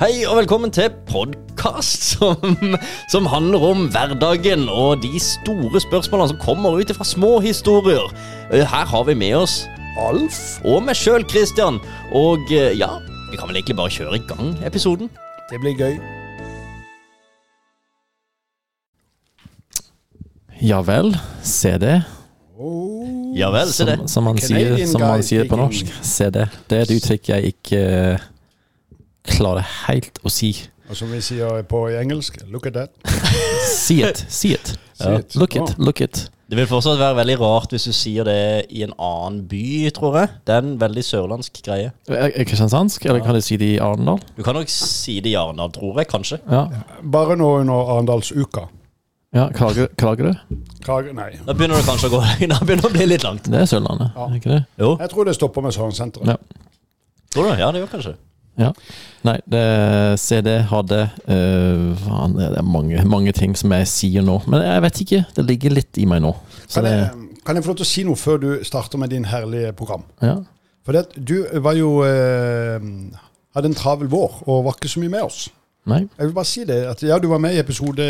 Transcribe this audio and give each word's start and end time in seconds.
Hei 0.00 0.22
og 0.24 0.38
velkommen 0.38 0.70
til 0.72 0.86
podkast 1.10 2.06
som, 2.14 2.54
som 3.12 3.26
handler 3.28 3.64
om 3.68 3.82
hverdagen 3.92 4.62
og 4.72 5.02
de 5.02 5.18
store 5.20 5.82
spørsmålene 5.84 6.30
som 6.30 6.38
kommer 6.40 6.78
ut 6.80 6.92
fra 6.96 7.04
små 7.04 7.34
historier. 7.44 8.06
Eh, 8.48 8.64
Her 8.64 8.88
har 8.88 9.04
vi 9.04 9.14
med 9.20 9.36
oss 9.42 9.58
Alf 10.00 10.38
og 10.64 10.86
meg 10.86 10.96
sjøl, 10.96 11.26
Christian. 11.28 11.76
Og 12.16 12.48
eh, 12.48 12.72
ja, 12.80 12.88
vi 13.28 13.36
kan 13.36 13.52
vel 13.52 13.60
egentlig 13.60 13.76
bare 13.76 13.92
kjøre 13.92 14.16
i 14.16 14.24
gang 14.30 14.56
episoden. 14.64 15.12
Det 15.52 15.60
blir 15.60 15.76
gøy. 15.76 16.00
Ja 20.64 20.80
vel, 20.80 21.12
se 21.44 21.76
det. 21.76 21.98
Oh. 22.56 23.36
Ja 23.36 23.52
vel, 23.52 23.68
se 23.68 23.84
det. 23.84 24.00
Som, 24.00 24.08
som, 24.16 24.30
man, 24.32 24.40
sier, 24.40 24.80
som 24.88 25.04
man 25.04 25.28
sier 25.28 25.44
på 25.44 25.60
norsk. 25.60 25.92
Se 26.00 26.32
det. 26.32 26.48
Det 26.72 26.80
er 26.80 26.88
et 26.88 26.96
uttrykk 26.96 27.34
jeg 27.36 27.52
ikke 27.52 27.86
eh, 27.92 28.30
klarer 29.28 29.66
helt 29.88 30.18
å 30.24 30.30
si. 30.32 30.52
Og 30.90 30.96
som 30.98 31.10
vi 31.12 31.20
sier 31.22 31.62
på 31.70 31.84
engelsk, 32.00 32.40
look 32.50 32.66
at 32.66 32.74
that. 32.74 32.90
See 33.70 34.02
it. 34.02 34.24
See 34.28 34.52
it. 34.56 34.74
See 34.98 35.14
it. 35.14 35.36
Look 35.36 35.54
it. 35.56 35.74
Look 35.78 36.00
it. 36.00 36.28
Det 36.50 36.56
vil 36.58 36.66
fortsatt 36.66 36.98
være 36.98 37.14
veldig 37.20 37.36
rart 37.38 37.70
hvis 37.70 37.84
du 37.86 37.92
sier 37.94 38.26
det 38.26 38.64
i 38.74 38.80
en 38.82 38.90
annen 38.98 39.44
by, 39.46 39.86
tror 39.94 40.16
jeg. 40.18 40.32
Det 40.48 40.54
er 40.56 40.64
en 40.64 40.72
veldig 40.80 41.04
sørlandsk 41.06 41.60
greie. 41.62 41.92
Kristiansandsk, 42.10 43.04
eller 43.06 43.22
kan 43.22 43.38
du 43.38 43.40
si 43.46 43.54
det 43.60 43.68
i 43.76 43.78
Arendal? 43.78 44.18
Du 44.34 44.42
kan 44.42 44.58
nok 44.58 44.66
si 44.72 45.20
det 45.22 45.30
i 45.30 45.36
Arendal, 45.38 45.70
tror 45.76 46.00
jeg, 46.02 46.08
kanskje. 46.10 46.40
Ja. 46.50 46.64
Bare 47.06 47.36
nå 47.38 47.52
under 47.60 47.92
Arendalsuka. 47.94 48.64
ja 49.32 49.44
Kragerø? 49.54 49.86
Kragerø? 49.94 50.32
Krage, 50.82 51.12
nei. 51.14 51.28
Da 51.46 51.54
begynner 51.54 51.78
det 51.78 51.86
kanskje 51.86 52.08
å 52.10 52.16
gå 52.16 52.20
Da 52.50 52.58
begynner 52.64 52.82
det 52.82 52.90
å 52.90 52.92
bli 52.96 53.06
litt 53.12 53.22
langt. 53.28 53.46
Det 53.46 53.60
er 53.62 53.70
Sørlandet, 53.70 54.10
Ja. 54.18 54.26
ikke 54.40 54.50
det? 54.56 54.60
Jo, 54.80 54.96
Jeg 54.98 55.10
tror 55.14 55.24
det 55.30 55.36
stopper 55.38 55.62
med 55.68 55.76
Sørlandssenteret. 55.76 56.26
Ja. 56.34 56.36
tror 57.30 57.46
du? 57.46 57.50
Ja, 57.62 57.70
det 57.70 57.84
gjør 57.84 57.92
kanskje. 57.94 58.16
Ja. 58.60 58.70
Nei, 59.26 59.36
det, 59.52 59.64
CD 60.20 60.52
hadde 60.70 61.00
øh, 61.28 61.82
faen, 62.00 62.36
Det 62.38 62.50
er 62.56 62.64
mange, 62.64 63.02
mange 63.08 63.32
ting 63.36 63.56
som 63.58 63.72
jeg 63.76 63.88
sier 63.88 64.24
nå. 64.24 64.38
Men 64.48 64.64
jeg 64.64 64.84
vet 64.86 65.02
ikke. 65.04 65.24
Det 65.36 65.44
ligger 65.48 65.76
litt 65.76 66.00
i 66.00 66.06
meg 66.08 66.22
nå. 66.24 66.32
Så 66.66 66.80
Kan 66.80 66.88
det, 66.88 66.94
jeg, 66.96 67.40
kan 67.46 67.56
jeg 67.58 67.64
få 67.66 67.72
lov 67.72 67.80
til 67.80 67.88
å 67.88 67.90
si 67.90 68.04
noe 68.08 68.20
før 68.20 68.40
du 68.40 68.48
starter 68.66 69.00
med 69.00 69.12
din 69.12 69.28
herlige 69.28 69.74
program? 69.76 70.06
ja. 70.24 70.38
For 70.80 70.96
det, 70.96 71.10
du 71.28 71.44
var 71.60 71.76
jo 71.76 71.90
øh, 72.08 72.80
Hadde 73.54 73.68
en 73.68 73.74
travel 73.76 74.08
vår 74.08 74.38
og 74.46 74.62
var 74.64 74.78
ikke 74.78 74.88
så 74.88 75.00
mye 75.02 75.12
med 75.12 75.26
oss. 75.26 75.48
Nei. 75.90 76.00
Jeg 76.18 76.28
vil 76.28 76.34
bare 76.36 76.48
si 76.48 76.64
det, 76.64 76.78
at 76.86 77.02
ja, 77.02 77.18
Du 77.18 77.28
var 77.28 77.38
med 77.38 77.54
i 77.56 77.60
episode 77.60 78.04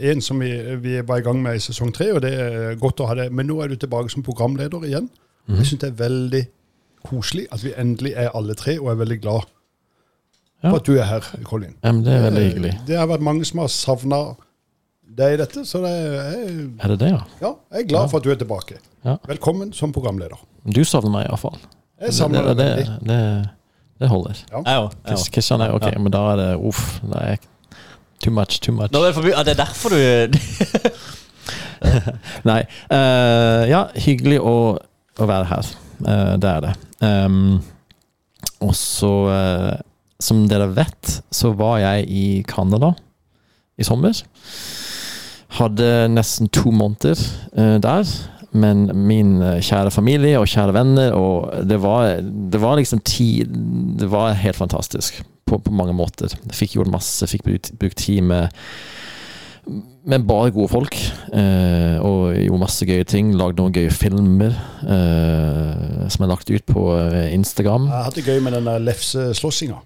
én 0.00 0.20
som 0.24 0.40
vi, 0.40 0.50
vi 0.80 1.00
var 1.06 1.18
i 1.20 1.24
gang 1.26 1.42
med 1.42 1.56
i 1.58 1.62
sesong 1.62 1.92
tre, 1.94 2.12
og 2.14 2.22
det 2.22 2.32
er 2.32 2.76
godt 2.80 3.00
å 3.00 3.08
ha 3.10 3.16
det. 3.18 3.28
Men 3.32 3.48
nå 3.50 3.58
er 3.60 3.72
du 3.72 3.76
tilbake 3.76 4.12
som 4.12 4.22
programleder 4.22 4.86
igjen. 4.86 5.08
Mm. 5.48 5.58
Jeg 5.58 5.66
syns 5.66 5.82
det 5.82 5.90
er 5.90 5.98
veldig 6.00 6.42
koselig 7.04 7.46
at 7.52 7.64
vi 7.64 7.74
endelig 7.76 8.14
er 8.16 8.30
alle 8.34 8.54
tre, 8.58 8.78
og 8.80 8.92
er 8.92 9.00
veldig 9.02 9.20
glad 9.20 9.50
Ja. 10.64 10.70
for 10.72 10.80
at 10.80 10.86
du 10.88 10.94
er 10.96 11.04
her, 11.04 11.26
Colin. 11.44 11.74
Ja, 11.84 11.92
men 11.92 12.02
det 12.06 12.12
er 12.16 12.22
veldig 12.24 12.42
hyggelig. 12.48 12.72
Det 12.88 12.96
har 12.96 13.06
vært 13.10 13.20
mange 13.26 13.44
som 13.44 13.58
har 13.60 13.68
savna 13.68 14.20
deg 15.14 15.34
i 15.36 15.36
dette, 15.42 15.62
så 15.68 15.78
det 15.84 15.90
er, 15.92 16.54
Er 16.80 16.88
det 16.94 16.98
det, 17.02 17.10
ja? 17.12 17.20
ja, 17.42 17.50
jeg 17.76 17.84
er 17.84 17.88
glad 17.90 18.00
Ja. 18.00 18.06
for 18.10 18.16
at 18.18 18.24
du 18.24 18.30
er 18.32 18.38
tilbake. 18.40 18.78
Ja. 19.04 19.16
Velkommen 19.28 19.72
som 19.76 19.92
programleder. 19.92 20.40
Du 20.64 20.80
savner 20.88 21.10
meg 21.12 21.26
iallfall. 21.28 21.58
Jeg 22.00 22.14
savner 22.16 22.42
deg 22.48 22.56
det, 22.56 22.70
veldig. 22.78 22.96
det, 23.10 23.50
det 24.00 24.08
holder. 24.08 24.40
Jeg 24.50 24.64
òg. 24.64 24.96
Kristian. 25.32 25.60
Er 25.60 25.74
ok, 25.76 25.84
Ja. 25.92 25.98
men 25.98 26.12
da 26.12 26.22
er 26.32 26.36
det 26.40 26.48
uff. 26.56 27.00
Det 27.04 27.20
er 27.20 27.36
too 28.24 28.32
much, 28.32 28.60
too 28.60 28.72
much. 28.74 28.90
Nå 28.92 29.02
er 29.04 29.12
det 29.12 29.14
forbi, 29.14 29.30
det 29.44 29.52
er 29.54 29.60
derfor 29.64 29.88
du 29.90 30.00
Nei. 32.50 32.62
Uh, 32.90 33.62
ja, 33.68 33.84
hyggelig 34.00 34.40
å, 34.40 34.54
å 35.20 35.26
være 35.28 35.48
her. 35.50 35.70
Uh, 36.00 36.34
det 36.40 36.50
er 36.50 36.60
det. 36.64 36.74
Um, 37.04 37.60
og 38.64 38.72
så, 38.78 39.10
eh, 39.28 39.74
som 40.22 40.44
dere 40.50 40.70
vet, 40.76 41.18
så 41.34 41.52
var 41.56 41.80
jeg 41.82 42.06
i 42.08 42.26
Canada 42.48 42.94
i 43.78 43.86
sommer. 43.86 44.16
Hadde 45.58 45.90
nesten 46.10 46.50
to 46.54 46.72
måneder 46.74 47.18
uh, 47.58 47.78
der. 47.82 48.08
Men 48.54 48.86
min 48.94 49.40
eh, 49.42 49.58
kjære 49.66 49.90
familie 49.90 50.38
og 50.38 50.46
kjære 50.46 50.74
venner, 50.76 51.14
og 51.18 51.66
det 51.66 51.80
var, 51.82 52.20
det 52.22 52.60
var 52.62 52.76
liksom 52.78 53.00
tid 53.02 53.50
Det 53.98 54.06
var 54.06 54.36
helt 54.38 54.54
fantastisk 54.56 55.24
på, 55.42 55.58
på 55.58 55.72
mange 55.74 55.96
måter. 55.98 56.30
Fikk 56.54 56.76
gjort 56.76 56.92
masse, 56.92 57.26
fikk 57.26 57.42
brukt, 57.48 57.72
brukt 57.80 57.98
tid 57.98 58.22
med 58.22 58.54
med 60.04 60.26
bare 60.28 60.52
gode 60.52 60.68
folk. 60.68 60.94
Eh, 61.32 61.96
og 62.04 62.36
gjorde 62.36 62.60
masse 62.60 62.86
gøye 62.86 63.06
ting. 63.08 63.32
Lagde 63.34 63.62
noen 63.62 63.72
gøye 63.72 63.90
filmer 63.90 64.52
eh, 64.84 66.04
som 66.12 66.26
er 66.26 66.30
lagt 66.30 66.52
ut 66.52 66.66
på 66.68 66.84
Instagram. 67.32 67.88
Jeg 67.88 68.08
hadde 68.10 68.26
gøy 68.28 68.44
med 68.44 68.58
den 68.58 68.68
lefseslåssinga. 68.84 69.80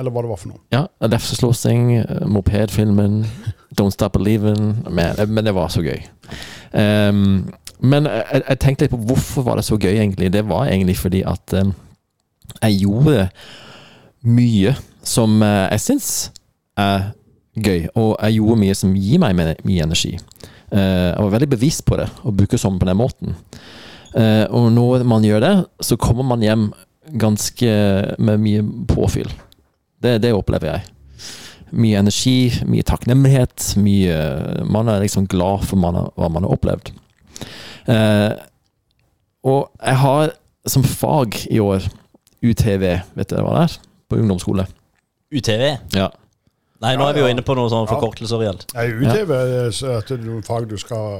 Eller 0.00 0.14
hva 0.14 0.24
det 0.24 0.30
var 0.30 0.40
for 0.40 0.54
noe. 0.54 0.62
Ja, 0.72 0.86
Lefseslåssing, 1.04 1.90
mopedfilmen, 2.32 3.20
Don't 3.76 3.92
Stop 3.92 4.16
Believin'. 4.16 4.78
Men, 4.88 5.18
men 5.28 5.44
det 5.44 5.52
var 5.54 5.68
så 5.68 5.84
gøy. 5.84 6.00
Um, 6.72 7.50
men 7.80 8.08
jeg, 8.08 8.42
jeg 8.48 8.60
tenkte 8.62 8.86
litt 8.86 8.94
på 8.94 9.00
hvorfor 9.10 9.44
var 9.44 9.60
det 9.60 9.66
så 9.68 9.76
gøy, 9.76 9.92
egentlig. 9.98 10.32
Det 10.32 10.46
var 10.48 10.68
egentlig 10.70 10.96
fordi 11.00 11.22
at 11.28 11.54
um, 11.60 11.74
jeg 12.62 12.80
gjorde 12.82 13.28
mye 14.24 14.74
som 15.06 15.40
uh, 15.42 15.68
jeg 15.70 15.84
syns 15.84 16.10
er 16.80 17.10
gøy, 17.60 17.88
og 17.94 18.16
jeg 18.16 18.38
gjorde 18.38 18.60
mye 18.60 18.76
som 18.78 18.96
gir 18.96 19.20
meg 19.22 19.36
mye 19.36 19.84
energi. 19.84 20.14
Uh, 20.72 21.12
jeg 21.12 21.24
var 21.24 21.34
veldig 21.36 21.50
bevisst 21.56 21.84
på 21.88 21.98
det, 22.00 22.08
å 22.24 22.32
bruke 22.32 22.60
sånn 22.60 22.78
på 22.80 22.88
den 22.88 23.00
måten. 23.00 23.36
Uh, 24.14 24.46
og 24.48 24.70
når 24.74 25.06
man 25.08 25.24
gjør 25.24 25.44
det, 25.44 25.54
så 25.84 26.00
kommer 26.00 26.26
man 26.26 26.44
hjem 26.44 26.70
ganske 27.20 27.70
med 28.22 28.42
mye 28.42 28.64
påfyll. 28.90 29.30
Det, 30.00 30.16
det 30.24 30.32
opplever 30.36 30.72
jeg. 30.72 30.82
Mye 31.70 32.00
energi, 32.00 32.36
mye 32.66 32.82
takknemlighet. 32.86 33.74
Mye, 33.78 34.16
man 34.66 34.88
er 34.90 35.04
liksom 35.04 35.28
glad 35.30 35.66
for 35.68 35.80
man 35.80 35.98
har, 35.98 36.08
hva 36.18 36.30
man 36.32 36.46
har 36.46 36.56
opplevd. 36.56 36.90
Eh, 37.90 38.32
og 39.46 39.70
jeg 39.80 40.00
har 40.02 40.32
som 40.68 40.84
fag 40.84 41.38
i 41.50 41.60
år 41.62 41.86
UTV, 42.44 42.84
vet 43.16 43.30
dere 43.30 43.44
hva 43.44 43.54
det 43.58 43.62
er? 43.68 43.76
På 44.10 44.18
ungdomsskole. 44.20 44.66
UTV? 45.30 45.64
Ja. 45.96 46.08
Nei, 46.80 46.94
nå 46.96 47.04
Ja, 47.04 47.10
er 47.10 47.14
vi 47.16 47.20
jo 47.20 47.28
ja. 47.28 47.32
inne 47.34 47.44
på 47.44 47.54
noen 47.56 47.70
sånne 47.70 47.88
forkortelser 47.90 48.42
i 48.44 48.48
alt. 48.50 48.66
Nei, 48.74 48.86
UTV 48.96 49.32
er 49.36 50.20
noen 50.24 50.44
fag 50.46 50.68
du 50.70 50.78
skal 50.80 51.00
ha 51.04 51.18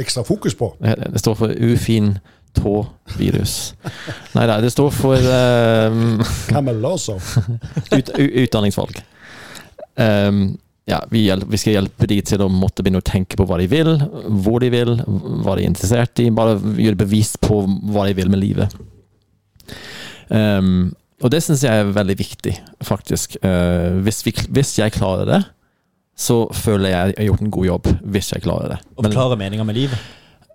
ekstra 0.00 0.22
fokus 0.24 0.54
på. 0.56 0.70
Det, 0.80 0.94
det 1.12 1.20
står 1.20 1.36
for 1.42 1.52
ufin 1.52 2.14
tå-virus. 2.56 3.54
Nei 4.34 4.46
da, 4.50 4.58
det 4.62 4.72
står 4.74 4.90
for 4.94 5.16
um, 5.20 6.18
ut, 7.96 8.10
utdanningsvalg. 8.18 9.00
Um, 10.00 10.42
ja, 10.90 10.98
vi, 11.12 11.26
hjel- 11.28 11.44
vi 11.46 11.58
skal 11.60 11.76
hjelpe 11.76 12.08
de 12.10 12.18
til 12.26 12.42
å 12.42 12.48
måtte 12.50 12.82
begynne 12.82 13.02
å 13.02 13.06
tenke 13.06 13.36
på 13.38 13.46
hva 13.46 13.60
de 13.60 13.68
vil, 13.70 13.92
hvor 14.42 14.62
de 14.64 14.70
vil, 14.72 14.96
hva 15.44 15.54
de 15.58 15.64
er 15.66 15.68
interessert 15.70 16.22
i. 16.22 16.30
Bare 16.34 16.56
gjøre 16.58 16.98
bevis 17.04 17.36
på 17.40 17.62
hva 17.92 18.08
de 18.08 18.16
vil 18.18 18.32
med 18.32 18.42
livet. 18.42 18.74
Um, 20.30 20.90
og 21.20 21.30
det 21.34 21.42
syns 21.44 21.62
jeg 21.66 21.82
er 21.84 21.92
veldig 21.94 22.16
viktig, 22.16 22.54
faktisk. 22.86 23.36
Uh, 23.44 24.00
hvis, 24.06 24.22
vi, 24.26 24.32
hvis 24.56 24.74
jeg 24.80 24.94
klarer 24.96 25.28
det, 25.28 25.40
så 26.20 26.42
føler 26.52 26.90
jeg 26.92 27.12
jeg 27.14 27.18
har 27.22 27.28
gjort 27.30 27.44
en 27.44 27.52
god 27.54 27.68
jobb. 27.68 27.90
Hvis 28.16 28.32
jeg 28.34 28.44
klarer 28.44 28.74
det. 28.74 28.80
Å 28.96 29.04
forklare 29.06 29.38
meninga 29.40 29.64
med 29.68 29.78
livet. 29.78 30.08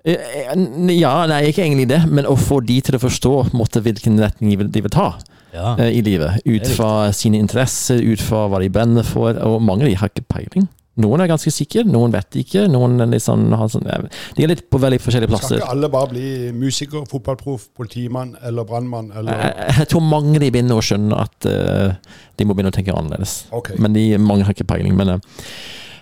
Eh, 0.06 0.14
eh, 0.14 0.94
Ja, 0.96 1.26
nei, 1.30 1.48
ikke 1.50 1.66
egentlig 1.66 1.88
det, 1.90 2.04
men 2.08 2.28
å 2.30 2.36
få 2.38 2.62
de 2.66 2.80
til 2.86 2.98
å 2.98 3.02
forstå 3.02 3.34
måtte, 3.58 3.82
hvilken 3.82 4.20
retning 4.22 4.52
de 4.54 4.60
vil, 4.62 4.72
de 4.72 4.86
vil 4.86 4.94
ta 4.94 5.18
Ja. 5.54 5.76
eh, 5.80 5.98
i 5.98 6.02
livet. 6.02 6.42
Ut 6.46 6.68
fra 6.68 7.12
sine 7.12 7.40
interesser, 7.42 8.02
ut 8.04 8.22
fra 8.22 8.48
hva 8.48 8.60
de 8.62 8.70
brenner 8.70 9.04
for. 9.04 9.34
Og 9.34 9.62
mange 9.62 9.84
av 9.84 9.90
de 9.90 9.96
har 9.96 10.10
ikke 10.10 10.28
peiling. 10.30 10.68
Noen 10.96 11.20
er 11.20 11.28
ganske 11.28 11.52
sikre, 11.52 11.84
noen 11.84 12.14
vet 12.14 12.38
ikke. 12.40 12.70
Noen 12.72 13.02
er 13.04 13.10
litt 13.12 13.24
sånn, 13.26 13.50
har 13.52 13.68
sånn 13.68 13.84
ja, 13.90 13.98
De 14.36 14.46
er 14.46 14.48
litt 14.54 14.70
på 14.72 14.80
veldig 14.80 15.02
forskjellige 15.04 15.28
plasser. 15.28 15.58
Skal 15.58 15.64
ikke 15.64 15.72
alle 15.74 15.90
bare 15.92 16.12
bli 16.14 16.28
musiker, 16.56 17.04
fotballproff, 17.12 17.66
politimann 17.76 18.38
eller 18.42 18.64
brannmann 18.64 19.12
eller 19.12 19.36
Jeg, 19.36 19.74
jeg 19.82 19.90
tror 19.92 20.06
mange 20.08 20.40
de 20.40 20.52
begynner 20.56 20.80
å 20.80 20.86
skjønne 20.86 21.20
at 21.26 21.50
uh, 21.52 22.22
de 22.40 22.48
må 22.48 22.56
begynne 22.56 22.72
å 22.72 22.78
tenke 22.78 22.96
annerledes. 22.96 23.42
Okay. 23.52 23.76
Men 23.82 23.98
de, 23.98 24.06
mange 24.24 24.47
har 24.47 24.56
ikke 24.56 24.70
peiling. 24.72 24.96
Men, 24.96 25.18
eh, 25.18 25.44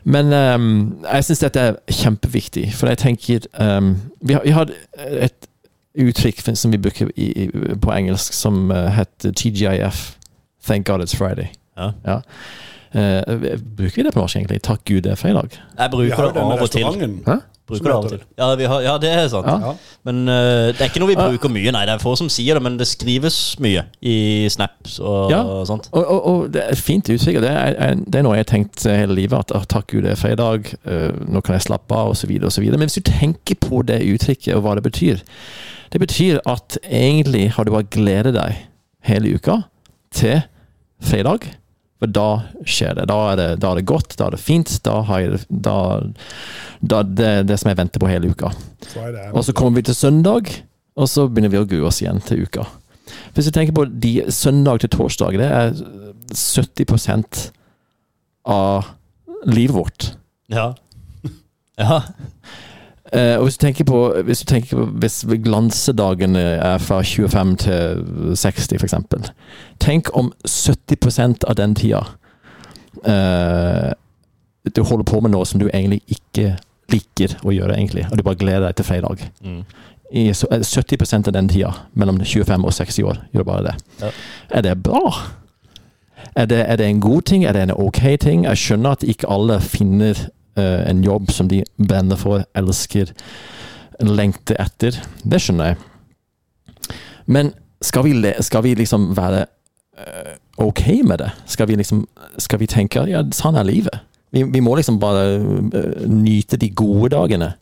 men 0.03 0.33
um, 0.33 0.67
jeg 1.05 1.27
syns 1.27 1.43
dette 1.45 1.63
er 1.69 1.79
kjempeviktig, 2.01 2.67
for 2.75 2.91
jeg 2.91 3.01
tenker 3.03 3.47
um, 3.59 3.95
vi, 4.21 4.33
har, 4.33 4.43
vi 4.43 4.55
har 4.55 4.73
et 4.97 5.49
uttrykk 5.93 6.41
som 6.57 6.73
vi 6.73 6.81
bruker 6.81 7.11
i, 7.15 7.29
i, 7.45 7.47
på 7.79 7.93
engelsk 7.93 8.33
som 8.33 8.71
uh, 8.71 8.89
heter 8.95 9.31
TGIF. 9.31 10.17
Thank 10.63 10.87
God 10.87 11.03
it's 11.03 11.15
Friday. 11.15 11.51
Ja. 11.77 12.21
Eh, 12.93 13.57
bruker 13.77 13.95
vi 13.95 14.03
det 14.03 14.13
på 14.13 14.19
norsk, 14.19 14.37
egentlig? 14.37 14.61
Takk 14.61 14.85
Gud, 14.85 15.01
det 15.01 15.11
er 15.11 15.15
fredag. 15.15 15.57
Jeg 15.79 15.91
bruker 15.91 16.27
det 16.29 16.41
av 16.43 16.61
og 16.61 16.69
til. 16.71 16.85
Hæ? 17.25 17.39
Bruker 17.73 17.89
det 17.89 17.95
av 17.95 18.05
og 18.05 18.11
til. 18.13 18.21
Ja, 18.37 18.47
vi 18.59 18.67
har, 18.69 18.81
ja, 18.85 18.93
det 19.01 19.09
er 19.11 19.27
sant. 19.31 19.47
Ja. 19.49 19.73
Men 20.05 20.21
uh, 20.27 20.69
det 20.69 20.81
er 20.81 20.91
ikke 20.91 21.01
noe 21.03 21.11
vi 21.11 21.17
bruker 21.17 21.51
mye, 21.53 21.71
nei. 21.75 21.83
Det 21.89 21.95
er 21.95 22.03
få 22.03 22.13
som 22.19 22.29
sier 22.31 22.59
det, 22.59 22.63
men 22.65 22.77
det 22.79 22.87
skrives 22.89 23.37
mye 23.63 23.85
i 24.01 24.15
snaps 24.53 24.99
og, 24.99 25.31
Ja. 25.31 25.41
og 25.43 25.65
sånt. 25.69 25.89
Og, 25.91 26.03
og, 26.03 26.27
og 26.31 26.53
det 26.53 26.63
er 26.69 26.79
fint 26.79 27.09
uttrykk. 27.09 27.41
Det 27.43 27.51
er, 27.51 27.95
det 28.03 28.19
er 28.21 28.27
noe 28.27 28.37
jeg 28.37 28.45
har 28.45 28.51
tenkt 28.53 28.85
hele 28.89 29.17
livet. 29.17 29.37
At 29.39 29.55
oh, 29.57 29.63
takk 29.69 29.87
Gud, 29.91 30.03
det 30.05 30.13
er 30.15 30.21
fredag. 30.21 30.73
uh, 30.85 31.09
nå 31.27 31.41
kan 31.41 31.57
jeg 31.57 31.67
slappe 31.69 31.95
av, 31.95 32.13
osv. 32.13 32.35
Men 32.73 32.85
hvis 32.87 32.99
du 32.99 33.05
tenker 33.09 33.59
på 33.63 33.81
det 33.87 34.01
uttrykket 34.13 34.55
og 34.57 34.63
hva 34.65 34.75
det 34.79 34.83
betyr 34.85 35.23
Det 35.93 35.99
betyr 36.01 36.39
at 36.49 36.77
egentlig 36.83 37.51
har 37.53 37.63
du 37.67 37.71
bare 37.71 37.85
gledet 37.93 38.33
deg 38.33 38.55
hele 39.05 39.35
uka 39.35 39.59
til 40.13 40.41
fredag. 41.03 41.45
For 42.03 42.11
da 42.11 42.43
skjer 42.67 42.97
det. 42.97 43.05
Da 43.07 43.17
er 43.31 43.37
det, 43.39 43.47
da 43.63 43.69
er 43.71 43.79
det 43.79 43.87
godt, 43.87 44.17
da 44.19 44.25
er 44.27 44.35
det 44.35 44.41
fint. 44.43 44.73
Da 44.83 44.97
har 45.07 45.21
jeg 45.23 45.37
da, 45.47 45.75
da 46.83 46.99
det 47.07 47.29
er 47.29 47.45
det 47.47 47.55
som 47.61 47.69
jeg 47.71 47.79
venter 47.79 48.03
på 48.03 48.09
hele 48.11 48.33
uka. 48.33 48.51
Friday. 48.91 49.29
Og 49.31 49.45
så 49.47 49.55
kommer 49.55 49.79
vi 49.79 49.85
til 49.87 49.95
søndag, 49.95 50.51
og 50.99 51.07
så 51.07 51.29
begynner 51.29 51.53
vi 51.53 51.61
å 51.61 51.67
grue 51.69 51.87
oss 51.87 52.01
igjen 52.03 52.19
til 52.27 52.43
uka. 52.43 52.65
Hvis 53.37 53.47
du 53.47 53.53
tenker 53.55 53.77
på 53.77 53.87
de 53.87 54.11
søndag 54.35 54.83
til 54.83 54.91
torsdag, 54.91 55.39
det 55.39 55.47
er 55.47 55.71
70% 56.35 57.45
av 58.51 58.91
livet 59.47 59.77
vårt. 59.79 60.11
Ja. 60.51 60.73
Ja. 61.79 62.03
Eh, 63.13 63.35
og 63.37 63.43
hvis 63.45 63.57
du 63.57 63.65
tenker 63.67 63.85
på 63.85 63.99
Hvis 64.25 64.39
du 64.41 64.45
tenker 64.49 64.77
på 64.79 64.85
hvis 64.97 65.19
glansedagene 65.45 66.39
er 66.57 66.79
fra 66.81 67.01
25 67.05 67.55
til 67.61 68.01
60, 68.35 68.73
f.eks. 68.79 68.95
Tenk 69.79 70.09
om 70.17 70.31
70% 70.49 71.45
av 71.47 71.55
den 71.59 71.75
tida 71.77 72.01
eh, 73.05 73.91
du 74.75 74.81
holder 74.83 75.03
på 75.03 75.19
med 75.21 75.33
noe 75.33 75.45
som 75.45 75.59
du 75.59 75.67
egentlig 75.69 76.01
ikke 76.07 76.53
liker 76.93 77.33
å 77.43 77.51
gjøre, 77.51 77.75
egentlig, 77.75 78.05
og 78.09 78.17
du 78.17 78.23
bare 78.23 78.39
gleder 78.39 78.67
deg 78.69 78.77
til 78.79 78.85
fredag. 78.87 79.23
Mm. 79.43 79.63
I 80.13 80.23
så- 80.33 80.47
eh, 80.51 80.63
70% 80.63 81.27
av 81.27 81.33
den 81.33 81.49
tida, 81.49 81.73
mellom 81.93 82.19
25 82.23 82.65
og 82.65 82.71
60 82.73 83.03
år, 83.03 83.17
gjør 83.33 83.43
bare 83.43 83.63
det. 83.63 83.73
Ja. 84.01 84.11
Er 84.51 84.61
det 84.61 84.83
bra? 84.83 85.11
Er 86.35 86.45
det, 86.45 86.61
er 86.69 86.75
det 86.77 86.85
en 86.87 86.99
god 87.01 87.21
ting? 87.25 87.43
Er 87.45 87.51
det 87.53 87.61
en 87.63 87.71
ok 87.77 88.17
ting? 88.19 88.45
Jeg 88.45 88.57
skjønner 88.57 88.91
at 88.91 89.03
ikke 89.03 89.27
alle 89.29 89.59
finner 89.59 90.29
en 90.61 90.99
jobb 91.03 91.31
som 91.33 91.47
de 91.49 91.63
brenner 91.81 92.19
for, 92.19 92.43
elsker, 92.53 93.09
lengter 94.03 94.59
etter. 94.61 94.99
Det 95.23 95.39
skjønner 95.41 95.73
jeg. 95.73 96.93
Men 97.25 97.53
skal 97.83 98.05
vi, 98.05 98.33
skal 98.43 98.63
vi 98.63 98.75
liksom 98.79 99.11
være 99.17 99.45
eh, 99.97 100.35
ok 100.61 100.83
med 101.03 101.19
det? 101.23 101.31
Skal 101.45 101.67
vi 101.67 101.75
liksom 101.79 102.05
Skal 102.37 102.59
vi 102.59 102.67
tenke 102.67 103.03
ja, 103.09 103.23
sånn 103.35 103.57
er 103.59 103.67
livet? 103.67 104.05
Vi, 104.33 104.43
vi 104.49 104.61
må 104.65 104.75
liksom 104.77 104.99
bare 105.01 105.25
eh, 105.37 106.07
nyte 106.09 106.57
de 106.57 106.71
gode 106.73 107.11
dagene. 107.13 107.53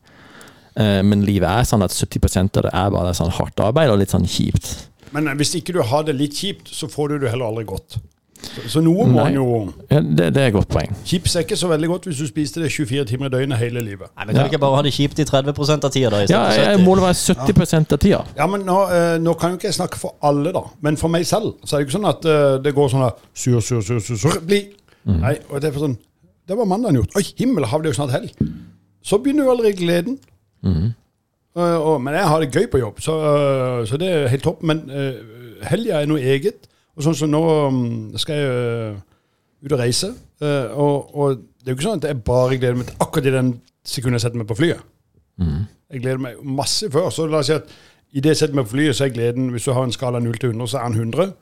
Eh, 0.80 1.02
men 1.04 1.26
livet 1.28 1.50
er 1.50 1.68
sånn 1.68 1.84
at 1.84 1.96
70% 1.96 2.62
av 2.62 2.68
det 2.68 2.72
er 2.72 2.94
bare 2.94 3.16
sånn 3.18 3.34
hardt 3.36 3.60
arbeid 3.60 3.92
og 3.92 4.00
litt 4.02 4.14
sånn 4.14 4.30
kjipt. 4.30 4.72
Men 5.16 5.28
eh, 5.28 5.36
hvis 5.40 5.56
ikke 5.60 5.76
du 5.76 5.82
har 5.84 6.08
det 6.08 6.16
litt 6.20 6.38
kjipt, 6.38 6.72
så 6.72 6.90
får 6.92 7.12
du 7.12 7.26
det 7.26 7.34
heller 7.34 7.52
aldri 7.52 7.68
godt. 7.68 8.00
Så, 8.42 8.64
så 8.74 8.82
noe 8.82 9.06
må 9.06 9.22
Nei. 9.22 9.24
man 9.24 9.36
jo 9.36 9.46
Ja, 9.92 10.00
det, 10.02 10.28
det 10.36 10.42
er 10.42 10.48
et 10.50 10.56
godt 10.56 10.70
poeng. 10.74 10.96
Chips 11.06 11.36
er 11.38 11.46
ikke 11.46 11.58
så 11.60 11.70
veldig 11.70 11.90
godt 11.92 12.08
hvis 12.10 12.18
du 12.22 12.26
spiste 12.28 12.62
det 12.64 12.72
24 12.74 13.06
timer 13.12 13.30
i 13.30 13.34
døgnet 13.36 13.60
hele 13.62 13.84
livet. 13.86 14.10
Nei, 14.18 14.26
men 14.26 14.34
Kan 14.36 14.42
Ja. 14.42 14.44
vi 14.48 14.54
ikke 14.56 14.62
bare 14.64 14.76
ha 14.80 14.82
det 14.88 14.94
kjipt 14.96 15.20
i 15.22 15.26
30 15.30 15.86
av 15.86 15.92
tida, 15.94 16.10
da? 16.10 16.22
Ja, 16.26 16.42
jeg 16.52 16.80
70? 16.80 16.86
må 16.86 16.96
være 17.00 17.14
70 17.14 17.94
av 17.94 18.00
tida. 18.02 18.22
Ja, 18.38 18.48
men 18.48 18.66
nå, 18.68 18.78
eh, 18.92 19.18
nå 19.22 19.34
kan 19.40 19.52
jo 19.54 19.60
ikke 19.60 19.70
jeg 19.70 19.78
snakke 19.78 20.00
for 20.02 20.16
alle, 20.24 20.52
da. 20.52 20.64
Men 20.82 20.98
for 20.98 21.08
meg 21.14 21.26
selv 21.30 21.54
så 21.64 21.76
er 21.76 21.84
det 21.84 21.88
ikke 21.90 21.98
sånn 22.00 22.10
at 22.10 22.26
eh, 22.26 22.58
det 22.66 22.74
går 22.76 22.90
sånn 22.96 23.06
at 23.08 23.22
sur, 23.34 23.60
sur, 23.62 23.82
sur, 23.82 24.00
sur, 24.00 24.18
sur, 24.18 24.40
bli. 24.48 24.64
Nei, 25.06 25.36
og 25.50 25.62
det 25.62 25.70
er 25.70 25.74
for 25.78 25.88
sånn 25.88 25.98
Det 26.48 26.58
var 26.58 26.66
mandagen 26.66 26.98
gjort. 27.02 27.16
Oi, 27.16 27.24
himmel, 27.38 27.66
har 27.70 27.82
det 27.82 27.94
jo 27.94 28.00
snart 28.02 28.12
helg. 28.18 28.34
Så 29.06 29.18
begynner 29.22 29.46
jo 29.46 29.52
allerede 29.54 29.78
gleden. 29.78 30.18
Eh, 30.66 31.78
og, 31.78 32.02
men 32.02 32.16
jeg 32.16 32.28
har 32.28 32.40
det 32.44 32.52
gøy 32.56 32.68
på 32.72 32.80
jobb, 32.82 33.00
så, 33.04 33.16
uh, 33.20 33.86
så 33.88 33.98
det 34.00 34.08
er 34.10 34.28
helt 34.32 34.44
topp. 34.46 34.62
Men 34.64 34.84
uh, 34.88 35.66
helga 35.68 36.02
er 36.02 36.10
noe 36.10 36.22
eget. 36.24 36.68
Og 36.98 37.06
sånn 37.06 37.16
som 37.16 37.32
nå 37.32 37.42
mm, 37.72 38.18
skal 38.20 38.36
jeg 38.42 38.52
eh, 38.52 38.98
ut 39.66 39.76
og 39.76 39.80
reise. 39.80 40.10
eh, 40.44 40.72
og, 40.74 41.16
og 41.16 41.38
det 41.62 41.70
er 41.70 41.76
jo 41.76 41.78
ikke 41.78 41.86
sånn 41.90 42.02
at 42.02 42.08
jeg 42.10 42.24
bare 42.26 42.58
gleder 42.58 42.80
meg 42.80 42.88
til 42.90 43.04
akkurat 43.06 43.28
i 43.30 43.36
den 43.36 43.52
sekundet 43.86 44.18
jeg 44.20 44.26
setter 44.28 44.42
meg 44.42 44.48
på 44.50 44.58
flyet. 44.58 44.82
Jeg 45.92 46.02
gleder 46.04 46.22
meg 46.22 46.42
masse 46.44 46.90
før. 46.92 47.10
Så 47.14 47.26
la 47.30 47.40
oss 47.42 47.50
si 47.52 47.54
at 47.56 47.70
i 48.12 48.20
det 48.24 48.34
jeg 48.34 48.38
setter 48.42 48.58
meg 48.58 48.66
på 48.68 48.74
flyet, 48.76 48.96
så 48.98 49.06
er 49.06 49.14
gleden 49.16 49.50
Hvis 49.54 49.66
du 49.68 49.72
har 49.74 49.84
en 49.88 49.92
skala 49.96 50.20
0 50.20 50.38
til 50.42 50.50
100, 50.52 50.68
så 50.74 50.78
er 50.78 50.84
han 50.90 50.98
100. 50.98 51.34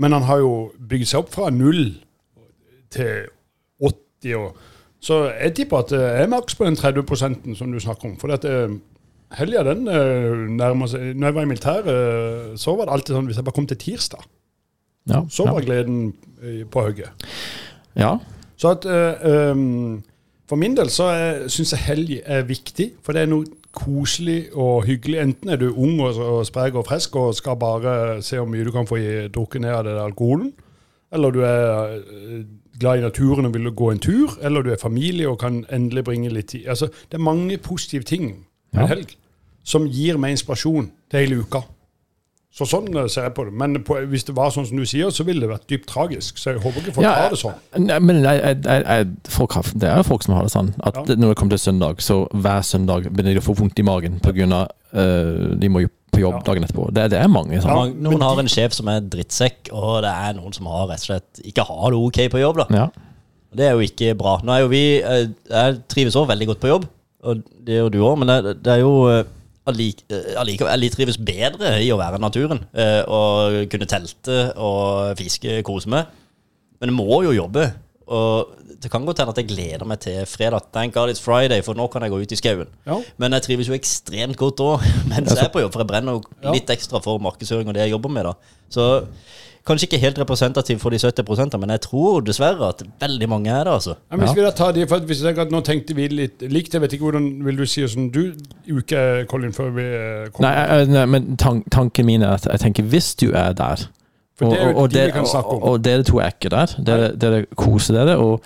Men 0.00 0.12
han 0.16 0.22
har 0.28 0.38
jo 0.42 0.52
bygd 0.88 1.06
seg 1.10 1.22
opp 1.22 1.32
fra 1.34 1.50
0 1.50 1.80
til 2.90 3.26
80. 3.80 4.34
Og, 4.36 4.56
så 5.00 5.18
jeg 5.32 5.54
tipper 5.56 5.78
at 5.84 5.92
eh, 5.96 6.00
jeg 6.18 6.26
er 6.26 6.32
maks 6.34 6.54
på 6.58 6.64
den 6.68 6.76
30 6.76 7.56
som 7.56 7.72
du 7.72 7.78
snakker 7.80 8.10
om. 8.10 8.16
For 8.20 8.32
eh, 8.34 8.74
helga, 9.38 9.62
den 9.70 9.84
nærmer 10.58 10.86
seg 10.90 11.14
Når 11.16 11.26
jeg 11.30 11.34
var 11.34 11.42
i 11.42 11.50
militæret, 11.54 12.60
så 12.60 12.74
var 12.76 12.84
det 12.90 12.92
alltid 12.98 13.14
sånn 13.16 13.30
hvis 13.30 13.38
jeg 13.40 13.46
bare 13.48 13.56
kom 13.56 13.66
til 13.70 13.80
tirsdag, 13.80 14.26
Ja, 15.08 15.22
så 15.28 15.44
var 15.48 15.60
gleden 15.64 16.12
eh, 16.42 16.64
på 16.70 16.82
hugget. 16.84 17.10
ja. 17.96 18.16
Så 18.60 18.68
at 18.76 18.84
um, 18.84 20.02
For 20.48 20.56
min 20.56 20.74
del 20.76 20.90
så 20.90 21.06
syns 21.48 21.70
jeg 21.72 21.80
helg 21.80 22.10
er 22.26 22.42
viktig, 22.44 22.90
for 23.02 23.12
det 23.16 23.22
er 23.22 23.30
noe 23.30 23.44
koselig 23.72 24.50
og 24.52 24.84
hyggelig. 24.84 25.20
Enten 25.22 25.48
er 25.48 25.56
du 25.56 25.70
ung 25.72 26.00
og, 26.02 26.18
og 26.18 26.46
sprek 26.46 26.74
og 26.74 26.84
frisk 26.86 27.16
og 27.16 27.34
skal 27.38 27.56
bare 27.56 28.22
se 28.22 28.36
hvor 28.36 28.48
mye 28.50 28.64
du 28.66 28.72
kan 28.74 28.86
få 28.86 28.98
drukket 29.32 29.62
ned 29.62 29.70
av 29.70 29.84
den 29.86 29.96
alkoholen, 30.02 30.52
eller 31.12 31.30
du 31.30 31.40
er 31.46 31.94
eh, 31.96 32.42
glad 32.80 32.98
i 32.98 33.04
naturen 33.06 33.46
og 33.46 33.54
vil 33.54 33.70
gå 33.72 33.90
en 33.94 33.98
tur, 34.02 34.36
eller 34.42 34.62
du 34.62 34.72
er 34.74 34.82
familie 34.82 35.28
og 35.30 35.38
kan 35.40 35.62
endelig 35.72 36.04
bringe 36.04 36.28
litt 36.34 36.50
tid. 36.52 36.66
Altså, 36.68 36.90
det 37.08 37.16
er 37.16 37.24
mange 37.30 37.56
positive 37.58 38.02
ting 38.02 38.28
med 38.72 38.82
Ja. 38.82 38.86
helg 38.92 39.16
som 39.64 39.86
gir 39.88 40.18
meg 40.18 40.30
inspirasjon 40.36 40.90
til 41.10 41.20
hele 41.20 41.40
uka. 41.46 41.62
Så 42.50 42.66
sånn 42.66 42.88
eh, 42.98 43.06
ser 43.06 43.28
jeg 43.28 43.34
på 43.36 43.44
det. 43.46 43.52
Men 43.54 43.76
på, 43.86 43.94
hvis 44.10 44.24
det 44.26 44.34
var 44.34 44.50
sånn 44.50 44.66
som 44.66 44.80
du 44.80 44.82
sier, 44.88 45.12
så 45.14 45.22
ville 45.26 45.44
det 45.44 45.50
vært 45.52 45.68
dypt 45.70 45.86
tragisk. 45.90 46.40
Så 46.40 46.50
jeg 46.50 46.62
håper 46.64 46.82
ikke 46.82 46.96
folk 46.96 47.06
Ja, 47.06 47.12
har 47.14 47.30
det 47.34 47.38
sånn. 47.38 47.60
Nei, 47.86 47.98
men 48.02 48.24
jeg, 48.24 48.40
jeg, 48.42 48.82
jeg, 48.82 49.06
folk 49.30 49.54
det 49.78 49.86
er 49.92 50.00
jo 50.02 50.08
folk 50.08 50.26
som 50.26 50.34
har 50.34 50.48
det 50.48 50.52
sånn. 50.56 50.72
At 50.82 50.98
Ja. 50.98 51.14
når 51.14 51.32
det 51.34 51.38
kommer 51.38 51.54
til 51.54 51.62
søndag, 51.62 52.02
så 52.02 52.24
hver 52.34 52.66
søndag 52.66 53.06
begynner 53.10 53.38
de 53.38 53.42
å 53.44 53.46
få 53.46 53.54
vondt 53.60 53.78
i 53.78 53.86
magen 53.86 54.18
pga. 54.24 54.66
Uh, 54.90 55.54
de 55.62 55.68
må 55.70 55.84
jo 55.84 55.92
på 56.10 56.24
jobb 56.24 56.40
Ja. 56.40 56.42
dagen 56.48 56.64
etterpå. 56.66 56.88
Det, 56.92 57.04
det 57.12 57.20
er 57.20 57.28
mange 57.30 57.60
sånn. 57.62 57.94
Noen 58.02 58.22
har 58.26 58.40
en 58.42 58.50
sjef 58.50 58.74
som 58.74 58.88
er 58.90 59.00
drittsekk, 59.06 59.70
og 59.70 60.02
det 60.02 60.10
er 60.10 60.34
noen 60.34 60.52
som 60.56 60.66
har 60.66 60.88
rett 60.90 61.04
og 61.04 61.06
slett 61.06 61.42
ikke 61.46 61.66
har 61.68 61.94
det 61.94 62.00
ok 62.02 62.18
på 62.34 62.42
jobb. 62.42 62.56
da 62.64 62.66
Ja. 62.74 62.88
Det 63.54 63.66
er 63.66 63.74
jo 63.74 63.82
ikke 63.86 64.14
bra. 64.18 64.40
Nå 64.46 64.52
er 64.54 64.60
jo 64.62 64.68
vi 64.70 64.82
eh, 65.02 65.26
Jeg 65.50 65.80
trives 65.90 66.14
òg 66.18 66.28
veldig 66.30 66.46
godt 66.52 66.60
på 66.62 66.70
jobb, 66.70 66.84
og 67.26 67.42
det 67.66 67.78
gjør 67.78 67.90
du 67.90 67.98
òg, 68.06 68.18
men 68.18 68.30
det, 68.30 68.56
det 68.62 68.72
er 68.76 68.82
jo 68.84 68.92
eh, 69.10 69.18
eh, 69.20 69.24
allikevel 69.70 70.86
Jeg 70.86 70.94
trives 70.94 71.18
bedre 71.18 71.76
i 71.82 71.90
å 71.92 71.98
være 72.00 72.20
i 72.20 72.24
naturen 72.24 72.64
eh, 72.72 73.02
og 73.08 73.60
kunne 73.72 73.88
telte 73.90 74.40
og 74.60 75.14
fiske, 75.20 75.60
kose 75.66 75.90
meg. 75.92 76.10
Men 76.80 76.92
jeg 76.92 76.98
må 76.98 77.22
jo 77.26 77.36
jobbe. 77.36 77.66
Og 78.10 78.56
det 78.80 78.88
kan 78.90 79.04
godt 79.06 79.20
hende 79.20 79.34
at 79.34 79.38
jeg 79.38 79.50
gleder 79.50 79.84
meg 79.86 80.00
til 80.02 80.24
fredag. 80.26 80.70
Thank 80.74 80.94
God 80.96 81.12
it's 81.12 81.20
Friday, 81.22 81.62
for 81.62 81.78
nå 81.78 81.86
kan 81.92 82.02
jeg 82.02 82.12
gå 82.14 82.22
ut 82.22 82.32
i 82.32 82.38
skauen. 82.38 82.70
Ja. 82.88 82.96
Men 83.20 83.36
jeg 83.36 83.44
trives 83.46 83.68
jo 83.70 83.76
ekstremt 83.76 84.38
godt 84.40 84.62
òg 84.64 84.86
mens 85.10 85.34
jeg 85.34 85.44
er 85.44 85.52
på 85.52 85.62
jobb, 85.62 85.74
for 85.74 85.84
jeg 85.84 85.90
brenner 85.92 86.16
jo 86.16 86.54
litt 86.54 86.72
ekstra 86.72 87.02
for 87.04 87.22
markedsføring 87.22 87.70
og 87.70 87.76
det 87.76 87.86
jeg 87.86 87.94
jobber 87.94 88.14
med. 88.16 88.30
da 88.30 88.34
Så 88.72 88.86
kanskje 89.70 89.86
ikke 89.88 90.00
helt 90.02 90.18
representativ 90.20 90.78
for 90.82 90.90
de 90.94 90.98
70% 91.00 91.56
men 91.62 91.70
jeg 91.76 91.80
tror 91.86 92.20
dessverre 92.26 92.68
at 92.74 92.82
veldig 93.00 93.28
mange 93.30 93.50
er 93.54 93.64
det. 93.64 93.72
altså 93.78 93.94
Ja, 94.10 94.16
men 94.16 94.26
hvis 94.26 94.34
Ja. 94.34 94.40
vi 94.40 94.46
da 94.48 94.50
tar 94.60 94.72
de, 94.76 94.86
for 94.90 94.98
hvis 95.06 95.22
jeg 95.22 95.30
tenker 95.30 95.46
at 95.48 95.54
Nå 95.54 95.60
tenkte 95.66 95.94
vi 95.96 96.08
litt 96.08 96.42
likt. 96.42 96.74
Jeg 96.74 96.80
vet 96.82 96.92
ikke 96.98 97.06
hvordan 97.08 97.30
vil 97.44 97.56
du 97.56 97.64
si 97.66 97.80
hvordan 97.86 98.10
du 98.10 98.32
uke, 98.76 99.24
Colin, 99.30 99.52
før 99.52 99.70
vi 99.74 99.86
kommer? 100.34 100.48
Nei, 100.48 100.66
kommer? 100.66 100.92
nei, 100.94 101.06
men 101.06 101.36
tan 101.36 101.62
tanken 101.70 102.06
min 102.06 102.22
er 102.22 102.36
at 102.38 102.46
jeg 102.50 102.60
tenker 102.60 102.82
hvis 102.92 103.14
du 103.14 103.30
er 103.32 103.52
der 103.52 103.86
For 104.40 104.54
det 104.54 104.60
er 104.60 104.70
jo 104.72 104.86
de 104.86 105.00
vi 105.04 105.12
kan 105.12 105.26
snakke 105.28 105.48
om. 105.52 105.62
og, 105.62 105.68
og 105.68 105.84
dere 105.84 106.04
to 106.06 106.18
er 106.18 106.32
ikke 106.32 106.48
der. 106.48 106.72
Dere, 106.86 107.08
det 107.20 107.46
koser 107.60 107.98
dere. 107.98 108.16
Og 108.16 108.40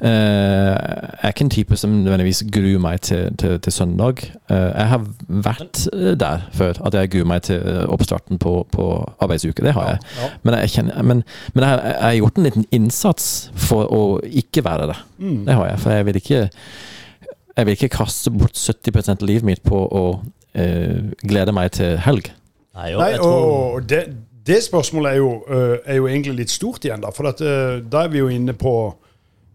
eh, 0.00 0.10
jeg 0.10 1.26
er 1.26 1.32
ikke 1.32 1.44
en 1.44 1.50
type 1.50 1.78
som 1.80 1.96
nødvendigvis 2.04 2.44
gruer 2.54 2.78
meg 2.78 3.00
til, 3.00 3.34
til, 3.36 3.56
til 3.60 3.74
søndag. 3.74 4.22
Uh, 4.50 4.56
jeg 4.56 4.86
har 4.92 5.08
vært 5.48 5.82
eh, 5.92 6.14
der 6.20 6.46
før. 6.54 6.78
At 6.86 6.94
jeg 6.94 7.10
gruer 7.16 7.26
meg 7.32 7.42
til 7.48 7.66
oppstarten 7.90 8.38
på, 8.38 8.54
på 8.70 8.86
arbeidsuke. 9.18 9.66
Det 9.66 9.74
har 9.74 9.90
jeg. 9.90 9.98
Ja. 10.20 10.30
Men 10.42 10.58
jeg, 10.60 10.70
kjenner, 10.76 11.02
men, 11.02 11.24
men 11.54 11.66
jeg, 11.66 11.82
jeg 11.84 12.00
har 12.06 12.16
gjort 12.20 12.38
en 12.38 12.48
liten 12.50 12.70
innsats 12.70 13.28
for 13.66 13.90
å 13.90 14.02
ikke 14.22 14.64
være 14.64 14.90
der. 14.92 15.04
Mm. 15.18 15.44
Det 15.50 15.58
har 15.58 15.70
jeg. 15.72 15.82
For 15.82 15.98
jeg 15.98 16.06
vil 16.06 16.22
ikke 16.22 16.48
Jeg 17.56 17.66
vil 17.66 17.74
ikke 17.74 17.88
kaste 17.92 18.30
bort 18.30 18.56
70 18.56 19.08
av 19.10 19.26
livet 19.26 19.44
mitt 19.44 19.66
på 19.66 19.82
å 19.82 20.04
uh, 20.22 21.00
glede 21.26 21.52
meg 21.52 21.74
til 21.74 21.98
helg. 21.98 22.30
Nei, 22.78 22.92
og, 22.94 23.00
Nei, 23.02 23.14
og, 23.18 23.74
og 23.74 23.88
det, 23.90 24.04
det 24.46 24.62
spørsmålet 24.64 25.12
er 25.12 25.16
jo, 25.16 25.44
øh, 25.48 25.78
er 25.84 25.96
jo 25.96 26.06
egentlig 26.06 26.34
litt 26.34 26.50
stort 26.50 26.84
igjen, 26.84 27.02
da. 27.02 27.12
For 27.14 27.28
at, 27.28 27.40
øh, 27.40 27.82
da 27.92 28.04
er 28.04 28.12
vi 28.12 28.22
jo 28.22 28.28
inne 28.28 28.52
på 28.52 28.94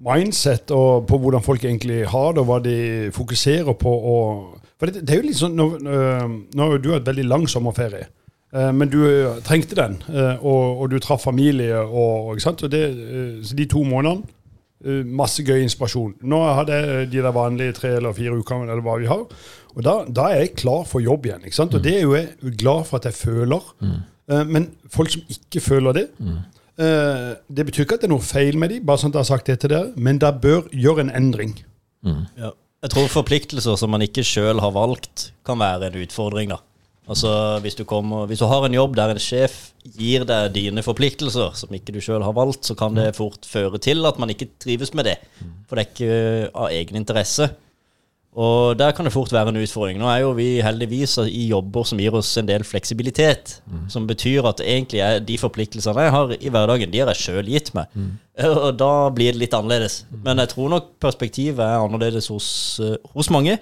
mindset 0.06 0.72
og 0.72 1.08
på 1.08 1.18
hvordan 1.18 1.42
folk 1.42 1.64
egentlig 1.66 2.08
har 2.08 2.36
det, 2.36 2.44
og 2.44 2.46
hva 2.46 2.60
de 2.64 3.12
fokuserer 3.16 3.74
på. 3.74 3.96
For 4.80 4.86
det, 4.86 5.08
det 5.08 5.16
er 5.16 5.22
jo 5.22 5.28
litt 5.30 5.40
sånn 5.40 5.56
Nå, 5.56 5.68
øh, 5.80 6.38
har 6.60 6.76
jo 6.76 6.84
du 6.84 6.92
hatt 6.94 7.08
veldig 7.08 7.26
lang 7.26 7.50
sommerferie. 7.50 8.08
Men 8.56 8.88
du 8.88 9.02
trengte 9.44 9.76
den, 9.76 9.98
og, 10.40 10.80
og 10.80 10.92
du 10.92 11.00
traff 11.04 11.26
familie. 11.28 11.76
Og, 11.76 12.38
ikke 12.38 12.44
sant? 12.46 12.62
Det, 12.72 12.84
så 13.44 13.56
de 13.58 13.66
to 13.68 13.82
månedene 13.84 14.24
Masse 15.18 15.44
gøy 15.44 15.64
inspirasjon. 15.66 16.14
Nå 16.30 16.40
hadde 16.56 16.78
jeg 16.78 17.10
de 17.12 17.24
der 17.26 17.34
vanlige 17.36 17.74
tre 17.76 17.96
eller 17.98 18.14
fire 18.16 18.38
ukene, 18.38 18.70
eller 18.70 18.86
hva 18.86 18.96
vi 19.02 19.10
har. 19.10 19.26
Og 19.76 19.84
da, 19.84 19.96
da 20.08 20.30
er 20.32 20.46
jeg 20.46 20.54
klar 20.62 20.86
for 20.88 21.04
jobb 21.04 21.26
igjen. 21.28 21.44
ikke 21.44 21.58
sant? 21.58 21.76
Og 21.76 21.84
det 21.84 21.98
er 21.98 22.06
jo 22.06 22.16
jeg 22.16 22.56
glad 22.62 22.86
for 22.88 23.02
at 23.02 23.10
jeg 23.10 23.18
føler. 23.18 23.74
Eh, 23.84 23.98
men 24.28 24.70
folk 24.90 25.12
som 25.14 25.22
ikke 25.30 25.62
føler 25.62 25.94
det 26.00 26.06
mm. 26.18 26.38
Det 26.76 27.64
betyr 27.68 27.86
ikke 27.86 27.96
at 27.96 28.02
det 28.04 28.08
er 28.10 28.12
noe 28.12 28.26
feil 28.26 28.58
med 28.60 28.74
dem, 28.74 28.82
bare 28.84 29.00
sånn 29.00 29.14
at 29.14 29.20
jeg 29.20 29.24
har 29.24 29.28
sagt 29.30 29.48
det 29.48 29.54
til 29.62 29.72
dere, 29.72 29.94
men 29.96 30.18
dere 30.20 30.36
bør 30.44 30.66
gjøre 30.76 31.06
en 31.06 31.12
endring. 31.16 31.54
ja. 32.04 32.50
Jeg 32.84 32.92
tror 32.92 33.08
forpliktelser 33.10 33.78
som 33.80 33.90
man 33.96 34.04
ikke 34.04 34.26
sjøl 34.28 34.60
har 34.62 34.74
valgt, 34.76 35.30
kan 35.48 35.58
være 35.58 35.88
en 35.88 35.96
utfordring. 36.04 36.52
da 36.52 36.60
Altså 37.06 37.60
hvis 37.62 37.78
du, 37.78 37.84
kommer, 37.86 38.26
hvis 38.26 38.42
du 38.42 38.48
har 38.50 38.66
en 38.66 38.74
jobb 38.74 38.96
der 38.98 39.14
en 39.14 39.22
sjef 39.22 39.72
gir 39.98 40.26
deg 40.26 40.54
dine 40.56 40.82
forpliktelser 40.86 41.54
som 41.58 41.74
ikke 41.78 41.94
du 41.94 42.00
sjøl 42.02 42.26
har 42.26 42.34
valgt, 42.34 42.66
så 42.66 42.76
kan 42.78 42.98
det 42.98 43.16
fort 43.18 43.46
føre 43.46 43.78
til 43.82 44.06
at 44.10 44.18
man 44.22 44.34
ikke 44.34 44.50
trives 44.62 44.94
med 44.98 45.06
det. 45.06 45.20
For 45.70 45.78
det 45.78 45.86
er 45.86 45.92
ikke 45.92 46.50
av 46.50 46.74
egen 46.74 46.98
interesse. 46.98 47.52
Og 48.36 48.76
der 48.76 48.92
kan 48.92 49.08
det 49.08 49.14
fort 49.14 49.32
være 49.32 49.54
en 49.54 49.62
utfordring. 49.62 49.96
Nå 50.02 50.10
er 50.12 50.26
jo 50.26 50.34
vi 50.36 50.60
heldigvis 50.60 51.14
i 51.24 51.46
jobber 51.54 51.86
som 51.88 52.00
gir 52.04 52.18
oss 52.20 52.34
en 52.38 52.48
del 52.50 52.66
fleksibilitet. 52.68 53.62
Som 53.88 54.08
betyr 54.10 54.44
at 54.50 54.60
egentlig 54.60 55.00
er 55.00 55.22
de 55.24 55.38
forpliktelsene 55.40 56.04
jeg 56.04 56.12
har 56.12 56.34
i 56.36 56.52
hverdagen, 56.52 56.92
de 56.92 57.00
har 57.00 57.14
jeg 57.14 57.22
sjøl 57.22 57.48
gitt 57.48 57.72
meg. 57.78 57.88
Og 58.44 58.74
da 58.76 58.92
blir 59.16 59.32
det 59.32 59.40
litt 59.40 59.56
annerledes. 59.56 60.02
Men 60.26 60.44
jeg 60.44 60.52
tror 60.52 60.74
nok 60.74 60.90
perspektivet 61.00 61.64
er 61.64 61.80
annerledes 61.80 62.28
hos, 62.28 62.50
eh, 62.84 62.98
hos 63.16 63.32
mange. 63.32 63.56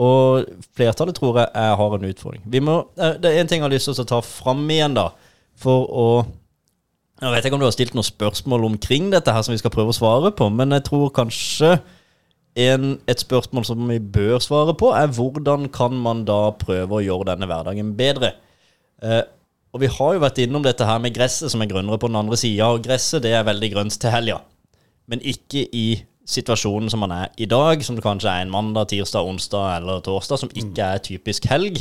Og 0.00 0.44
flertallet 0.76 1.16
tror 1.16 1.40
jeg 1.40 1.48
jeg 1.54 1.78
har 1.80 1.96
en 1.96 2.10
utfordring. 2.10 2.42
Vi 2.44 2.60
må, 2.60 2.76
eh, 3.00 3.16
det 3.16 3.32
er 3.32 3.40
en 3.40 3.48
ting 3.48 3.62
jeg 3.62 3.68
har 3.70 3.72
lyst 3.72 3.88
til 3.88 4.04
å 4.04 4.06
ta 4.06 4.20
fram 4.20 4.68
igjen, 4.68 4.94
da. 4.94 5.10
For 5.56 5.86
å 5.88 6.26
Jeg 7.20 7.32
vet 7.34 7.44
ikke 7.44 7.52
om 7.52 7.60
du 7.60 7.66
har 7.66 7.72
stilt 7.72 7.92
noen 7.92 8.04
spørsmål 8.06 8.64
omkring 8.64 9.10
dette 9.12 9.28
her 9.28 9.42
som 9.42 9.52
vi 9.52 9.58
skal 9.58 9.70
prøve 9.70 9.92
å 9.92 9.98
svare 9.98 10.30
på, 10.32 10.46
men 10.48 10.70
jeg 10.70 10.84
tror 10.84 11.10
kanskje 11.12 11.78
en, 12.58 12.98
et 13.06 13.22
spørsmål 13.22 13.66
som 13.66 13.82
vi 13.88 13.98
bør 14.02 14.40
svare 14.42 14.74
på, 14.74 14.90
er 14.96 15.12
hvordan 15.14 15.68
kan 15.72 15.94
man 15.94 16.24
da 16.28 16.50
prøve 16.58 16.98
å 16.98 17.04
gjøre 17.04 17.28
denne 17.32 17.48
hverdagen 17.50 17.94
bedre? 17.98 18.34
Eh, 19.02 19.22
og 19.70 19.84
vi 19.84 19.90
har 19.90 20.14
jo 20.16 20.22
vært 20.24 20.40
innom 20.42 20.64
dette 20.66 20.86
her 20.86 20.98
med 21.02 21.14
gresset 21.14 21.52
som 21.52 21.62
er 21.62 21.70
grønnere 21.70 22.00
på 22.00 22.10
den 22.10 22.18
andre 22.18 22.38
sida, 22.40 22.72
og 22.72 22.82
gresset 22.84 23.22
det 23.22 23.36
er 23.38 23.46
veldig 23.46 23.70
grønt 23.74 23.98
til 24.02 24.14
helga, 24.14 24.40
men 25.10 25.22
ikke 25.22 25.68
i 25.70 26.02
situasjonen 26.30 26.90
som 26.90 27.02
man 27.02 27.14
er 27.14 27.30
i 27.42 27.46
dag, 27.50 27.82
som 27.84 27.96
det 27.96 28.04
kanskje 28.04 28.30
er 28.30 28.44
en 28.44 28.52
mandag, 28.52 28.90
tirsdag, 28.90 29.26
onsdag 29.26 29.76
eller 29.78 30.02
torsdag, 30.06 30.42
som 30.42 30.52
ikke 30.54 30.90
er 30.94 31.02
typisk 31.02 31.46
helg. 31.50 31.80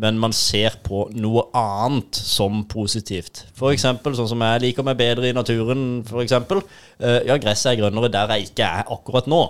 Men 0.00 0.18
man 0.18 0.32
ser 0.34 0.74
på 0.82 1.04
noe 1.14 1.46
annet 1.54 2.18
som 2.18 2.64
positivt. 2.66 3.44
For 3.54 3.70
eksempel, 3.70 4.16
sånn 4.18 4.32
som 4.32 4.42
jeg 4.42 4.64
liker 4.64 4.86
meg 4.86 4.98
bedre 4.98 5.30
i 5.30 5.36
naturen, 5.36 6.02
for 6.08 6.24
eksempel. 6.24 6.64
Eh, 6.98 7.20
ja, 7.28 7.38
gresset 7.38 7.72
er 7.72 7.80
grønnere 7.84 8.10
der 8.10 8.34
jeg 8.34 8.50
ikke 8.50 8.66
er 8.66 8.90
akkurat 8.90 9.30
nå. 9.30 9.42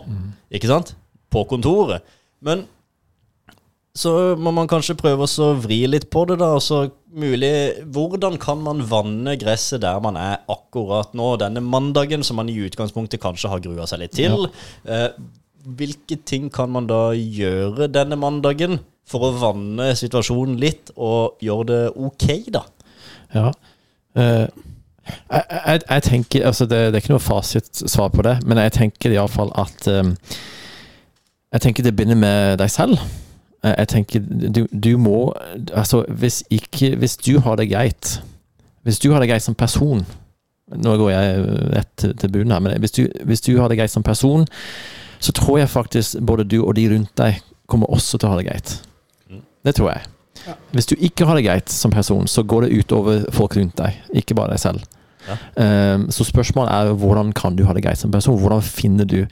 Ikke 0.53 0.69
sant? 0.69 0.93
På 1.33 1.47
kontoret. 1.49 2.05
Men 2.45 2.67
så 3.95 4.35
må 4.35 4.51
man 4.51 4.67
kanskje 4.67 4.97
prøve 4.99 5.27
å 5.31 5.49
vri 5.63 5.85
litt 5.87 6.09
på 6.11 6.25
det, 6.27 6.41
da. 6.43 6.51
Altså, 6.57 6.89
mulig, 7.15 7.53
hvordan 7.95 8.41
kan 8.43 8.59
man 8.61 8.83
vanne 8.91 9.37
gresset 9.39 9.85
der 9.85 10.01
man 10.03 10.19
er 10.19 10.41
akkurat 10.51 11.15
nå, 11.15 11.37
denne 11.39 11.63
mandagen, 11.63 12.27
som 12.27 12.41
man 12.41 12.51
i 12.51 12.59
utgangspunktet 12.67 13.23
kanskje 13.23 13.53
har 13.53 13.63
grua 13.63 13.87
seg 13.87 14.03
litt 14.03 14.17
til? 14.19 14.49
Eh, 14.85 15.09
hvilke 15.79 16.19
ting 16.27 16.51
kan 16.53 16.75
man 16.75 16.91
da 16.91 17.15
gjøre 17.15 17.87
denne 17.89 18.19
mandagen 18.21 18.83
for 19.09 19.27
å 19.27 19.35
vanne 19.37 19.91
situasjonen 19.99 20.57
litt 20.61 20.93
og 20.97 21.43
gjøre 21.45 21.67
det 21.71 21.83
ok, 22.09 22.29
da? 22.55 22.63
Ja. 23.35 23.51
Uh, 24.17 24.47
jeg, 25.05 25.43
jeg, 25.51 25.81
jeg 25.91 26.03
tenker 26.07 26.47
altså 26.49 26.67
det, 26.67 26.79
det 26.79 26.99
er 26.99 27.03
ikke 27.03 27.13
noe 27.13 27.25
fasitsvar 27.25 28.13
på 28.15 28.25
det, 28.25 28.39
men 28.49 28.61
jeg 28.63 28.77
tenker 28.79 29.13
iallfall 29.13 29.53
at 29.61 29.89
um, 29.91 30.15
Jeg 31.53 31.61
tenker 31.61 31.85
det 31.85 31.93
begynner 31.97 32.19
med 32.19 32.57
deg 32.59 32.71
selv. 32.73 33.03
Jeg, 33.63 33.75
jeg 33.79 33.89
tenker 33.89 34.25
du, 34.25 34.65
du 34.73 34.97
må 34.97 35.35
Altså, 35.75 36.05
hvis 36.09 36.43
ikke 36.51 36.95
Hvis 36.97 37.17
du 37.17 37.39
har 37.41 37.57
det 37.61 37.69
greit 37.71 38.23
Hvis 38.83 38.99
du 38.99 39.11
har 39.13 39.21
det 39.21 39.29
greit 39.29 39.45
som 39.45 39.55
person 39.55 40.05
Nå 40.73 40.97
går 40.97 41.11
jeg 41.11 41.45
rett 41.77 41.93
til, 42.01 42.17
til 42.17 42.33
bunnen 42.33 42.53
her, 42.53 42.65
men 42.65 42.81
hvis 42.81 42.97
du, 42.97 43.05
hvis 43.25 43.45
du 43.45 43.59
har 43.61 43.69
det 43.69 43.77
greit 43.79 43.93
som 43.93 44.03
person, 44.03 44.47
så 45.21 45.33
tror 45.37 45.59
jeg 45.59 45.69
faktisk 45.69 46.17
både 46.25 46.47
du 46.49 46.63
og 46.63 46.73
de 46.77 46.87
rundt 46.89 47.13
deg 47.21 47.43
kommer 47.69 47.93
også 47.93 48.19
til 48.19 48.29
å 48.29 48.33
ha 48.33 48.39
det 48.41 48.47
greit. 48.49 48.73
Det 49.65 49.75
tror 49.79 49.93
jeg. 49.95 50.11
Ja. 50.45 50.57
Hvis 50.73 50.87
du 50.91 50.97
ikke 50.99 51.27
har 51.29 51.39
det 51.39 51.47
greit 51.47 51.73
som 51.73 51.93
person, 51.95 52.27
så 52.29 52.43
går 52.43 52.67
det 52.67 52.83
utover 52.83 53.25
folk 53.33 53.57
rundt 53.57 53.79
deg, 53.81 54.03
ikke 54.13 54.37
bare 54.37 54.55
deg 54.55 54.61
selv. 54.61 54.85
Ja. 55.25 55.37
Um, 55.95 56.11
så 56.13 56.25
spørsmålet 56.29 56.73
er 56.75 56.97
hvordan 57.01 57.31
kan 57.33 57.55
du 57.57 57.63
ha 57.65 57.73
det 57.73 57.83
greit 57.87 57.99
som 57.99 58.13
person? 58.13 58.37
Hvordan 58.37 58.61
finner 58.63 59.07
du 59.09 59.23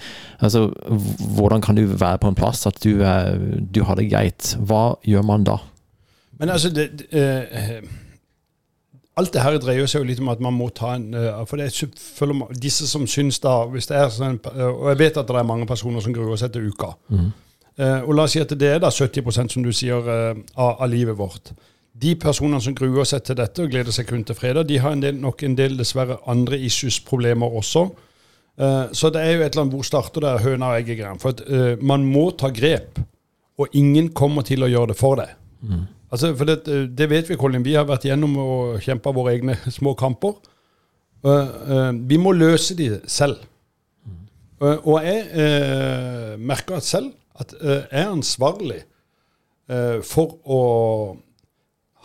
Altså, 0.41 0.71
hvordan 1.37 1.61
kan 1.61 1.77
du 1.77 1.85
være 1.85 2.19
på 2.19 2.29
en 2.29 2.35
plass 2.35 2.67
at 2.67 2.81
du, 2.85 3.03
er, 3.05 3.37
du 3.75 3.83
har 3.85 4.01
det 4.01 4.09
greit? 4.09 4.55
Hva 4.57 4.95
gjør 5.05 5.23
man 5.23 5.45
da? 5.45 5.59
Men 6.41 6.49
altså 6.49 6.71
det, 6.73 6.89
det, 7.13 7.27
uh, 7.53 7.91
Alt 9.21 9.35
det 9.35 9.43
her 9.45 9.59
dreier 9.61 9.89
seg 9.91 10.01
jo 10.01 10.09
litt 10.09 10.21
om 10.23 10.31
at 10.33 10.41
man 10.41 10.55
må 10.57 10.71
ta 10.73 10.95
en 10.97 11.11
eh, 11.13 11.41
For 11.49 11.61
det 11.61 11.69
er 11.69 12.57
disse 12.57 12.89
som 12.89 13.05
syns 13.11 13.43
da 13.45 13.59
hvis 13.69 13.91
det 13.91 13.99
er 13.99 14.13
sånn, 14.13 14.39
eh, 14.55 14.69
Og 14.71 14.89
jeg 14.95 15.01
vet 15.03 15.19
at 15.21 15.29
det 15.29 15.37
er 15.37 15.49
mange 15.49 15.69
personer 15.69 16.05
som 16.05 16.15
gruer 16.17 16.41
seg 16.41 16.55
til 16.55 16.71
uka. 16.73 16.95
Eh, 17.13 17.27
og 17.79 18.15
la 18.15 18.27
oss 18.27 18.35
si 18.37 18.41
at 18.43 18.53
det 18.59 18.69
er 18.69 18.81
da 18.83 18.91
70% 18.93 19.55
som 19.55 19.65
du 19.65 19.71
sier, 19.73 20.09
eh, 20.13 20.41
av, 20.61 20.83
livet 20.91 21.17
vårt. 21.17 21.53
De 21.93 22.15
personene 22.17 22.61
som 22.61 22.75
gruer 22.77 23.07
seg 23.09 23.25
til 23.25 23.39
dette 23.39 23.65
og 23.65 23.73
gleder 23.73 23.95
seg 23.95 24.09
kun 24.09 24.25
til 24.25 24.37
fredag, 24.37 24.69
de 24.69 24.81
har 24.81 24.93
en 24.93 25.03
del, 25.03 25.17
nok 25.21 25.43
en 25.45 25.57
del 25.57 25.77
dessverre 25.79 26.19
andre 26.29 26.59
issues-problemer 26.59 27.57
også. 27.63 27.87
Eh, 28.59 28.93
så 28.93 29.11
det 29.13 29.23
er 29.23 29.33
jo 29.33 29.41
et 29.43 29.53
eller 29.53 29.65
annet 29.65 29.77
hvor 29.79 29.89
starter 29.89 30.25
det 30.25 30.35
høna 30.45 30.73
og 30.73 30.83
egget-greia. 30.83 31.17
For 31.21 31.33
at, 31.33 31.43
eh, 31.49 31.75
man 31.81 32.05
må 32.05 32.31
ta 32.37 32.53
grep, 32.53 33.01
og 33.59 33.69
ingen 33.77 34.13
kommer 34.17 34.45
til 34.45 34.65
å 34.65 34.71
gjøre 34.71 34.93
det 34.93 34.99
for 34.99 35.21
deg. 35.21 35.37
Altså, 36.13 36.33
for 36.37 36.49
det, 36.49 36.65
det 36.97 37.09
vet 37.09 37.29
vi, 37.29 37.37
Colin. 37.41 37.65
Vi 37.65 37.77
har 37.77 37.87
vært 37.89 38.05
gjennom 38.09 38.35
og 38.41 38.81
kjempa 38.85 39.13
våre 39.15 39.37
egne 39.37 39.57
små 39.79 39.95
kamper. 39.97 40.37
Eh, 41.23 41.49
eh, 41.71 41.91
vi 42.09 42.19
må 42.19 42.35
løse 42.35 42.77
de 42.79 42.97
selv. 43.07 43.45
Eh, 44.63 44.79
og 44.83 45.05
jeg 45.05 46.39
merker 46.43 46.81
at 46.81 46.87
selv 46.87 47.13
at 47.43 47.53
uh, 47.61 47.83
er 47.91 48.09
ansvarlig 48.09 48.81
uh, 49.71 49.99
for 50.07 50.39
å 50.45 50.63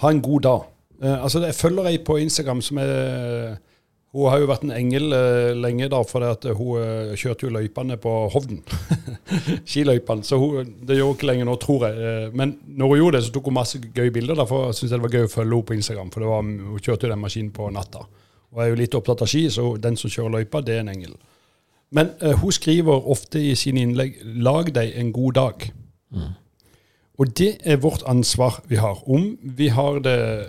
ha 0.02 0.12
en 0.14 0.22
god 0.22 0.44
dag. 0.46 0.68
Eh, 1.02 1.24
altså, 1.24 1.42
Jeg 1.46 1.56
følger 1.58 1.88
ei 1.90 1.98
på 2.02 2.18
Instagram 2.22 2.62
som 2.62 2.78
er 2.82 3.58
Hun 4.14 4.30
har 4.32 4.40
jo 4.42 4.48
vært 4.50 4.64
en 4.66 4.72
engel 4.74 5.12
lenge, 5.60 5.90
da, 5.92 6.00
for 6.08 6.24
at 6.26 6.46
hun 6.58 7.12
kjørte 7.20 7.46
jo 7.46 7.52
løypene 7.54 7.98
på 8.02 8.14
Hovden. 8.34 8.62
Skiløypene. 9.70 10.24
Så 10.26 10.40
hun, 10.42 10.72
det 10.88 10.96
gjør 10.98 11.12
hun 11.12 11.18
ikke 11.18 11.28
lenger 11.28 11.46
nå, 11.46 11.58
tror 11.62 11.86
jeg. 11.86 12.32
Men 12.34 12.56
når 12.66 12.88
hun 12.88 12.98
gjorde 13.02 13.18
det, 13.18 13.26
så 13.28 13.34
tok 13.36 13.52
hun 13.52 13.58
masse 13.60 13.82
gøye 13.84 14.14
bilder. 14.16 14.40
Derfor 14.40 14.72
syntes 14.72 14.96
jeg 14.96 15.02
det 15.02 15.06
var 15.06 15.18
gøy 15.20 15.28
å 15.28 15.34
følge 15.36 15.52
henne 15.52 15.70
på 15.70 15.78
Instagram, 15.78 16.10
for 16.16 16.26
var, 16.32 16.48
hun 16.48 16.82
kjørte 16.82 17.06
jo 17.06 17.12
den 17.14 17.22
maskinen 17.22 17.52
på 17.54 17.70
natta. 17.76 18.08
Og 18.56 18.64
er 18.64 18.72
jo 18.72 18.80
litt 18.80 18.96
opptatt 18.98 19.26
av 19.28 19.30
ski, 19.30 19.44
så 19.54 19.68
den 19.84 20.00
som 20.00 20.10
kjører 20.10 20.40
løypa, 20.40 20.64
det 20.66 20.80
er 20.80 20.86
en 20.86 20.94
engel. 20.96 21.14
Men 21.92 22.10
uh, 22.24 22.34
hun 22.42 22.52
skriver 22.52 23.08
ofte 23.08 23.42
i 23.42 23.56
sine 23.56 23.82
innlegg 23.82 24.18
'lag 24.24 24.74
deg 24.76 24.94
en 24.96 25.14
god 25.14 25.34
dag'. 25.34 25.70
Og 27.18 27.38
det 27.38 27.58
er 27.66 27.78
vårt 27.82 28.04
ansvar 28.06 28.64
vi 28.68 28.76
har. 28.76 29.10
Om 29.10 29.38
vi 29.42 29.68
har 29.68 30.00
det 30.00 30.48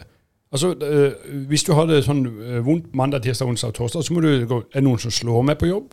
Altså, 0.52 0.68
uh, 0.68 1.46
Hvis 1.48 1.64
du 1.64 1.72
har 1.76 1.84
det 1.86 2.04
sånn 2.06 2.22
eh, 2.24 2.60
vondt 2.64 2.94
mandag, 2.96 3.20
tirsdag, 3.22 3.50
onsdag 3.50 3.68
og 3.68 3.74
torsdag, 3.74 4.04
så 4.04 4.14
må 4.14 4.22
du 4.24 4.46
gå 4.48 4.62
Er 4.72 4.80
det 4.80 4.84
noen 4.86 4.98
som 5.02 5.12
slår 5.12 5.42
meg 5.44 5.58
på 5.60 5.68
jobb? 5.68 5.92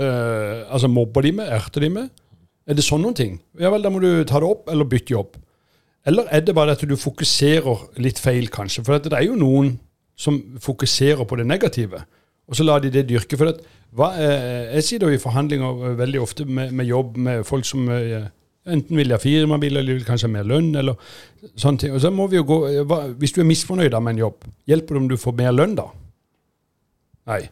Uh, 0.00 0.64
altså 0.72 0.88
Mobber 0.88 1.20
de 1.26 1.32
meg? 1.36 1.50
Erter 1.52 1.84
de 1.84 1.90
meg? 1.92 2.08
Er 2.64 2.78
det 2.78 2.86
sånne 2.86 3.12
ting? 3.14 3.40
Ja 3.60 3.68
vel, 3.68 3.84
da 3.84 3.90
må 3.92 4.00
du 4.00 4.24
ta 4.24 4.40
det 4.40 4.48
opp, 4.48 4.70
eller 4.72 4.88
bytte 4.88 5.12
jobb. 5.12 5.36
Eller 6.06 6.24
er 6.30 6.40
det 6.40 6.54
bare 6.54 6.72
at 6.72 6.80
du 6.88 6.96
fokuserer 6.96 7.84
litt 8.00 8.18
feil, 8.18 8.48
kanskje? 8.48 8.84
For 8.86 8.98
det 8.98 9.12
er 9.12 9.26
jo 9.26 9.36
noen 9.36 9.74
som 10.16 10.40
fokuserer 10.62 11.26
på 11.28 11.36
det 11.36 11.46
negative, 11.46 12.02
og 12.48 12.58
så 12.58 12.66
lar 12.66 12.82
de 12.82 12.90
det 12.92 13.06
dyrke. 13.08 13.38
For 13.38 13.52
at, 13.52 13.62
hva, 13.96 14.12
eh, 14.18 14.76
jeg 14.78 14.86
sitter 14.86 15.10
jo 15.10 15.18
i 15.18 15.22
forhandlinger 15.22 15.88
eh, 15.90 15.98
veldig 15.98 16.22
ofte 16.22 16.46
med, 16.48 16.72
med 16.72 16.88
jobb 16.88 17.16
med 17.16 17.44
folk 17.48 17.66
som 17.68 17.88
eh, 17.92 18.28
enten 18.66 18.98
vil 18.98 19.14
ha 19.14 19.18
firmabil, 19.22 19.76
eller 19.76 19.98
vil 19.98 20.06
kanskje 20.06 20.28
ha 20.28 20.36
mer 20.36 20.48
lønn, 20.48 20.70
eller 20.78 20.98
sånne 21.56 21.82
ting. 21.82 21.96
Og 21.96 22.02
så 22.02 22.12
må 22.14 22.28
vi 22.30 22.38
jo 22.40 22.46
gå, 22.48 22.60
hva, 22.88 23.04
Hvis 23.18 23.34
du 23.36 23.42
er 23.42 23.48
misfornøyd 23.48 23.98
med 23.98 24.16
en 24.16 24.24
jobb, 24.26 24.46
hjelper 24.70 24.94
det 24.94 25.02
om 25.02 25.10
du 25.10 25.18
får 25.20 25.36
mer 25.38 25.54
lønn 25.54 25.76
da? 25.78 25.88
Nei. 27.30 27.42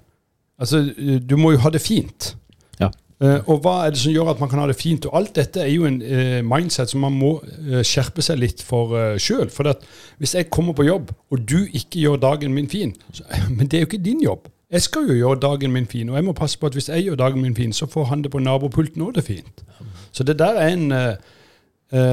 Altså, 0.61 0.83
du 1.25 1.37
må 1.41 1.55
jo 1.55 1.63
ha 1.65 1.73
det 1.73 1.81
fint. 1.83 2.35
Ja. 2.81 2.91
Eh, 3.21 3.41
og 3.53 3.61
hva 3.65 3.75
er 3.85 3.93
det 3.93 4.01
som 4.01 4.15
gjør 4.15 4.31
at 4.33 4.41
man 4.41 4.49
kan 4.49 4.63
ha 4.63 4.69
det 4.71 4.79
fint? 4.81 5.05
Og 5.09 5.17
alt 5.19 5.35
dette 5.37 5.61
er 5.61 5.69
jo 5.73 5.85
en 5.89 5.99
eh, 6.01 6.39
mindset 6.47 6.93
som 6.93 7.03
man 7.05 7.17
må 7.17 7.35
eh, 7.45 7.83
skjerpe 7.87 8.25
seg 8.25 8.41
litt 8.41 8.65
for 8.65 8.95
uh, 8.97 9.19
sjøl. 9.21 9.51
For 9.53 9.69
at 9.73 9.85
hvis 10.21 10.35
jeg 10.39 10.49
kommer 10.53 10.77
på 10.77 10.89
jobb, 10.89 11.13
og 11.29 11.45
du 11.45 11.59
ikke 11.67 12.01
gjør 12.01 12.23
dagen 12.23 12.57
min 12.57 12.71
fin 12.71 12.95
så, 13.13 13.27
Men 13.57 13.69
det 13.69 13.79
er 13.79 13.85
jo 13.85 13.91
ikke 13.91 14.05
din 14.05 14.25
jobb. 14.25 14.49
Jeg 14.71 14.83
skal 14.83 15.09
jo 15.09 15.17
gjøre 15.19 15.41
dagen 15.43 15.73
min 15.75 15.87
fin, 15.91 16.09
og 16.09 16.17
jeg 16.17 16.25
må 16.25 16.33
passe 16.33 16.59
på 16.59 16.69
at 16.71 16.77
hvis 16.79 16.89
jeg 16.89 17.03
gjør 17.03 17.19
dagen 17.19 17.43
min 17.43 17.57
fin, 17.57 17.73
så 17.73 17.89
får 17.91 18.05
han 18.13 18.23
det 18.23 18.31
på 18.31 18.39
nabopulten 18.39 19.03
òg 19.03 19.17
det 19.17 19.25
fint. 19.27 19.65
Så 20.13 20.23
det 20.25 20.39
der 20.39 20.61
er 20.63 20.75
en 20.75 20.93
uh, 20.93 21.15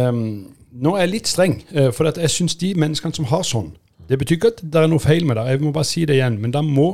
um, 0.09 0.53
Nå 0.77 0.93
er 0.95 1.05
jeg 1.05 1.11
litt 1.11 1.29
streng, 1.29 1.59
uh, 1.77 1.91
for 1.93 2.09
at 2.09 2.17
jeg 2.17 2.29
syns 2.33 2.55
de 2.57 2.73
menneskene 2.77 3.15
som 3.15 3.25
har 3.29 3.45
sånn 3.45 3.71
Det 4.09 4.17
betyr 4.19 4.37
ikke 4.37 4.51
at 4.53 4.61
det 4.61 4.81
er 4.81 4.89
noe 4.89 5.01
feil 5.01 5.25
med 5.25 5.37
det, 5.37 5.45
jeg 5.51 5.61
må 5.61 5.71
bare 5.75 5.89
si 5.89 6.05
det 6.05 6.17
igjen, 6.17 6.39
men 6.41 6.53
de 6.53 6.61
må 6.65 6.87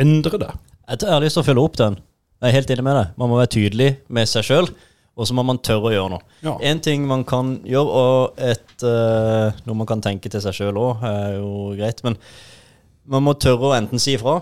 endre 0.00 0.40
det. 0.40 0.50
Jeg 0.88 1.08
har 1.08 1.20
lyst 1.22 1.36
til 1.36 1.42
å 1.42 1.48
følge 1.48 1.64
opp 1.64 1.76
den. 1.80 1.98
Jeg 2.40 2.48
er 2.48 2.56
helt 2.56 2.70
enig 2.72 2.84
med 2.86 2.96
deg. 2.96 3.10
Man 3.20 3.30
må 3.30 3.36
være 3.36 3.52
tydelig 3.52 3.88
med 4.08 4.28
seg 4.30 4.46
sjøl, 4.46 4.70
og 5.18 5.28
så 5.28 5.34
må 5.36 5.44
man 5.44 5.58
tørre 5.60 5.90
å 5.90 5.92
gjøre 5.92 6.12
noe. 6.14 6.24
Ja. 6.46 6.54
En 6.70 6.80
ting 6.80 7.04
man 7.10 7.26
kan 7.28 7.58
gjøre, 7.68 8.04
og 8.04 8.40
et, 8.40 8.72
uh, 8.86 9.52
noe 9.66 9.80
man 9.82 9.88
kan 9.90 10.00
tenke 10.04 10.32
til 10.32 10.40
seg 10.40 10.56
sjøl 10.56 10.80
òg, 10.80 11.04
er 11.04 11.36
jo 11.36 11.50
greit, 11.76 12.00
men 12.06 12.16
man 13.10 13.26
må 13.26 13.34
tørre 13.36 13.68
å 13.68 13.76
enten 13.76 14.00
si 14.00 14.14
ifra. 14.16 14.38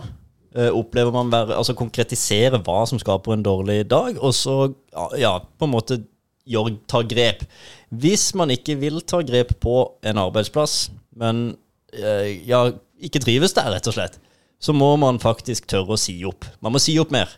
Eh, 0.58 0.70
opplever 0.74 1.14
man 1.14 1.32
være, 1.32 1.56
altså 1.56 1.76
konkretisere 1.78 2.60
hva 2.66 2.82
som 2.90 3.00
skaper 3.00 3.36
en 3.36 3.46
dårlig 3.46 3.84
dag, 3.90 4.18
og 4.18 4.34
så 4.36 4.60
ja, 4.92 5.08
ja, 5.22 5.34
på 5.38 5.68
en 5.68 5.74
måte 5.74 6.02
gjør, 6.48 6.72
ta 6.90 7.02
grep. 7.06 7.44
Hvis 7.88 8.30
man 8.38 8.52
ikke 8.52 8.78
vil 8.80 9.00
ta 9.06 9.22
grep 9.26 9.54
på 9.62 9.80
en 10.06 10.20
arbeidsplass, 10.20 10.88
men 11.18 11.52
eh, 11.94 12.38
ja, 12.48 12.66
ikke 12.98 13.22
trives 13.22 13.54
der, 13.56 13.70
rett 13.74 13.88
og 13.90 13.96
slett, 13.96 14.18
så 14.58 14.74
må 14.74 14.94
man 14.98 15.20
faktisk 15.22 15.68
tørre 15.70 15.94
å 15.94 16.00
si 16.00 16.16
opp. 16.26 16.46
Man 16.64 16.74
må 16.74 16.82
si 16.82 16.96
opp 16.98 17.12
mer. 17.14 17.30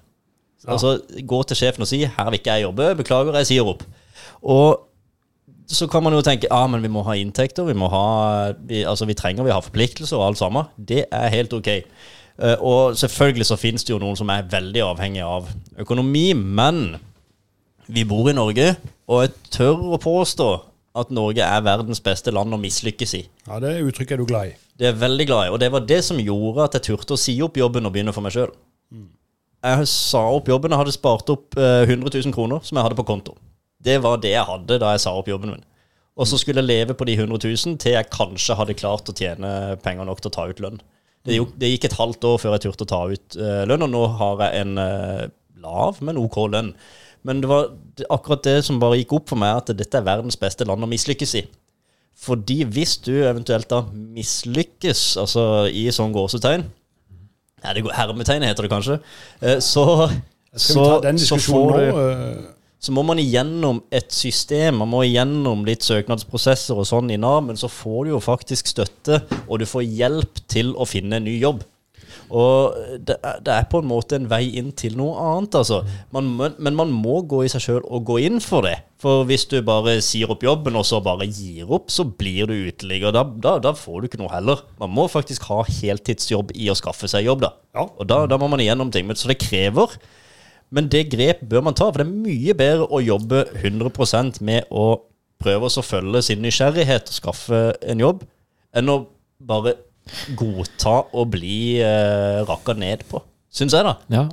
Altså 0.68 0.98
gå 1.24 1.40
til 1.48 1.56
sjefen 1.56 1.84
og 1.84 1.88
si 1.88 2.02
'her 2.04 2.30
vil 2.30 2.40
ikke 2.40 2.52
jeg 2.52 2.66
jobbe, 2.66 2.94
beklager, 2.98 3.36
jeg 3.40 3.48
sier 3.48 3.68
opp'. 3.68 3.84
Og 4.42 4.80
så 5.70 5.86
kan 5.86 6.02
man 6.02 6.12
jo 6.12 6.22
tenke 6.24 6.48
ja, 6.50 6.66
men 6.66 6.82
vi 6.82 6.90
må 6.92 7.02
ha 7.06 7.14
inntekter, 7.14 7.64
vi 7.64 7.76
må 7.78 7.88
ha 7.92 8.52
vi, 8.58 8.82
Altså 8.82 9.06
vi 9.06 9.14
trenger 9.14 9.46
vi 9.46 9.54
har 9.54 9.62
forpliktelser 9.62 10.18
og 10.18 10.26
alt 10.26 10.38
sammen. 10.38 10.64
Det 10.76 11.04
er 11.10 11.28
helt 11.28 11.52
ok. 11.52 11.68
Eh, 12.40 12.56
og 12.64 12.96
selvfølgelig 12.96 13.46
så 13.50 13.58
finnes 13.60 13.84
det 13.84 13.92
jo 13.92 14.00
noen 14.00 14.16
som 14.18 14.30
er 14.32 14.48
veldig 14.48 14.82
avhengig 14.86 15.22
av 15.26 15.50
økonomi, 15.82 16.30
men 16.34 16.96
vi 17.90 18.06
bor 18.08 18.30
i 18.30 18.36
Norge, 18.36 18.74
og 19.10 19.24
jeg 19.24 19.34
tør 19.52 19.94
å 19.96 20.00
påstå 20.00 20.48
at 21.00 21.12
Norge 21.14 21.44
er 21.44 21.62
verdens 21.62 22.00
beste 22.02 22.32
land 22.34 22.54
å 22.54 22.58
mislykkes 22.58 23.14
i. 23.18 23.22
Ja, 23.46 23.60
Det 23.62 23.76
uttrykket 23.84 24.16
er 24.16 24.22
du 24.22 24.26
glad 24.26 24.50
i. 24.50 24.56
Det 24.80 24.88
er 24.88 24.98
veldig 24.98 25.26
glad 25.28 25.46
i, 25.46 25.52
og 25.54 25.60
det 25.62 25.70
var 25.72 25.84
det 25.86 26.00
som 26.06 26.18
gjorde 26.18 26.64
at 26.64 26.78
jeg 26.78 26.88
turte 26.88 27.14
å 27.14 27.20
si 27.20 27.36
opp 27.44 27.58
jobben 27.60 27.86
og 27.86 27.92
begynne 27.94 28.14
for 28.16 28.24
meg 28.24 28.34
sjøl. 28.34 28.52
Jeg 29.60 29.88
sa 29.92 30.22
opp 30.32 30.46
jobben 30.48 30.72
jeg 30.72 30.80
hadde 30.80 30.94
spart 30.96 31.28
opp 31.34 31.58
eh, 31.60 31.82
100 31.84 32.08
000 32.08 32.32
kroner 32.32 32.62
som 32.64 32.78
jeg 32.78 32.86
hadde 32.86 32.96
på 32.96 33.04
konto. 33.04 33.34
Det 33.76 33.98
var 34.00 34.16
det 34.20 34.32
jeg 34.32 34.48
hadde 34.48 34.78
da 34.80 34.94
jeg 34.94 35.02
sa 35.04 35.12
opp 35.16 35.28
jobben 35.28 35.52
min. 35.52 35.66
Og 36.16 36.28
så 36.28 36.38
skulle 36.40 36.62
jeg 36.64 36.68
leve 36.70 36.96
på 36.96 37.04
de 37.04 37.12
100 37.18 37.36
000 37.44 37.76
til 37.80 37.92
jeg 37.92 38.08
kanskje 38.12 38.56
hadde 38.56 38.76
klart 38.80 39.08
å 39.12 39.14
tjene 39.16 39.76
penger 39.84 40.08
nok 40.08 40.22
til 40.24 40.32
å 40.32 40.34
ta 40.38 40.46
ut 40.48 40.62
lønn. 40.64 40.80
Det, 41.26 41.36
gikk- 41.36 41.56
det 41.60 41.68
gikk 41.74 41.84
et 41.90 41.98
halvt 41.98 42.24
år 42.30 42.38
før 42.40 42.54
jeg 42.56 42.64
turte 42.64 42.86
å 42.86 42.90
ta 42.90 43.00
ut 43.12 43.36
uh, 43.40 43.62
lønn, 43.68 43.84
og 43.86 43.90
nå 43.92 44.02
har 44.20 44.44
jeg 44.46 44.64
en 44.64 44.78
uh, 44.80 45.24
lav, 45.60 45.98
men 46.06 46.18
OK 46.20 46.38
lønn. 46.52 46.72
Men 47.28 47.42
det 47.42 47.50
var 47.50 47.66
akkurat 48.08 48.42
det 48.46 48.58
som 48.64 48.78
bare 48.80 48.96
gikk 49.02 49.12
opp 49.18 49.26
for 49.28 49.40
meg, 49.40 49.58
at 49.60 49.74
dette 49.76 49.98
er 50.00 50.06
verdens 50.06 50.38
beste 50.40 50.64
land 50.64 50.86
å 50.86 50.88
mislykkes 50.88 51.34
i. 51.42 51.44
Fordi 52.20 52.62
hvis 52.68 52.96
du 53.04 53.12
eventuelt 53.24 53.68
da 53.70 53.82
mislykkes, 53.92 55.02
altså 55.20 55.44
i 55.68 55.86
sånn 55.92 56.12
gåsetegn 56.16 56.64
hermetegnet 57.60 57.96
Hermetegn 57.96 58.44
heter 58.48 58.64
det 58.64 58.70
kanskje. 58.72 58.94
eh, 59.44 59.58
Så, 59.60 59.84
så, 60.56 60.84
så, 61.20 61.36
får 61.36 61.76
du, 61.76 62.46
så 62.80 62.94
må 62.96 63.04
man 63.04 63.20
igjennom 63.20 63.82
et 63.92 64.08
system. 64.14 64.80
Man 64.80 64.88
må 64.94 65.02
igjennom 65.04 65.66
litt 65.68 65.84
søknadsprosesser 65.84 66.78
og 66.80 66.88
sånn 66.88 67.12
i 67.12 67.18
Nav, 67.20 67.42
men 67.44 67.58
så 67.60 67.68
får 67.68 68.06
du 68.06 68.14
jo 68.14 68.22
faktisk 68.24 68.70
støtte, 68.72 69.20
og 69.46 69.60
du 69.60 69.68
får 69.68 69.84
hjelp 69.84 70.40
til 70.48 70.72
å 70.72 70.88
finne 70.88 71.20
en 71.20 71.28
ny 71.28 71.36
jobb. 71.42 71.60
Og 72.30 72.76
det 73.06 73.16
det 73.42 73.52
er 73.52 73.66
på 73.70 73.80
en 73.82 73.88
måte 73.90 74.14
en 74.16 74.28
vei 74.30 74.44
inn 74.58 74.70
til 74.76 74.94
noe 74.98 75.18
annet, 75.18 75.56
altså. 75.60 75.80
Man, 76.14 76.30
men 76.38 76.76
man 76.78 76.92
må 76.94 77.20
gå 77.28 77.42
i 77.44 77.50
seg 77.50 77.64
sjøl 77.64 77.82
og 77.82 78.06
gå 78.06 78.20
inn 78.28 78.38
for 78.44 78.66
det. 78.66 78.76
For 79.02 79.24
hvis 79.28 79.46
du 79.50 79.58
bare 79.66 79.96
sier 80.04 80.30
opp 80.30 80.44
jobben, 80.44 80.78
og 80.78 80.86
så 80.86 81.00
bare 81.04 81.26
gir 81.26 81.70
opp, 81.72 81.90
så 81.90 82.06
blir 82.06 82.50
du 82.50 82.54
uteligger. 82.70 83.12
Da, 83.16 83.24
da, 83.24 83.56
da 83.62 83.74
får 83.76 84.00
du 84.00 84.08
ikke 84.08 84.22
noe 84.22 84.32
heller. 84.32 84.62
Man 84.80 84.94
må 84.94 85.08
faktisk 85.10 85.48
ha 85.50 85.62
heltidsjobb 85.66 86.54
i 86.54 86.70
å 86.70 86.78
skaffe 86.78 87.10
seg 87.10 87.26
jobb, 87.26 87.44
da. 87.44 87.54
Ja. 87.76 87.88
Og 87.90 88.08
da, 88.08 88.22
da 88.30 88.38
må 88.40 88.50
man 88.52 88.62
igjennom 88.62 88.92
ting. 88.94 89.08
Men, 89.10 89.18
så 89.18 89.32
det 89.32 89.40
krever 89.42 89.98
men 90.70 90.90
det 90.90 91.08
grep 91.12 91.42
bør 91.50 91.64
man 91.66 91.76
ta, 91.76 91.88
for 91.90 92.00
det 92.00 92.06
er 92.06 92.26
mye 92.26 92.56
bedre 92.58 92.86
å 92.90 93.02
jobbe 93.02 93.44
100% 93.58 94.40
med 94.46 94.68
å 94.70 94.86
prøve 95.40 95.70
å 95.70 95.84
følge 95.84 96.22
sin 96.26 96.42
nysgjerrighet 96.44 97.10
og 97.10 97.16
skaffe 97.16 97.62
en 97.80 98.02
jobb, 98.02 98.22
enn 98.76 98.92
å 98.92 99.00
bare 99.40 99.76
godta 100.38 101.00
å 101.16 101.26
bli 101.28 101.80
eh, 101.82 102.40
rakka 102.48 102.74
ned 102.78 103.04
på. 103.08 103.22
Syns 103.50 103.74
jeg, 103.74 103.86
da. 103.86 103.96
Ja. 104.12 104.24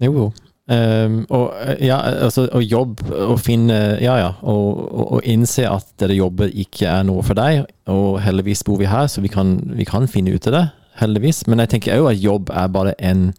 Jo, 0.00 0.12
jo. 0.12 0.30
Um, 0.70 1.24
og 1.34 1.48
eh, 1.64 1.80
ja, 1.88 1.96
altså, 2.28 2.44
å 2.54 2.60
jobbe 2.62 3.08
og 3.24 3.40
finne 3.42 3.74
Ja, 3.98 4.12
ja. 4.20 4.28
Og, 4.46 4.84
og, 4.86 5.06
og 5.16 5.24
innse 5.26 5.64
at 5.66 5.88
det 5.98 6.14
jobber 6.14 6.52
ikke 6.52 6.86
er 6.86 7.06
noe 7.08 7.24
for 7.26 7.38
deg. 7.38 7.64
Og 7.90 8.20
heldigvis 8.22 8.62
bor 8.68 8.78
vi 8.78 8.90
her, 8.90 9.08
så 9.10 9.24
vi 9.24 9.32
kan, 9.32 9.56
vi 9.74 9.86
kan 9.88 10.06
finne 10.10 10.36
ut 10.36 10.46
av 10.50 10.56
det. 10.56 10.64
Heldigvis. 11.00 11.42
Men 11.50 11.64
jeg 11.64 11.74
tenker 11.74 12.04
òg 12.04 12.12
at 12.12 12.22
jobb 12.22 12.52
er 12.54 12.70
bare 12.72 12.94
en 13.02 13.30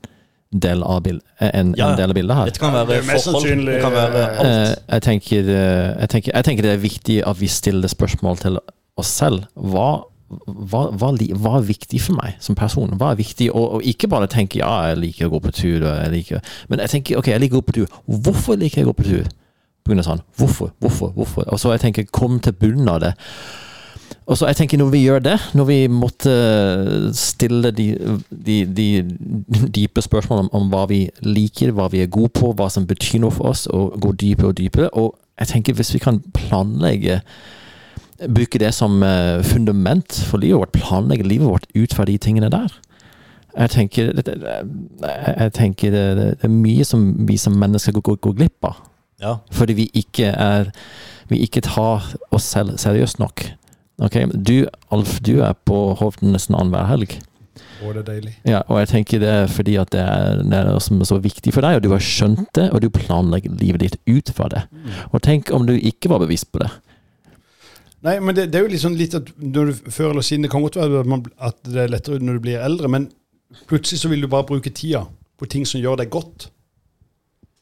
del 0.51 0.83
av, 0.83 1.01
bil, 1.03 1.21
en, 1.39 1.73
Ja, 1.77 1.91
en 1.91 1.97
del 1.97 2.11
av 2.11 2.15
bildet 2.15 2.37
her. 2.37 2.51
Det 2.51 2.59
kan 2.59 2.73
være 2.75 2.97
det 2.97 3.01
forhold, 3.07 3.65
det 3.67 3.79
kan 3.81 3.93
være 3.95 4.21
eh, 4.21 4.37
alt. 4.37 4.47
Eh, 4.47 4.73
jeg, 4.93 5.03
tenker, 5.07 5.49
eh, 5.49 5.89
jeg, 6.01 6.09
tenker, 6.09 6.31
jeg 6.35 6.47
tenker 6.47 6.67
det 6.67 6.71
er 6.75 6.81
viktig 6.81 7.17
at 7.27 7.39
vi 7.39 7.47
stiller 7.47 7.91
spørsmål 7.91 8.41
til 8.41 8.59
oss 8.99 9.13
selv. 9.21 9.45
Hva, 9.55 9.87
hva, 10.29 10.83
hva, 10.91 11.13
hva 11.15 11.55
er 11.59 11.67
viktig 11.69 12.01
for 12.03 12.19
meg 12.19 12.35
som 12.43 12.57
person? 12.59 12.91
Hva 12.99 13.13
er 13.13 13.21
viktig? 13.21 13.47
Og, 13.55 13.77
og 13.77 13.87
ikke 13.87 14.11
bare 14.11 14.27
tenke 14.31 14.59
ja, 14.59 14.73
jeg 14.91 14.99
liker 15.05 15.29
å 15.29 15.35
gå 15.37 15.43
på 15.47 15.55
tur, 15.55 15.87
jeg 15.87 16.11
liker 16.11 16.55
Men 16.71 16.83
jeg 16.83 16.97
tenker 16.97 17.21
ok, 17.21 17.31
jeg 17.31 17.45
liker 17.45 17.59
å 17.59 17.63
gå 17.63 17.69
på 17.71 17.79
tur. 17.79 17.99
Hvorfor 18.27 18.59
liker 18.59 18.81
jeg 18.81 18.89
å 18.89 18.91
gå 18.91 18.99
på 18.99 19.07
tur? 19.07 19.31
På 19.81 19.91
grunn 19.91 20.03
av 20.03 20.09
sånn. 20.11 20.25
Hvorfor? 20.37 20.75
Hvorfor? 20.83 21.15
Hvorfor? 21.15 21.47
Og 21.47 21.63
så 21.63 21.71
jeg 21.73 21.87
tenker 21.87 22.11
kom 22.11 22.41
til 22.43 22.53
bunnen 22.59 22.91
av 22.91 22.99
det. 23.07 23.15
Og 24.25 24.37
så 24.37 24.47
jeg 24.47 24.59
tenker 24.61 24.79
når 24.79 24.91
vi 24.93 25.03
gjør 25.03 25.23
det, 25.25 25.37
når 25.57 25.67
vi 25.67 25.79
måtte 25.91 26.33
stille 27.17 27.71
de, 27.75 27.87
de, 28.29 28.57
de 28.65 28.87
dype 29.75 30.01
spørsmålene 30.01 30.49
om, 30.49 30.61
om 30.61 30.69
hva 30.73 30.85
vi 30.91 31.01
liker, 31.25 31.73
hva 31.75 31.89
vi 31.91 32.03
er 32.03 32.11
gode 32.11 32.33
på, 32.39 32.53
hva 32.57 32.69
som 32.71 32.87
betyr 32.87 33.23
noe 33.23 33.35
for 33.35 33.51
oss, 33.51 33.65
og 33.67 33.97
gå 34.01 34.13
dypere 34.21 34.53
og 34.53 34.57
dypere. 34.59 34.91
Og 34.93 35.15
jeg 35.39 35.53
tenker 35.55 35.77
hvis 35.77 35.93
vi 35.95 36.03
kan 36.03 36.21
planlegge 36.37 37.21
Bruke 38.21 38.59
det 38.61 38.69
som 38.77 38.99
eh, 39.01 39.39
fundament 39.41 40.13
for 40.29 40.37
livet 40.37 40.59
vårt, 40.59 40.75
planlegge 40.75 41.25
livet 41.25 41.47
vårt 41.49 41.63
ut 41.73 41.93
fra 41.97 42.05
de 42.05 42.19
tingene 42.21 42.51
der. 42.53 42.69
Jeg 43.57 43.69
tenker, 43.73 44.11
jeg 44.13 45.53
tenker 45.57 45.91
det, 45.91 46.27
er 46.43 46.51
mye 46.53 46.85
som 46.85 47.07
vi 47.27 47.39
som 47.41 47.57
mennesker 47.57 47.95
går, 47.97 48.01
går, 48.11 48.19
går 48.21 48.35
glipp 48.37 48.67
av. 48.69 48.77
Ja. 49.21 49.33
Fordi 49.51 49.73
vi 49.73 49.89
ikke 49.93 50.31
er 50.33 50.71
Vi 51.31 51.37
ikke 51.45 51.61
tar 51.63 52.03
oss 52.35 52.43
selv 52.43 52.77
seriøst 52.77 53.19
nok. 53.19 53.45
Ok, 54.01 54.15
Du, 54.33 54.65
Alf, 54.91 55.19
du 55.21 55.35
er 55.45 55.53
på 55.67 55.81
Hovden 55.99 56.33
nesten 56.33 56.55
annenhver 56.57 56.87
helg. 56.89 57.19
Og 57.81 57.95
det 57.95 58.01
er 58.01 58.07
deilig. 58.07 58.31
Ja, 58.45 58.61
og 58.69 58.79
jeg 58.81 58.89
tenker 58.91 59.21
det 59.21 59.29
er 59.29 59.47
fordi 59.51 59.75
at 59.81 59.89
det 59.93 60.01
er, 60.01 60.41
det 60.45 60.57
er 60.57 60.69
noe 60.69 60.81
som 60.83 61.01
er 61.01 61.09
så 61.09 61.17
viktig 61.21 61.53
for 61.53 61.65
deg, 61.65 61.79
og 61.79 61.83
du 61.85 61.89
har 61.93 62.03
skjønt 62.05 62.49
det, 62.57 62.67
og 62.73 62.81
du 62.83 62.89
planlegger 62.93 63.53
livet 63.61 63.83
ditt 63.83 63.97
ut 64.09 64.31
fra 64.37 64.47
det. 64.53 64.63
Og 65.11 65.21
tenk 65.25 65.51
om 65.53 65.65
du 65.69 65.73
ikke 65.77 66.09
var 66.13 66.21
bevisst 66.23 66.51
på 66.53 66.61
det. 66.61 66.69
Nei, 68.01 68.15
men 68.21 68.33
det, 68.37 68.47
det 68.53 68.57
er 68.61 68.65
jo 68.65 68.81
sånn 68.81 68.97
litt 68.97 69.13
at 69.17 69.27
når 69.37 69.67
du, 69.69 69.89
Før 69.93 70.07
eller 70.15 70.25
siden 70.25 70.47
Det 70.47 70.49
kan 70.49 70.63
godt 70.65 70.79
være 70.79 71.03
at, 71.03 71.09
man, 71.09 71.21
at 71.37 71.59
det 71.67 71.83
er 71.83 71.91
lettere 71.93 72.17
når 72.17 72.39
du 72.39 72.45
blir 72.47 72.63
eldre, 72.65 72.89
men 72.89 73.11
plutselig 73.69 74.01
så 74.01 74.09
vil 74.09 74.23
du 74.25 74.29
bare 74.31 74.47
bruke 74.49 74.71
tida 74.73 75.03
på 75.37 75.45
ting 75.49 75.67
som 75.69 75.81
gjør 75.81 75.99
deg 76.01 76.09
godt. 76.13 76.47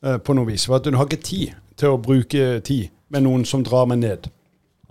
eh, 0.04 0.16
på 0.18 0.36
noe 0.36 0.48
vis. 0.48 0.66
For 0.68 0.80
at 0.80 0.88
du 0.88 0.96
har 0.96 1.08
ikke 1.10 1.24
tid 1.24 1.58
til 1.80 1.96
å 1.96 2.00
bruke 2.00 2.60
tid 2.64 2.88
med 3.12 3.26
noen 3.26 3.44
som 3.48 3.64
drar 3.68 3.88
meg 3.90 4.00
ned. 4.00 4.30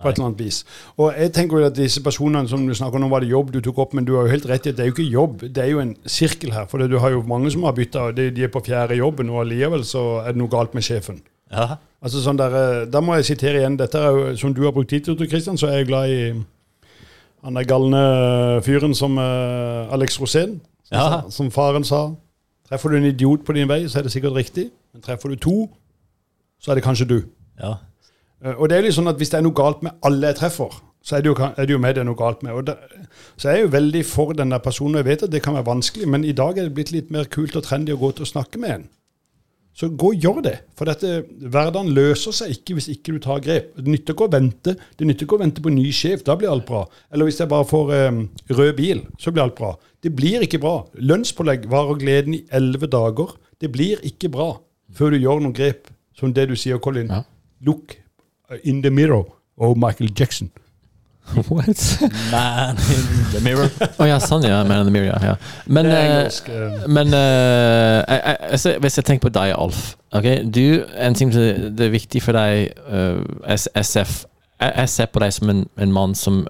På 0.01 0.07
et 0.09 0.15
eller 0.15 0.29
annet 0.29 0.39
vis. 0.39 0.61
Og 0.97 1.13
jeg 1.17 1.33
tenker 1.35 1.59
jo 1.59 1.65
at 1.67 1.75
disse 1.75 1.99
personene 2.03 2.47
som 2.47 2.61
du 2.67 2.73
snakker 2.73 2.95
om, 2.95 3.01
nå 3.03 3.09
var 3.11 3.19
det 3.19 3.29
jobb 3.33 3.49
du 3.51 3.59
tok 3.61 3.77
opp, 3.83 3.93
men 3.93 4.05
du 4.07 4.13
har 4.15 4.23
jo 4.27 4.31
helt 4.31 4.45
rett 4.47 4.65
i 4.65 4.69
at 4.69 4.77
det 4.77 4.85
er 4.85 4.87
jo 4.91 4.93
ikke 4.95 5.11
jobb, 5.11 5.41
det 5.41 5.57
er 5.63 5.67
jo 5.73 5.79
en 5.83 5.95
sirkel 6.07 6.53
her. 6.55 6.65
For 6.71 6.77
du 6.87 6.97
har 7.03 7.11
jo 7.11 7.21
mange 7.27 7.51
som 7.51 7.63
har 7.67 7.73
bytta, 7.75 8.11
de, 8.15 8.29
er 8.43 8.47
på 8.53 8.61
fjerde 8.63 8.95
jobben, 8.95 9.29
og 9.29 9.41
allikevel 9.43 9.83
så 9.83 10.21
er 10.23 10.31
det 10.31 10.39
noe 10.39 10.47
galt 10.53 10.73
med 10.73 10.83
sjefen. 10.87 11.19
Ja. 11.51 11.75
Altså 12.01 12.21
sånn 12.23 12.37
der, 12.39 12.53
eh, 12.55 12.85
Da 12.87 13.01
må 13.01 13.15
jeg 13.17 13.25
sitere 13.25 13.59
igjen. 13.59 13.75
Dette 13.77 13.97
er 13.99 14.09
jo, 14.15 14.35
Som 14.37 14.53
du 14.53 14.61
har 14.63 14.71
brukt 14.71 14.89
tid 14.89 15.03
til, 15.03 15.17
Kristian, 15.27 15.57
så 15.57 15.67
er 15.67 15.79
jeg 15.81 15.87
glad 15.87 16.09
i 16.09 16.43
han 17.43 17.55
der 17.55 17.63
galne 17.63 18.61
fyren 18.63 18.93
som 18.95 19.17
uh, 19.17 19.91
Alex 19.91 20.17
Rosén. 20.19 20.59
Som, 20.87 20.95
Ja. 20.97 21.21
sa- 21.21 21.29
som 21.29 21.51
faren 21.51 21.83
sa. 21.83 22.11
Treffer 22.69 22.89
du 22.89 22.97
en 22.97 23.05
idiot 23.05 23.43
på 23.45 23.53
din 23.53 23.67
vei, 23.67 23.83
så 23.87 23.99
er 23.99 24.03
det 24.03 24.11
sikkert 24.11 24.35
riktig. 24.35 24.69
Men 24.93 25.01
treffer 25.01 25.29
du 25.29 25.35
to, 25.35 25.69
så 26.61 26.71
er 26.71 26.75
det 26.75 26.83
kanskje 26.83 27.07
du. 27.07 27.23
ja. 27.59 27.75
Eh, 28.43 28.55
Og 28.55 28.69
det 28.69 28.77
er 28.77 28.85
litt 28.87 28.95
sånn 28.95 29.11
at 29.11 29.17
Hvis 29.19 29.33
det 29.33 29.39
er 29.39 29.47
noe 29.47 29.57
galt 29.57 29.83
med 29.83 29.97
alle 30.05 30.31
jeg 30.31 30.39
treffer, 30.41 30.77
så 31.03 31.15
er 31.15 31.23
det 31.23 31.31
jo, 31.31 31.35
er 31.39 31.65
det 31.65 31.73
jo 31.73 31.79
meg 31.79 31.95
det 31.95 32.01
er 32.03 32.09
noe 32.09 32.19
galt 32.19 32.43
med. 32.43 32.53
Og 32.53 32.65
det, 32.67 32.75
så 33.39 33.49
jeg 33.49 33.61
er 33.61 33.65
jo 33.65 33.73
veldig 33.75 34.05
for 34.05 34.33
den 34.35 34.51
der 34.51 34.59
personen. 34.59 34.99
Jeg 34.99 35.07
vet 35.07 35.23
at 35.23 35.31
det 35.31 35.41
kan 35.45 35.55
være 35.55 35.69
vanskelig, 35.69 36.07
men 36.11 36.25
i 36.27 36.35
dag 36.35 36.57
er 36.57 36.67
det 36.67 36.75
blitt 36.75 36.91
litt 36.91 37.11
mer 37.11 37.29
kult 37.31 37.55
og 37.55 37.63
trendy 37.63 37.95
å 37.95 38.01
gå 38.01 38.11
til 38.17 38.27
å 38.27 38.31
snakke 38.33 38.59
med 38.59 38.73
en. 38.73 38.89
Så 39.79 39.87
gå 39.95 40.09
og 40.11 40.25
gjør 40.25 40.41
det. 40.43 40.55
For 40.75 40.89
dette, 40.89 41.21
hverdagen 41.39 41.93
løser 41.95 42.35
seg 42.35 42.51
ikke 42.51 42.75
hvis 42.75 42.89
ikke 42.91 43.15
du 43.15 43.19
tar 43.23 43.39
grep. 43.45 43.69
Det 43.77 43.87
nytter 43.87 44.11
ikke 44.15 44.27
å 44.27 44.33
vente 44.33 44.73
Det 44.75 45.07
nytter 45.07 45.23
ikke 45.23 45.37
å 45.37 45.43
vente 45.45 45.63
på 45.63 45.71
ny 45.71 45.85
sjef. 45.95 46.25
Da 46.27 46.35
blir 46.35 46.51
alt 46.51 46.65
bra. 46.67 46.81
Eller 47.13 47.29
hvis 47.29 47.39
jeg 47.39 47.47
bare 47.47 47.67
får 47.69 47.93
um, 48.09 48.19
rød 48.49 48.73
bil, 48.75 49.05
så 49.21 49.31
blir 49.31 49.45
alt 49.45 49.55
bra. 49.55 49.71
Det 50.03 50.11
blir 50.15 50.43
ikke 50.43 50.59
bra. 50.59 50.81
Lønnspålegg 50.99 51.69
varer 51.71 52.01
gleden 52.01 52.35
i 52.35 52.43
elleve 52.51 52.91
dager. 52.91 53.37
Det 53.61 53.71
blir 53.71 54.03
ikke 54.03 54.33
bra 54.35 54.51
før 54.91 55.15
du 55.15 55.21
gjør 55.21 55.45
noen 55.45 55.55
grep 55.55 55.87
som 56.17 56.35
det 56.35 56.49
du 56.51 56.57
sier, 56.59 56.81
Colin. 56.83 57.07
Ja. 57.07 57.23
Look 57.63 57.95
in 58.63 58.81
the 58.83 58.89
mirror. 58.89 59.23
og 59.59 59.77
Michael 59.77 60.11
Jackson. 60.19 60.51
What? 61.51 62.01
Man 62.31 62.77
in 62.77 63.25
the 63.33 63.41
mirror. 63.43 63.69
Å 63.99 64.07
ja, 64.07 64.17
sånn 64.23 64.45
ja. 64.47 64.63
Man 64.65 64.81
in 64.81 64.87
the 64.89 64.93
mirror, 64.93 65.19
ja. 65.21 65.35
Men, 65.67 65.85
eh, 65.85 65.99
engelsk. 65.99 66.49
eh, 66.49 66.87
men 66.89 67.13
uh, 67.13 67.99
jeg, 68.01 68.37
jeg, 68.55 68.79
hvis 68.81 68.97
jeg 68.97 69.05
tenker 69.05 69.27
på 69.27 69.33
deg, 69.35 69.53
Alf 69.53 69.93
okay? 70.15 70.41
Du, 70.43 70.85
En 70.97 71.13
ting 71.13 71.33
som 71.33 71.75
det 71.77 71.85
er 71.85 71.93
viktig 71.93 72.23
for 72.25 72.37
deg, 72.37 72.71
uh, 72.89 73.21
SF 73.77 74.23
jeg, 74.59 74.73
jeg 74.73 74.89
ser 74.95 75.11
på 75.13 75.21
deg 75.21 75.35
som 75.35 75.51
en, 75.53 75.61
en 75.79 75.93
mann 75.95 76.15
som 76.17 76.41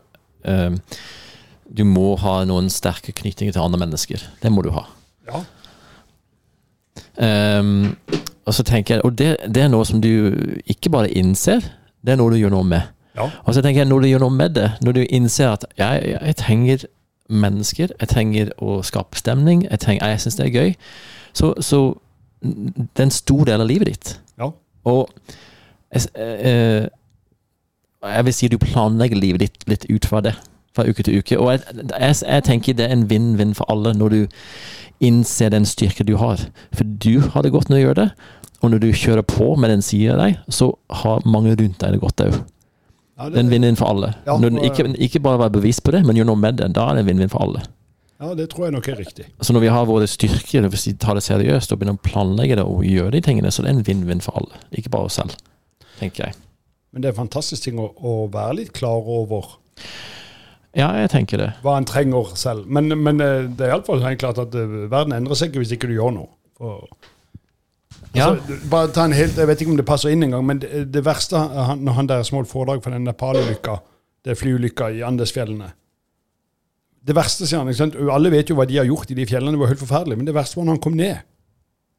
Du 1.69 1.83
må 1.85 2.15
ha 2.17 2.39
noen 2.47 2.71
sterke 2.73 3.11
knytninger 3.13 3.53
til 3.53 3.61
andre 3.61 3.77
mennesker. 3.83 4.23
Det 4.41 4.49
må 4.49 4.63
du 4.65 4.71
ha. 4.73 4.87
Ja. 5.27 5.43
Um, 7.59 7.91
og 8.47 8.55
så 8.57 8.63
tenker 8.65 8.95
jeg, 8.95 9.03
og 9.05 9.13
det, 9.19 9.35
det 9.45 9.61
er 9.61 9.69
noe 9.69 9.85
som 9.85 10.01
du 10.01 10.09
ikke 10.65 10.89
bare 10.89 11.11
innser, 11.13 11.67
det 12.05 12.13
er 12.13 12.19
noe 12.19 12.33
du 12.33 12.39
gjør 12.39 12.53
noe 12.53 12.67
med. 12.67 12.93
Ja. 13.17 13.27
Og 13.43 13.53
så 13.55 13.61
tenker 13.61 13.81
jeg, 13.81 13.89
når 13.89 14.03
du 14.03 14.07
gjør 14.07 14.23
noe 14.25 14.35
med 14.35 14.55
det, 14.55 14.69
når 14.85 14.95
du 14.95 15.01
innser 15.03 15.53
at 15.53 15.65
jeg, 15.77 16.15
jeg 16.15 16.35
trenger 16.39 16.85
mennesker, 17.29 17.93
jeg 17.99 18.09
trenger 18.09 18.53
å 18.63 18.79
skape 18.85 19.19
stemning, 19.19 19.65
jeg, 19.67 19.81
trenger, 19.83 20.07
jeg 20.13 20.23
syns 20.23 20.39
det 20.39 20.47
er 20.47 20.55
gøy, 20.55 20.71
så, 21.37 21.53
så 21.61 21.81
det 22.41 23.03
er 23.03 23.09
en 23.09 23.13
stor 23.13 23.43
del 23.49 23.61
av 23.61 23.69
livet 23.69 23.91
ditt. 23.91 24.13
Ja. 24.39 24.51
Og 24.89 25.09
jeg, 25.93 26.07
eh, 26.15 26.87
jeg 28.05 28.25
vil 28.25 28.33
si 28.33 28.47
du 28.47 28.57
planlegger 28.61 29.19
livet 29.19 29.43
ditt 29.43 29.67
litt 29.69 29.85
ut 29.89 30.07
fra 30.07 30.21
det, 30.23 30.35
fra 30.75 30.87
uke 30.87 31.03
til 31.03 31.19
uke. 31.19 31.37
Og 31.39 31.51
jeg, 31.51 31.61
jeg, 31.99 32.15
jeg 32.23 32.45
tenker 32.47 32.77
det 32.77 32.87
er 32.87 32.95
en 32.95 33.09
vinn-vinn 33.09 33.55
for 33.57 33.69
alle 33.71 33.93
når 33.97 34.15
du 34.15 34.21
innser 35.03 35.51
den 35.51 35.65
styrke 35.67 36.03
du 36.03 36.15
har. 36.19 36.41
For 36.75 36.83
du 36.83 37.19
har 37.33 37.43
det 37.43 37.51
godt 37.51 37.69
når 37.69 37.77
du 37.77 37.83
gjør 37.83 37.99
det, 37.99 38.09
og 38.61 38.71
når 38.73 38.81
du 38.83 38.89
kjører 38.91 39.23
på 39.27 39.53
med 39.59 39.69
den 39.73 39.81
siden 39.85 40.15
av 40.17 40.23
deg, 40.25 40.37
så 40.51 40.71
har 41.03 41.21
mange 41.25 41.53
rundt 41.55 41.77
deg 41.79 41.95
det 41.95 42.01
godt 42.03 42.23
òg. 42.25 42.37
Ja, 43.19 43.27
Det 43.29 43.35
er 43.35 43.43
en 43.45 43.51
vinn-vinn 43.51 43.75
for 43.79 43.91
alle. 43.91 44.13
Ja, 44.25 44.37
Når, 44.39 44.49
den 44.55 44.63
ikke, 44.63 44.85
ikke 45.09 45.19
bare 45.23 45.39
være 45.41 45.53
bevisst 45.57 45.83
på 45.83 45.91
det, 45.91 46.05
men 46.07 46.15
gjør 46.15 46.29
noe 46.31 46.39
med 46.39 46.55
det. 46.59 46.69
Da 46.75 46.85
er 46.89 46.95
det 46.99 47.03
en 47.03 47.09
vinn-vinn 47.11 47.31
for 47.31 47.43
alle. 47.43 47.61
ja, 48.19 48.33
det 48.35 48.49
tror 48.51 48.65
jeg 48.67 48.73
nok 48.75 48.87
er 48.91 48.95
riktig. 48.99 49.25
Så 49.41 49.53
når 49.55 49.63
vi 49.63 49.71
har 49.71 49.85
våre 49.87 50.07
styrker, 50.07 50.67
hvis 50.71 50.87
vi 50.87 50.93
tar 50.99 51.15
det 51.15 51.23
seriøst 51.23 51.71
og 51.71 51.79
begynner 51.79 51.95
å 51.99 52.03
planlegge 52.03 52.55
det 52.59 52.63
og 52.67 52.83
gjøre 52.87 53.11
de 53.15 53.21
tingene, 53.23 53.51
så 53.51 53.63
det 53.63 53.71
er 53.71 53.77
en 53.77 53.85
vinn-vinn 53.87 54.21
for 54.23 54.39
alle. 54.39 54.59
Ikke 54.75 54.89
bare 54.91 55.07
oss 55.11 55.19
selv, 55.19 55.35
tenker 55.99 56.25
jeg. 56.29 56.35
Men 56.91 57.01
det 57.03 57.09
er 57.09 57.13
en 57.15 57.21
fantastisk 57.27 57.63
ting 57.67 57.79
å, 57.79 57.89
å 57.95 58.15
være 58.33 58.55
litt 58.63 58.71
klar 58.73 59.03
over 59.07 59.45
Ja, 60.77 60.91
jeg 61.01 61.09
tenker 61.11 61.37
det. 61.41 61.49
hva 61.63 61.77
en 61.79 61.85
trenger 61.89 62.31
selv. 62.39 62.67
Men, 62.67 62.87
men 63.03 63.19
eh, 63.23 63.47
det 63.49 63.65
er 63.67 63.73
iallfall 63.73 64.03
helt 64.05 64.19
klart 64.21 64.37
at 64.41 64.53
eh, 64.55 64.75
verden 64.91 65.15
endrer 65.15 65.35
seg 65.39 65.49
ikke 65.51 65.63
hvis 65.63 65.71
ikke 65.75 65.89
du 65.89 65.95
gjør 65.97 66.13
noe. 66.19 66.29
For. 66.59 66.87
Altså, 68.15 68.57
bare 68.71 68.91
ta 68.91 69.03
en 69.05 69.13
helt, 69.13 69.37
Jeg 69.37 69.47
vet 69.47 69.61
ikke 69.61 69.71
om 69.71 69.77
det 69.77 69.85
passer 69.85 70.09
inn 70.09 70.23
engang, 70.23 70.45
men 70.45 70.59
det, 70.59 70.85
det 70.93 71.03
verste 71.05 71.37
han, 71.37 71.79
når 71.85 71.93
han 71.93 72.07
der 72.09 72.23
Smål 72.23 72.45
foredrag 72.49 72.81
for 72.83 72.89
den 72.95 73.03
Nepal-ulykka, 73.05 73.75
det 74.25 74.37
flyulykka 74.37 74.89
i 74.97 75.01
Andesfjellene 75.05 75.71
Det 77.05 77.15
verste, 77.15 77.47
sier 77.47 77.59
han. 77.61 77.69
ikke 77.69 77.77
sant? 77.77 77.95
Alle 78.11 78.31
vet 78.33 78.49
jo 78.49 78.55
hva 78.57 78.65
de 78.67 78.77
har 78.77 78.85
gjort 78.89 79.11
i 79.11 79.15
de 79.17 79.25
fjellene, 79.25 79.53
det 79.55 79.59
var 79.61 79.67
helt 79.71 79.79
forferdelig. 79.79 80.17
Men 80.17 80.25
det 80.27 80.33
verste 80.35 80.57
var 80.57 80.65
når 80.67 80.75
han 80.77 80.81
kom 80.83 80.97
ned. 80.99 81.21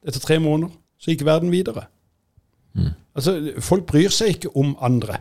Etter 0.06 0.20
tre 0.20 0.38
måneder 0.38 0.74
så 1.00 1.10
gikk 1.10 1.24
verden 1.24 1.50
videre. 1.50 1.86
Mm. 2.76 2.90
Altså, 3.16 3.32
Folk 3.64 3.86
bryr 3.88 4.12
seg 4.12 4.34
ikke 4.36 4.52
om 4.60 4.76
andre. 4.80 5.16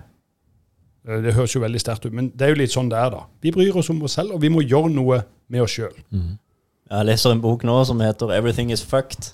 Eh, 1.07 1.21
Det 1.23 1.33
høres 1.33 1.55
jo 1.55 1.61
veldig 1.63 1.79
sterkt 1.81 2.05
ut, 2.05 2.13
men 2.13 2.29
det 2.35 2.41
er 2.45 2.49
jo 2.53 2.59
litt 2.59 2.73
sånn 2.75 2.89
det 2.91 2.97
er, 2.99 3.09
da. 3.15 3.23
Vi 3.41 3.51
bryr 3.55 3.77
oss 3.79 3.89
om 3.89 4.01
oss 4.03 4.17
selv, 4.19 4.35
og 4.35 4.41
vi 4.41 4.49
må 4.51 4.61
gjøre 4.65 4.91
noe 4.93 5.21
med 5.49 5.61
oss 5.63 5.71
sjøl. 5.77 5.95
Jeg 6.89 7.05
leser 7.05 7.31
en 7.31 7.41
bok 7.41 7.63
nå 7.63 7.79
som 7.85 7.99
heter 8.01 8.27
'Everything 8.33 8.71
Is 8.71 8.83
Fucked'. 8.83 9.33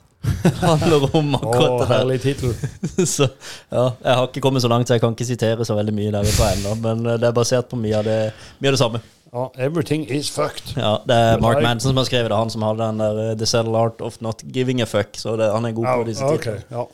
Handler 0.62 1.08
om 1.16 1.36
akkurat 1.36 1.80
det 1.80 1.88
der. 1.88 1.92
herlig 1.94 2.22
tittel. 2.22 2.54
Så 3.16 3.28
ja, 3.72 3.92
Jeg 4.04 4.16
har 4.20 4.28
ikke 4.28 4.42
kommet 4.42 4.62
så 4.62 4.72
langt, 4.72 4.88
så 4.88 4.94
jeg 4.98 5.02
kan 5.02 5.16
ikke 5.16 5.26
sitere 5.26 5.66
så 5.66 5.76
veldig 5.78 5.94
mye 5.96 6.14
derfra 6.16 6.52
ennå. 6.56 6.76
Men 6.84 7.06
eh, 7.06 7.20
det 7.22 7.30
er 7.30 7.36
basert 7.36 7.70
på 7.72 7.80
mye 7.80 7.98
av 8.00 8.08
det, 8.08 8.20
mye 8.60 8.72
av 8.74 8.78
det 8.78 8.82
samme. 8.84 9.02
Ja, 9.36 9.50
everything 9.60 10.06
is 10.12 10.30
fucked. 10.32 10.78
Ja, 10.78 10.98
Det 11.08 11.16
er 11.16 11.42
Mark 11.44 11.64
Manson 11.64 11.90
som 11.90 11.98
har 11.98 12.06
skrevet 12.08 12.32
det. 12.32 12.38
Han 12.38 12.50
som 12.54 12.62
hadde 12.64 12.86
den 12.86 13.02
der 13.04 13.24
eh, 13.32 13.34
'The 13.38 13.46
Subtle 13.46 13.78
Art 13.78 14.02
of 14.02 14.22
Not 14.22 14.44
Giving 14.54 14.82
a 14.82 14.86
Fuck'. 14.86 15.20
Så 15.20 15.36
det, 15.36 15.52
han 15.52 15.66
er 15.66 15.72
god 15.72 15.86
Ja, 15.86 15.98
på 15.98 16.08
disse 16.08 16.24
ok, 16.26 16.38
titlene. 16.40 16.64
ja. 16.72 16.86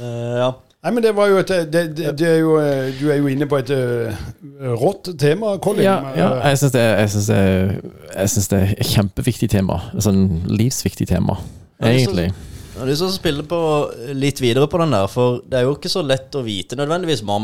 Uh, 0.00 0.36
ja. 0.38 0.52
Nei, 0.82 0.90
men 0.90 1.02
det 1.04 1.12
var 1.14 1.28
jo 1.30 1.36
et 1.38 1.48
det, 1.48 1.82
det, 1.96 2.18
det 2.18 2.28
er 2.28 2.38
jo, 2.40 2.56
eh, 2.58 2.88
Du 3.00 3.10
er 3.10 3.20
jo 3.20 3.26
inne 3.30 3.46
på 3.46 3.60
et 3.62 3.70
uh, 3.70 4.14
rått 4.82 5.12
tema, 5.18 5.56
Colin. 5.62 5.84
Ja, 5.84 5.98
ja 6.16 6.30
Eh, 6.42 6.48
jeg 6.50 6.58
syns 6.58 6.72
det, 6.72 6.82
det, 8.50 8.58
er 8.58 8.72
et 8.80 8.90
kjempeviktig 8.90 9.50
tema. 9.50 9.78
Et 9.94 10.02
sånn 10.02 10.42
livsviktig 10.50 11.06
tema, 11.08 11.38
Ja, 11.78 11.92
egentlig. 11.92 12.32
Jeg 12.72 12.80
har 12.80 12.88
lyst 12.88 13.02
til 13.04 13.08
å 13.10 13.14
spille 13.14 13.44
på 13.48 13.58
litt 14.16 14.40
videre 14.40 14.66
på 14.70 14.78
den 14.80 14.94
der, 14.94 15.06
for 15.12 15.42
det 15.46 15.58
er 15.60 15.66
jo 15.66 15.74
ikke 15.76 15.90
så 15.92 16.02
lett 16.06 16.32
å 16.38 16.42
vite 16.46 16.76
nødvendigvis 16.78 17.20
hva, 17.28 17.36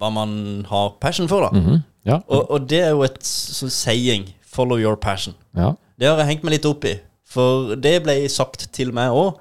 hva 0.00 0.10
man 0.12 0.32
har 0.68 0.94
passion 1.02 1.28
for, 1.30 1.46
da. 1.46 1.50
Mhm. 1.60 1.82
Ja. 2.04 2.18
Og, 2.28 2.50
og 2.52 2.66
det 2.68 2.82
er 2.84 2.90
jo 2.92 3.00
et 3.06 3.22
sånn 3.24 3.70
saying 3.72 4.26
'follow 4.44 4.76
your 4.76 4.96
passion'. 4.96 5.34
ja. 5.56 5.74
Det 5.98 6.08
har 6.10 6.18
jeg 6.18 6.26
hengt 6.26 6.42
meg 6.44 6.52
litt 6.56 6.66
opp 6.66 6.84
i. 6.84 6.96
For 7.24 7.76
det 7.76 8.02
ble 8.02 8.28
sagt 8.28 8.66
til 8.74 8.90
meg 8.92 9.10
òg 9.14 9.38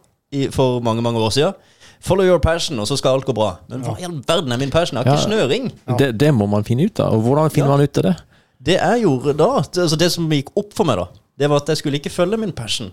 for 0.53 0.79
mange 0.85 1.01
mange 1.01 1.17
år 1.19 1.31
siden. 1.33 1.53
Follow 1.99 2.23
your 2.23 2.37
passion, 2.39 2.77
og 2.79 2.85
så 2.87 2.95
skal 2.97 3.15
alt 3.17 3.25
gå 3.25 3.33
bra. 3.33 3.57
Men 3.69 3.81
hva 3.81 3.95
i 3.99 4.03
all 4.05 4.21
verden 4.27 4.51
er 4.51 4.57
min 4.61 4.69
passion? 4.69 4.97
Jeg 4.97 5.05
har 5.07 5.17
ikke 5.17 5.31
snøring. 5.31 5.71
Det, 5.97 6.11
det 6.19 6.29
må 6.33 6.45
man 6.45 6.63
finne 6.63 6.85
ut 6.85 6.99
av. 6.99 7.13
Og 7.17 7.21
hvordan 7.25 7.49
finner 7.49 7.69
man 7.73 7.81
ut 7.81 7.97
av 7.97 8.03
det? 8.03 8.15
Det 8.61 8.75
jeg 8.77 9.01
gjorde 9.01 9.33
da, 9.37 9.49
altså 9.81 9.97
det 9.97 10.11
som 10.11 10.29
gikk 10.29 10.53
opp 10.55 10.73
for 10.77 10.85
meg 10.85 10.97
da, 11.01 11.07
det 11.39 11.49
var 11.49 11.57
at 11.63 11.67
jeg 11.73 11.77
skulle 11.81 11.97
ikke 11.99 12.13
følge 12.13 12.37
min 12.37 12.51
passion, 12.53 12.91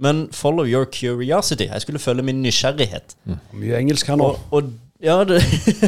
men 0.00 0.28
follow 0.32 0.64
your 0.66 0.88
curiosity. 0.88 1.68
Jeg 1.68 1.84
skulle 1.84 2.00
følge 2.02 2.24
min 2.26 2.42
nysgjerrighet. 2.42 3.16
Mye 3.52 3.76
engelsk 3.80 4.08
her 4.08 4.18
nå. 4.20 4.32
Og, 4.32 4.56
og 4.56 4.72
ja, 5.00 5.18
det 5.24 5.40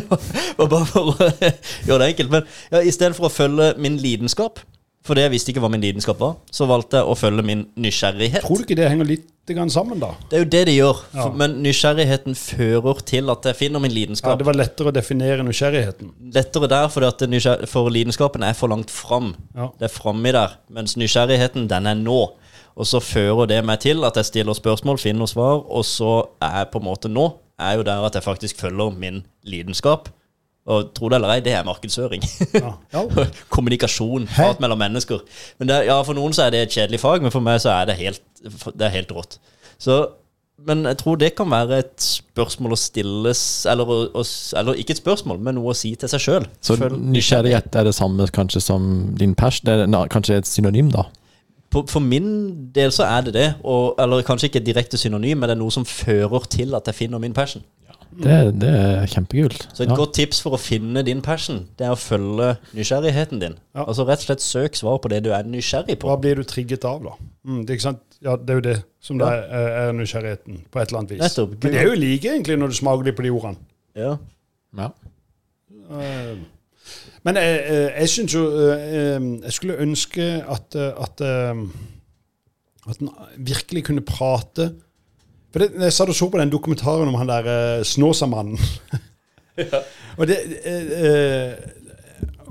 var 0.58 0.68
bare 0.68 0.86
for 0.88 1.12
å 1.12 1.30
gjøre 1.88 2.04
det 2.04 2.12
enkelt. 2.12 2.30
Men 2.32 2.46
ja, 2.72 2.84
i 2.84 2.92
stedet 2.94 3.16
for 3.18 3.28
å 3.28 3.32
følge 3.32 3.72
min 3.80 3.98
lidenskap, 4.00 4.62
for 5.02 5.18
det 5.18 5.24
jeg 5.26 5.32
visste 5.32 5.50
ikke 5.50 5.62
hva 5.64 5.70
min 5.72 5.82
lidenskap 5.82 6.20
var, 6.22 6.36
så 6.54 6.68
valgte 6.70 7.00
jeg 7.00 7.10
å 7.10 7.16
følge 7.18 7.42
min 7.46 7.64
nysgjerrighet. 7.82 8.44
Tror 8.46 8.60
du 8.60 8.66
ikke 8.68 8.78
det 8.78 8.90
henger 8.92 9.08
litt 9.08 9.50
grann 9.50 9.72
sammen, 9.72 9.98
da? 9.98 10.12
Det 10.30 10.38
er 10.38 10.44
jo 10.44 10.50
det 10.52 10.60
de 10.68 10.74
gjør. 10.76 11.00
Ja. 11.10 11.24
For, 11.24 11.38
men 11.40 11.56
nysgjerrigheten 11.64 12.36
fører 12.38 13.00
til 13.08 13.32
at 13.34 13.48
jeg 13.50 13.58
finner 13.58 13.82
min 13.82 13.92
lidenskap. 13.92 14.36
Ja. 14.36 14.38
Det 14.38 14.46
var 14.46 14.60
lettere 14.60 14.92
å 14.92 14.94
definere 14.94 15.42
nysgjerrigheten. 15.48 16.12
Lettere 16.36 16.70
der, 16.70 16.86
fordi 16.94 17.10
at 17.10 17.72
for 17.72 17.90
lidenskapen 17.92 18.46
er 18.46 18.54
for 18.56 18.70
langt 18.70 18.94
fram. 18.94 19.32
Ja. 19.56 19.72
Det 19.80 19.88
er 19.88 19.96
framme 19.96 20.36
der. 20.38 20.54
Mens 20.72 20.94
nysgjerrigheten, 21.00 21.66
den 21.72 21.90
er 21.90 21.98
nå. 21.98 22.20
Og 22.76 22.88
så 22.88 23.02
fører 23.04 23.50
det 23.50 23.60
meg 23.68 23.82
til 23.84 24.04
at 24.08 24.16
jeg 24.16 24.30
stiller 24.30 24.56
spørsmål, 24.56 24.98
finner 24.98 25.28
svar, 25.28 25.64
og 25.66 25.84
så 25.84 26.12
er 26.42 26.62
jeg 26.62 26.72
på 26.72 26.80
en 26.80 26.88
måte 26.88 27.10
nå 27.12 27.28
er 27.62 27.78
jo 27.78 27.86
der 27.86 28.06
at 28.06 28.14
jeg 28.16 28.24
faktisk 28.24 28.60
følger 28.60 28.90
min 28.90 29.22
lidenskap. 29.42 30.08
Og 30.66 30.92
tro 30.94 31.08
det 31.10 31.18
eller 31.18 31.34
ei, 31.34 31.42
det 31.42 31.56
er 31.58 31.66
markedsføring. 31.66 32.22
Ja. 32.54 32.72
Ja. 32.94 33.04
Kommunikasjon, 33.54 34.28
prat 34.30 34.60
mellom 34.62 34.78
mennesker. 34.78 35.24
Men 35.58 35.68
det, 35.68 35.84
ja, 35.88 35.98
For 36.06 36.14
noen 36.14 36.34
så 36.36 36.46
er 36.46 36.54
det 36.54 36.60
et 36.62 36.74
kjedelig 36.76 37.00
fag, 37.02 37.22
men 37.22 37.34
for 37.34 37.42
meg 37.42 37.58
så 37.64 37.72
er 37.74 37.90
det 37.90 37.98
helt, 37.98 38.22
det 38.42 38.86
er 38.86 38.94
helt 38.94 39.10
rått. 39.14 39.40
Så, 39.82 39.96
men 40.62 40.84
jeg 40.86 41.00
tror 41.00 41.18
det 41.18 41.32
kan 41.34 41.50
være 41.50 41.80
et 41.82 42.04
spørsmål 42.04 42.76
å 42.76 42.78
stilles 42.78 43.40
Eller, 43.66 43.88
eller 44.60 44.78
ikke 44.78 44.94
et 44.94 45.00
spørsmål, 45.00 45.40
men 45.42 45.58
noe 45.58 45.72
å 45.72 45.78
si 45.78 45.96
til 45.98 46.12
seg 46.12 46.22
sjøl. 46.22 46.46
Så 46.62 46.78
nysgjerrighet 46.78 47.74
er 47.80 47.90
det 47.90 47.96
samme 47.98 48.28
kanskje 48.30 48.62
som 48.62 48.86
din 49.18 49.34
pers? 49.34 49.58
Det 49.66 49.80
er 49.82 50.14
kanskje 50.14 50.38
et 50.38 50.50
synonym, 50.50 50.94
da? 50.94 51.08
For, 51.72 51.86
for 51.88 52.00
min 52.04 52.26
del 52.74 52.92
så 52.92 53.06
er 53.08 53.22
det 53.28 53.32
det. 53.34 53.46
Og, 53.64 53.94
eller 54.02 54.22
kanskje 54.26 54.50
ikke 54.50 54.60
direkte 54.66 54.98
synonym, 55.00 55.38
men 55.40 55.48
det 55.48 55.56
er 55.56 55.62
noe 55.62 55.72
som 55.72 55.86
fører 55.88 56.44
til 56.52 56.74
at 56.76 56.86
jeg 56.90 56.94
finner 56.98 57.18
min 57.22 57.32
passion. 57.36 57.64
Det, 58.12 58.34
det 58.60 58.68
er 58.68 59.06
kjempekult. 59.08 59.62
Så 59.72 59.86
et 59.86 59.88
Ja. 59.88 59.96
godt 59.96 60.12
tips 60.18 60.42
for 60.44 60.52
å 60.52 60.58
finne 60.60 61.00
din 61.02 61.22
passion, 61.24 61.62
det 61.80 61.86
er 61.86 61.94
å 61.94 61.96
følge 61.96 62.50
nysgjerrigheten 62.76 63.40
din. 63.40 63.54
Ja. 63.72 63.86
Altså 63.88 64.04
rett 64.04 64.20
og 64.20 64.26
slett 64.26 64.44
søk 64.44 64.76
svar 64.76 64.98
på 65.00 65.08
det 65.08 65.22
du 65.24 65.30
er 65.32 65.46
nysgjerrig 65.48 65.96
på. 65.98 66.10
Hva 66.10 66.18
blir 66.20 66.36
du 66.36 66.44
trigget 66.44 66.84
av, 66.84 67.00
da? 67.06 67.14
Mm, 67.48 67.62
det, 67.64 67.70
er 67.72 67.78
ikke 67.78 67.86
sant? 67.86 68.02
Ja, 68.20 68.36
det 68.36 68.50
er 68.52 68.60
jo 68.60 68.66
det 68.66 68.76
som 69.00 69.16
Ja. 69.18 69.30
det 69.30 69.48
er, 69.48 69.68
er 69.86 69.92
nysgjerrigheten, 69.96 70.60
på 70.70 70.82
et 70.82 70.92
eller 70.92 70.98
annet 71.00 71.14
vis. 71.16 71.22
Nettopp. 71.24 71.56
Men 71.64 71.72
det 71.72 71.80
er 71.80 71.88
jo 71.88 71.96
like, 72.04 72.28
egentlig, 72.36 72.58
når 72.60 72.68
du 72.68 72.76
smaker 72.82 73.08
litt 73.08 73.16
på 73.16 73.24
de 73.24 73.32
ordene. 73.32 73.56
Ja. 73.96 74.12
Ja. 74.76 74.90
Eh, 75.96 76.36
Men 77.24 77.36
jeg, 77.38 77.58
jeg, 77.70 77.90
jeg 78.00 78.08
syns 78.10 78.34
jo 78.34 78.42
eh, 78.58 78.86
eh, 78.98 79.26
Jeg 79.44 79.52
skulle 79.52 79.76
ønske 79.84 80.24
at, 80.50 80.74
eh, 80.74 80.92
at 81.04 81.20
eh, 81.22 81.60
At 82.90 82.98
en 83.04 83.10
virkelig 83.38 83.84
kunne 83.86 84.02
prate 84.02 84.72
For 85.52 85.62
det, 85.62 85.68
Jeg 85.84 85.92
satt 85.94 86.08
og 86.10 86.18
så 86.18 86.28
på 86.32 86.40
den 86.42 86.50
dokumentaren 86.50 87.08
om 87.12 87.14
han 87.20 87.30
der 87.30 87.84
Snåsamannen. 87.86 88.58
Snåsamannen. 89.52 89.82
og 90.18 90.26
det 90.26 90.38
eh, 90.64 90.92
eh, 91.06 91.52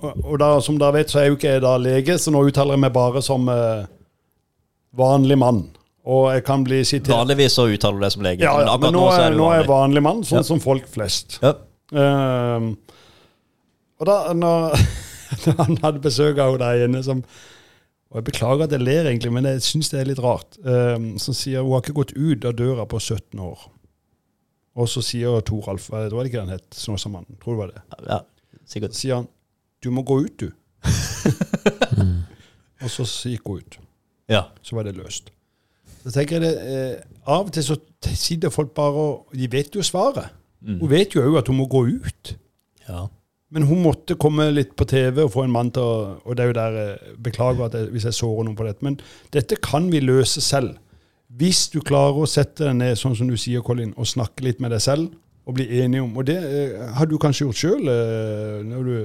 og, 0.02 0.40
da, 0.42 0.48
som 0.66 0.78
dere 0.82 0.96
vet, 0.96 1.12
så 1.14 1.20
er 1.22 1.28
jo 1.30 1.36
ikke 1.38 1.50
jeg 1.56 1.62
da 1.62 1.76
lege, 1.78 2.16
så 2.18 2.32
nå 2.34 2.40
uttaler 2.48 2.74
jeg 2.74 2.82
meg 2.82 2.94
bare 2.96 3.22
som 3.22 3.44
eh, 3.54 3.84
vanlig 4.98 5.38
mann. 5.38 5.60
Og 6.10 6.32
jeg 6.34 6.42
kan 6.48 6.64
bli 6.66 6.80
sitert 6.88 7.14
Vanligvis 7.14 7.54
så 7.60 7.68
uttaler 7.70 8.00
du 8.00 8.06
deg 8.08 8.14
som 8.16 8.24
lege. 8.26 8.42
ja, 8.48 8.54
ja, 8.66 8.78
men 8.82 8.96
nå, 8.96 9.04
så 9.14 9.28
er, 9.28 9.36
nå 9.38 9.52
er 9.54 9.60
jeg 9.62 9.68
vanlig. 9.70 10.02
mann, 10.02 10.24
sånn 10.26 10.40
Ja. 10.42 10.48
som 10.48 10.62
folk 10.64 10.88
flest. 10.90 11.38
Ja. 11.44 11.52
Ehm, 11.94 12.72
og 14.02 14.08
da 14.10 14.18
når, 14.34 14.74
når 15.46 15.58
han 15.62 15.78
hadde 15.84 16.02
besøk 16.04 16.40
av 16.42 16.56
henne 16.56 16.66
der 16.66 16.88
inne 16.88 17.04
som 17.06 17.22
Og 18.12 18.18
jeg 18.20 18.26
beklager 18.28 18.66
at 18.66 18.74
jeg 18.76 18.84
ler, 18.84 19.08
egentlig, 19.08 19.30
men 19.32 19.46
jeg 19.48 19.62
syns 19.64 19.88
det 19.94 20.02
er 20.02 20.10
litt 20.10 20.20
rart. 20.20 20.58
Um, 20.68 21.14
som 21.22 21.36
sier 21.38 21.64
hun 21.64 21.78
har 21.78 21.86
ikke 21.86 21.96
gått 22.02 22.12
ut 22.18 22.44
av 22.44 22.58
døra 22.60 22.84
på 22.84 23.00
17 23.00 23.40
år. 23.40 23.62
Og 24.76 24.90
så 24.92 25.00
sier 25.04 25.40
Toralf 25.48 25.86
var 25.94 26.10
det 26.10 26.26
ikke 26.28 26.42
han 26.44 26.52
het? 26.52 26.66
Snåsamannen. 26.76 27.38
Tror 27.40 27.56
du 27.56 27.56
det 27.56 27.62
var 27.62 27.72
det? 27.72 27.84
ja, 28.10 28.18
sikkert. 28.68 28.98
Så 28.98 29.06
sier 29.06 29.22
han 29.22 29.30
du 29.82 29.90
må 29.96 30.04
gå 30.06 30.20
ut, 30.26 30.44
du. 30.44 30.52
og 32.84 32.92
så 32.92 33.08
gikk 33.32 33.48
hun 33.48 33.64
ut. 33.64 33.80
Ja. 34.30 34.44
Så 34.62 34.76
var 34.76 34.84
det 34.86 34.98
løst. 35.00 35.32
Så 36.04 36.12
tenker 36.12 36.38
jeg 36.38 36.44
det, 36.44 36.76
eh, 36.76 37.08
Av 37.30 37.48
og 37.48 37.54
til 37.54 37.64
så 37.64 37.78
sitter 38.18 38.50
folk 38.52 38.74
bare 38.76 39.08
og 39.08 39.34
De 39.38 39.48
vet 39.52 39.76
jo 39.76 39.82
svaret. 39.86 40.34
Hun 40.66 40.90
vet 40.90 41.16
jo 41.16 41.24
òg 41.26 41.40
at 41.40 41.48
hun 41.48 41.58
må 41.64 41.70
gå 41.72 41.86
ut. 42.04 42.36
ja. 42.90 43.08
Men 43.52 43.66
hun 43.68 43.82
måtte 43.84 44.16
komme 44.20 44.48
litt 44.56 44.76
på 44.80 44.88
TV 44.88 45.26
og 45.26 45.34
få 45.34 45.44
en 45.44 45.52
mann 45.52 45.72
til 45.76 45.84
å 45.84 45.96
Og 46.24 46.38
det 46.38 46.44
er 46.44 46.52
jo 46.52 46.56
der 46.56 46.78
beklager 47.24 47.68
at 47.68 47.76
jeg, 47.76 47.90
hvis 47.92 48.08
jeg 48.08 48.20
sårer 48.22 48.48
noen 48.48 48.56
på 48.56 48.68
dette, 48.68 48.86
men 48.86 49.00
dette 49.36 49.60
kan 49.64 49.90
vi 49.92 50.00
løse 50.04 50.44
selv. 50.44 50.78
Hvis 51.40 51.66
du 51.72 51.80
klarer 51.84 52.24
å 52.24 52.28
sette 52.28 52.66
deg 52.68 52.80
ned, 52.80 53.00
sånn 53.00 53.16
som 53.16 53.28
du 53.28 53.38
sier, 53.40 53.64
Colin, 53.64 53.94
og 53.96 54.08
snakke 54.08 54.44
litt 54.44 54.64
med 54.64 54.74
deg 54.76 54.84
selv, 54.84 55.12
og 55.48 55.56
bli 55.58 55.66
enig 55.82 56.02
om 56.04 56.18
Og 56.20 56.26
det 56.28 56.38
eh, 56.38 56.82
har 56.96 57.08
du 57.10 57.16
kanskje 57.18 57.48
gjort 57.48 57.58
sjøl? 57.58 57.88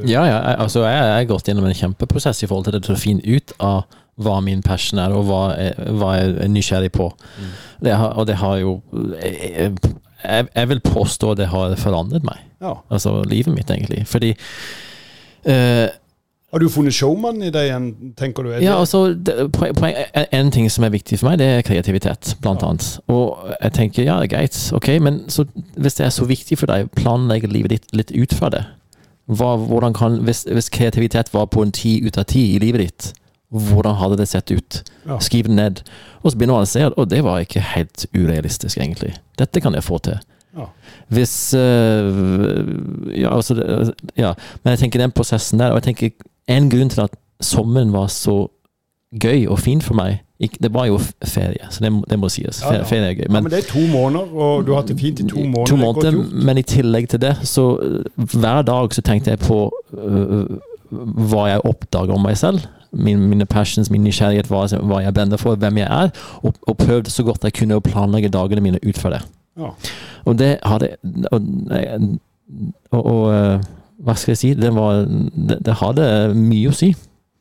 Ja, 0.04 0.24
ja. 0.26 0.35
Jeg, 0.37 0.56
altså, 0.66 0.82
jeg 0.85 1.06
har 1.14 1.28
gått 1.30 1.48
gjennom 1.48 1.64
en 1.64 1.78
kjempeprosess 1.78 2.42
i 2.44 2.50
forhold 2.50 2.68
til 2.68 2.76
det 2.76 2.82
til 2.87 2.96
å 2.96 3.00
finne 3.00 3.24
ut 3.24 3.54
av 3.62 3.87
hva 4.20 4.38
min 4.40 4.62
passion 4.64 5.00
er, 5.00 5.12
og 5.12 5.26
hva 5.28 5.40
jeg, 5.61 5.92
hva 6.00 6.14
jeg 6.16 6.37
er 6.40 6.52
nysgjerrig 6.52 6.92
på. 6.94 7.11
Mm. 7.37 7.48
Det 7.85 7.96
har, 8.00 8.14
og 8.16 8.28
det 8.28 8.37
har 8.40 8.61
jo 8.62 8.78
jeg, 9.20 9.74
jeg, 10.26 10.68
vil 10.68 10.82
påstå 10.84 11.34
det 11.38 11.50
har 11.52 11.76
forandret 11.80 12.26
meg. 12.26 12.42
Ja. 12.62 12.78
Altså 12.90 13.20
livet 13.28 13.54
mitt, 13.54 13.70
egentlig. 13.70 14.06
Fordi 14.10 14.32
uh, 15.48 15.88
har 16.52 16.60
du 16.62 16.68
funnet 16.70 16.94
showman 16.94 17.42
i 17.42 17.50
deg 17.50 17.66
igjen, 17.66 17.86
tenker 18.16 18.46
du? 18.46 18.52
Ja, 18.62 18.78
altså, 18.78 19.10
det, 19.12 19.50
poen, 19.52 19.96
En 20.32 20.52
ting 20.54 20.70
som 20.70 20.86
er 20.86 20.92
viktig 20.94 21.18
for 21.18 21.28
meg, 21.28 21.40
det 21.42 21.48
er 21.50 21.66
kreativitet, 21.66 22.36
blant 22.40 22.62
ja. 22.62 22.70
annet. 22.70 22.86
Og 23.12 23.50
jeg 23.60 23.74
tenker 23.76 24.06
ja, 24.06 24.14
greit, 24.30 24.56
ok, 24.72 24.88
men 25.02 25.24
så, 25.28 25.44
hvis 25.76 25.98
det 25.98 26.06
er 26.06 26.14
så 26.14 26.24
viktig 26.24 26.56
for 26.56 26.70
deg, 26.70 26.88
planlegge 26.96 27.50
livet 27.50 27.74
ditt 27.74 27.92
litt 27.92 28.14
ut 28.14 28.32
fra 28.38 28.48
det. 28.54 28.62
Hva, 29.26 29.56
kan, 29.98 30.20
hvis, 30.24 30.44
hvis, 30.46 30.70
kreativitet 30.70 31.34
var 31.34 31.50
på 31.50 31.66
en 31.66 31.74
ti 31.74 31.98
ut 32.06 32.16
av 32.16 32.24
ti 32.30 32.46
i 32.54 32.62
livet 32.62 32.86
ditt, 32.86 33.10
hvordan 33.48 33.94
hadde 33.94 34.16
det 34.18 34.28
sett 34.28 34.50
ut? 34.50 34.80
Ja. 35.06 35.18
Skriv 35.22 35.44
det 35.48 35.54
ned. 35.54 35.82
Og 36.22 36.32
så 36.32 36.38
begynner 36.38 36.59
man 36.59 36.66
å 36.66 36.70
se 36.70 36.82
at 36.87 36.96
det 37.11 37.22
var 37.24 37.44
ikke 37.44 37.62
helt 37.62 38.06
urealistisk, 38.14 38.78
egentlig. 38.78 39.14
Dette 39.38 39.62
kan 39.62 39.76
jeg 39.76 39.87
få 39.87 40.00
til. 40.02 40.18
Ja. 40.56 40.66
Hvis 41.12 41.54
uh, 41.54 42.11
ja, 43.12 43.35
altså, 43.37 43.54
ja, 44.16 44.32
men 44.62 44.74
jeg 44.74 44.78
tenker 44.78 45.02
den 45.02 45.12
prosessen 45.12 45.61
der, 45.61 45.70
og 45.70 45.82
jeg 45.82 45.92
tenker 45.92 46.28
en 46.48 46.70
grunn 46.72 46.90
til 46.90 47.04
at 47.04 47.16
sommeren 47.44 47.92
var 47.92 48.09
så 48.12 48.46
gøy 49.20 49.46
og 49.46 49.59
fin 49.62 49.80
for 49.85 49.94
meg 49.94 50.22
Det 50.61 50.68
var 50.74 50.87
jo 50.87 50.98
ferie, 51.24 51.66
så 51.70 51.80
det, 51.80 51.90
det 52.11 52.18
må 52.20 52.28
sies. 52.28 52.59
Ferie, 52.61 52.85
ferie 52.85 53.06
er 53.09 53.14
gøy. 53.16 53.28
Men, 53.28 53.37
ja, 53.37 53.40
men, 53.40 53.50
det 53.50 53.59
er 53.62 53.68
to 53.70 53.85
måneder, 53.88 54.32
og 54.35 54.66
du 54.66 54.72
har 54.74 54.82
hatt 54.82 54.90
det 54.90 54.98
fint 55.00 55.20
i 55.20 55.24
to 55.28 55.38
måneder. 55.40 55.70
To 55.70 55.76
måneder 55.80 56.44
men 56.44 56.59
i 56.61 56.64
tillegg 56.66 57.09
til 57.09 57.22
det, 57.22 57.30
så 57.48 57.64
hver 58.16 58.66
dag 58.68 58.92
så 58.92 59.04
tenkte 59.06 59.32
jeg 59.32 59.40
på 59.40 59.62
uh, 59.96 60.59
hva 60.90 61.46
jeg 61.51 61.64
oppdager 61.68 62.14
om 62.16 62.27
meg 62.27 62.38
selv. 62.40 62.66
Min, 62.96 63.27
mine 63.29 63.46
passions, 63.51 63.90
min 63.92 64.05
nysgjerrighet, 64.07 64.49
hva, 64.49 64.64
hva 64.88 65.03
jeg 65.05 65.14
brenner 65.16 65.40
for, 65.40 65.59
hvem 65.61 65.83
jeg 65.83 65.88
er. 65.90 66.12
Og, 66.42 66.55
og, 66.66 66.77
prøvde 66.81 67.12
så 67.12 67.27
godt 67.27 67.44
jeg 67.44 67.57
kunne 67.59 67.79
å 67.79 67.85
planlegge 67.85 68.33
dagene 68.33 68.64
mine 68.64 68.83
ut 68.85 69.01
fra 69.01 69.16
det. 69.16 69.22
Ja. 69.57 69.72
Og 70.29 70.38
det 70.38 70.57
hadde 70.68 70.94
og, 71.33 71.51
og, 72.92 73.01
og 73.01 73.68
hva 74.07 74.14
skal 74.16 74.35
jeg 74.35 74.40
si, 74.40 74.55
det, 74.59 74.72
var, 74.77 75.07
det, 75.09 75.61
det 75.66 75.77
hadde 75.81 76.09
mye 76.37 76.72
å 76.72 76.77
si. 76.77 76.92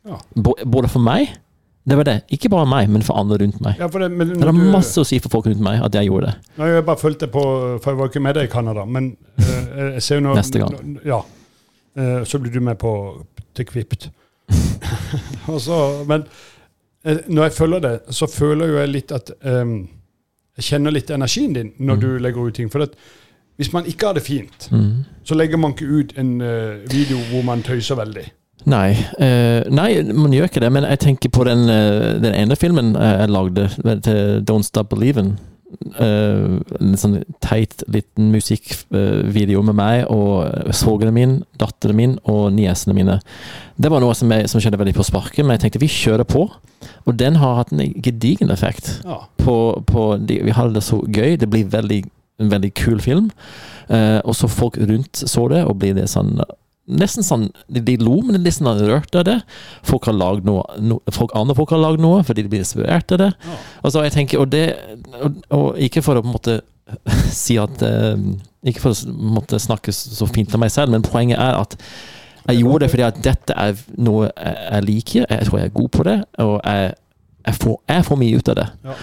Ja. 0.06 0.20
Både 0.36 0.92
for 0.92 1.04
meg 1.04 1.34
det 1.86 1.98
var 2.00 2.08
det. 2.08 2.16
Ikke 2.34 2.50
bare 2.50 2.66
meg, 2.66 2.90
men 2.90 3.04
for 3.06 3.18
andre 3.20 3.38
rundt 3.44 3.60
meg. 3.62 3.78
Ja, 3.78 3.86
det, 3.86 4.08
det 4.18 4.42
hadde 4.42 4.70
masse 4.74 4.98
å 4.98 5.06
si 5.06 5.20
for 5.22 5.36
folk 5.36 5.46
rundt 5.52 5.62
meg 5.62 5.84
at 5.86 5.94
jeg 5.94 6.10
gjorde 6.10 6.32
det. 6.32 6.54
Nå, 6.58 6.70
jeg 6.72 6.86
bare 6.88 6.98
fulgte 6.98 7.30
på, 7.30 7.44
for 7.84 7.92
jeg 7.92 8.00
var 8.00 8.10
ikke 8.10 8.24
med 8.26 8.38
deg 8.40 8.48
i 8.48 8.52
Canada, 8.52 8.88
men 8.90 9.12
uh, 9.38 9.92
jeg 9.94 10.02
ser 10.02 10.18
jo 10.18 10.24
nå 10.26 10.34
Neste 10.34 10.64
gang. 10.64 10.96
Ja. 11.06 11.20
Uh, 11.94 12.24
så 12.26 12.42
blir 12.42 12.56
du 12.56 12.58
med 12.66 12.80
på 12.82 12.96
til 13.56 13.68
Kvipt. 13.70 14.10
men 16.10 16.26
uh, 17.08 17.18
når 17.28 17.44
jeg 17.44 17.54
følger 17.58 17.80
det, 17.80 18.00
så 18.10 18.28
føler 18.28 18.72
jo 18.72 18.80
jeg 18.82 18.92
litt 18.92 19.12
at 19.16 19.32
um, 19.42 19.88
Jeg 20.56 20.64
kjenner 20.70 20.94
litt 20.94 21.10
energien 21.12 21.54
din 21.54 21.74
når 21.78 21.96
mm. 21.96 22.02
du 22.02 22.18
legger 22.24 22.48
ut 22.48 22.56
ting. 22.56 22.70
For 22.72 22.86
at 22.86 22.94
hvis 23.60 23.74
man 23.74 23.86
ikke 23.86 24.06
har 24.08 24.14
det 24.16 24.24
fint, 24.24 24.70
mm. 24.72 25.04
så 25.24 25.36
legger 25.36 25.58
man 25.58 25.74
ikke 25.76 25.86
ut 25.86 26.14
en 26.20 26.42
uh, 26.42 26.80
video 26.92 27.18
hvor 27.32 27.44
man 27.44 27.64
tøyser 27.64 28.00
veldig. 28.00 28.24
Nei, 28.66 28.96
uh, 29.20 29.68
nei, 29.68 29.90
man 30.14 30.34
gjør 30.34 30.48
ikke 30.48 30.64
det. 30.64 30.72
Men 30.72 30.88
jeg 30.88 31.00
tenker 31.04 31.30
på 31.30 31.44
den, 31.44 31.68
uh, 31.68 32.16
den 32.24 32.34
ene 32.36 32.56
filmen 32.56 32.96
jeg 32.96 33.30
lagde, 33.30 33.68
til 34.04 34.46
Don't 34.48 34.64
Stop 34.64 34.94
Believin'. 34.94 35.36
Uh, 36.00 36.62
en 36.80 36.98
sånn 37.00 37.20
teit 37.44 37.84
liten 37.92 38.32
musikkvideo 38.34 39.62
med 39.66 39.78
meg 39.78 40.04
og 40.14 40.74
svogeren 40.76 41.16
min, 41.16 41.38
datteren 41.62 41.98
min 41.98 42.18
og 42.24 42.50
niesene 42.56 42.96
mine. 42.98 43.20
Det 43.76 43.92
var 43.92 44.04
noe 44.04 44.16
som, 44.18 44.32
jeg, 44.32 44.50
som 44.52 44.64
skjedde 44.64 44.80
veldig 44.80 44.96
på 44.98 45.08
sparket, 45.08 45.44
men 45.44 45.56
jeg 45.56 45.66
tenkte 45.66 45.84
vi 45.84 45.92
kjører 45.92 46.28
på. 46.28 46.48
Og 47.06 47.16
den 47.18 47.40
har 47.42 47.62
hatt 47.62 47.74
en 47.74 47.84
gedigen 48.04 48.54
effekt. 48.54 49.00
Ja. 49.06 49.24
På, 49.42 49.82
på 49.88 50.10
de, 50.22 50.40
vi 50.46 50.56
hadde 50.56 50.78
det 50.78 50.86
så 50.86 51.02
gøy. 51.04 51.36
Det 51.42 51.50
blir 51.52 51.72
veldig 51.74 52.04
en 52.40 52.52
veldig 52.52 52.74
kul 52.76 53.00
film. 53.02 53.32
Uh, 53.90 54.20
og 54.26 54.36
så 54.36 54.50
folk 54.52 54.78
rundt 54.78 55.24
så 55.30 55.48
det, 55.52 55.64
og 55.66 55.80
blir 55.80 55.96
det 55.98 56.10
sånn 56.12 56.38
Nesten 56.86 57.26
sånn 57.26 57.48
De, 57.66 57.82
de 57.82 57.96
lo, 57.98 58.20
men 58.22 58.44
nesten 58.46 58.68
sånn 58.68 58.84
rørt 58.86 59.16
av 59.18 59.26
det. 59.28 59.40
Folk 59.88 60.06
har 60.10 60.18
lagd 60.18 60.46
noe 60.48 60.64
no, 60.82 61.00
folk, 61.14 61.34
Andre 61.38 61.58
folk 61.58 61.74
har 61.74 61.82
lagd 61.82 62.04
noe 62.04 62.24
fordi 62.28 62.46
de 62.46 62.52
blir 62.52 62.66
inspirert 62.66 63.14
av 63.16 63.24
det. 63.24 63.32
Ja. 63.34 63.58
så 63.90 64.06
jeg 64.06 64.14
tenker, 64.16 64.44
og, 64.44 64.52
det 64.54 64.68
og, 65.18 65.40
og, 65.50 65.70
ikke 65.82 66.04
for 66.06 66.20
å 66.20 66.26
på 66.26 66.30
en 66.30 66.38
måte 66.38 66.60
si 67.34 67.58
at 67.58 67.82
uh, 67.82 68.14
Ikke 68.66 68.84
for 68.84 68.94
å 68.94 69.16
måtte 69.38 69.62
snakke 69.62 69.94
så 69.96 70.28
fint 70.30 70.54
om 70.54 70.62
meg 70.62 70.74
selv, 70.74 70.94
men 70.94 71.06
poenget 71.06 71.42
er 71.42 71.58
at 71.58 71.74
jeg 72.46 72.62
gjorde 72.62 72.84
det 72.84 72.92
fordi 72.94 73.06
at 73.08 73.20
dette 73.26 73.54
er 73.58 73.80
noe 74.06 74.30
jeg 74.38 74.86
liker. 74.86 75.26
Jeg 75.30 75.48
tror 75.48 75.60
jeg 75.60 75.70
er 75.72 75.78
god 75.80 75.92
på 75.96 76.04
det, 76.06 76.16
og 76.44 76.60
jeg, 76.62 76.92
jeg, 77.48 77.56
får, 77.64 77.78
jeg 77.90 78.06
får, 78.06 78.20
mye 78.22 78.38
ut 78.38 78.52
av 78.54 78.58
det. 78.60 78.66
Ja. 78.86 78.98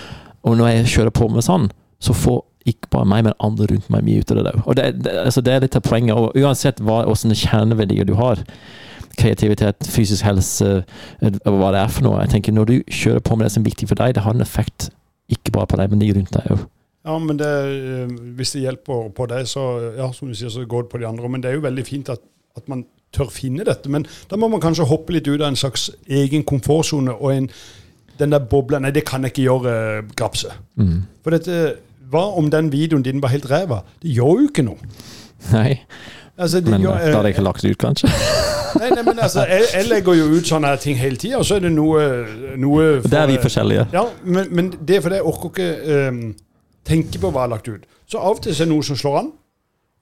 Og 0.47 0.59
når 0.59 0.71
jeg 0.71 0.93
kjører 0.93 1.15
på 1.17 1.29
med 1.33 1.47
sånn, 1.47 1.67
så 2.03 2.15
får 2.15 2.39
ikke 2.69 2.91
bare 2.95 3.09
meg, 3.09 3.25
men 3.27 3.37
andre 3.43 3.67
rundt 3.71 3.91
meg 3.91 4.05
mye 4.07 4.23
ut 4.23 4.31
av 4.31 4.39
det 4.39 4.55
Og 4.63 4.77
det, 4.79 4.87
det, 5.05 5.13
altså 5.25 5.43
det 5.45 5.53
er 5.53 5.65
litt 5.65 5.77
av 5.79 5.85
poenget. 5.87 6.17
Og 6.17 6.37
uansett 6.39 6.81
hva, 6.81 7.03
hvilke 7.09 7.39
kjerneverdier 7.43 8.09
du 8.09 8.15
har, 8.19 8.43
kreativitet, 9.19 9.89
fysisk 9.93 10.25
helse, 10.25 10.85
eh, 11.21 11.41
hva 11.45 11.73
det 11.75 11.83
er 11.83 11.91
for 11.93 12.07
noe 12.07 12.23
Jeg 12.23 12.31
tenker 12.33 12.55
Når 12.57 12.71
du 12.71 12.77
kjører 12.89 13.21
på 13.21 13.37
med 13.37 13.45
det 13.45 13.53
som 13.53 13.61
er 13.61 13.69
viktig 13.69 13.89
for 13.91 14.01
deg, 14.01 14.15
det 14.17 14.25
har 14.25 14.37
en 14.37 14.45
effekt 14.45 14.89
ikke 15.33 15.53
bare 15.53 15.69
på 15.69 15.79
deg, 15.81 15.91
men 15.91 16.01
de 16.03 16.09
rundt 16.13 16.33
deg 16.35 16.49
òg. 16.53 16.65
Ja, 17.07 17.15
men 17.19 17.39
det, 17.41 17.47
eh, 17.49 18.11
hvis 18.37 18.53
det 18.55 18.65
hjelper 18.67 19.09
på 19.17 19.27
deg, 19.31 19.47
så 19.49 19.63
ja, 19.97 20.11
som 20.13 20.29
du 20.29 20.35
sier, 20.39 20.53
så 20.53 20.67
går 20.69 20.87
det 20.87 20.93
på 20.93 21.01
de 21.01 21.07
andre. 21.09 21.29
Men 21.29 21.43
det 21.43 21.51
er 21.51 21.57
jo 21.57 21.65
veldig 21.65 21.85
fint 21.87 22.11
at, 22.13 22.21
at 22.57 22.69
man 22.69 22.85
tør 23.13 23.31
finne 23.33 23.65
dette. 23.67 23.91
Men 23.93 24.07
da 24.31 24.39
må 24.41 24.49
man 24.53 24.63
kanskje 24.63 24.89
hoppe 24.89 25.15
litt 25.17 25.29
ut 25.29 25.41
av 25.41 25.51
en 25.51 25.59
slags 25.59 25.91
egen 26.09 26.45
komfortsone 26.49 27.15
og 27.15 27.33
en, 27.33 27.49
den 28.21 28.35
der 28.35 28.45
bobla 28.45 28.81
Nei, 28.83 28.93
det 28.95 29.05
kan 29.09 29.25
jeg 29.25 29.35
ikke 29.35 29.49
gjøre, 29.49 29.75
Grapse. 30.19 30.53
Mm. 30.77 31.03
For 31.25 31.35
dette 31.35 31.59
hva 32.13 32.25
om 32.39 32.51
den 32.53 32.71
videoen 32.73 33.05
din 33.07 33.23
var 33.23 33.33
helt 33.33 33.49
ræva? 33.51 33.83
Det 34.03 34.13
gjør 34.13 34.43
jo 34.43 34.51
ikke 34.51 34.65
noe. 34.67 34.93
Nei. 35.53 35.79
Altså, 36.39 36.63
men 36.65 36.81
gjør, 36.81 36.97
da 36.97 37.17
hadde 37.17 37.29
jeg 37.29 37.35
ikke 37.37 37.45
lagt 37.45 37.63
det 37.63 37.71
ut, 37.75 37.79
kanskje? 37.81 38.09
nei, 38.81 38.89
nei, 38.95 39.03
men 39.05 39.19
altså, 39.19 39.45
jeg, 39.49 39.67
jeg, 39.75 39.89
legger 39.91 40.17
jo 40.17 40.29
ut 40.33 40.49
sånne 40.49 40.71
ting 40.81 40.97
hele 41.01 41.21
tida, 41.21 41.41
og 41.43 41.47
så 41.49 41.59
er 41.59 41.67
det 41.67 41.73
noe, 41.75 42.05
noe 42.61 42.87
for, 43.03 43.11
Det 43.13 43.21
er 43.21 43.29
vi 43.29 43.39
forskjellige. 43.43 43.87
Ja, 43.93 44.07
men, 44.25 44.49
men 44.51 44.71
det 44.73 44.97
er 44.97 45.05
fordi 45.05 45.21
jeg 45.21 45.29
orker 45.29 45.53
ikke 45.53 45.99
um, 46.09 46.23
tenke 46.89 47.21
på 47.21 47.31
hva 47.31 47.45
jeg 47.45 47.51
har 47.51 47.53
lagt 47.53 47.69
ut. 47.69 47.89
Så 48.09 48.21
av 48.21 48.39
og 48.39 48.45
til 48.45 48.55
er 48.55 48.63
det 48.65 48.71
noe 48.73 48.87
som 48.87 48.99
slår 48.99 49.19
an, 49.23 49.29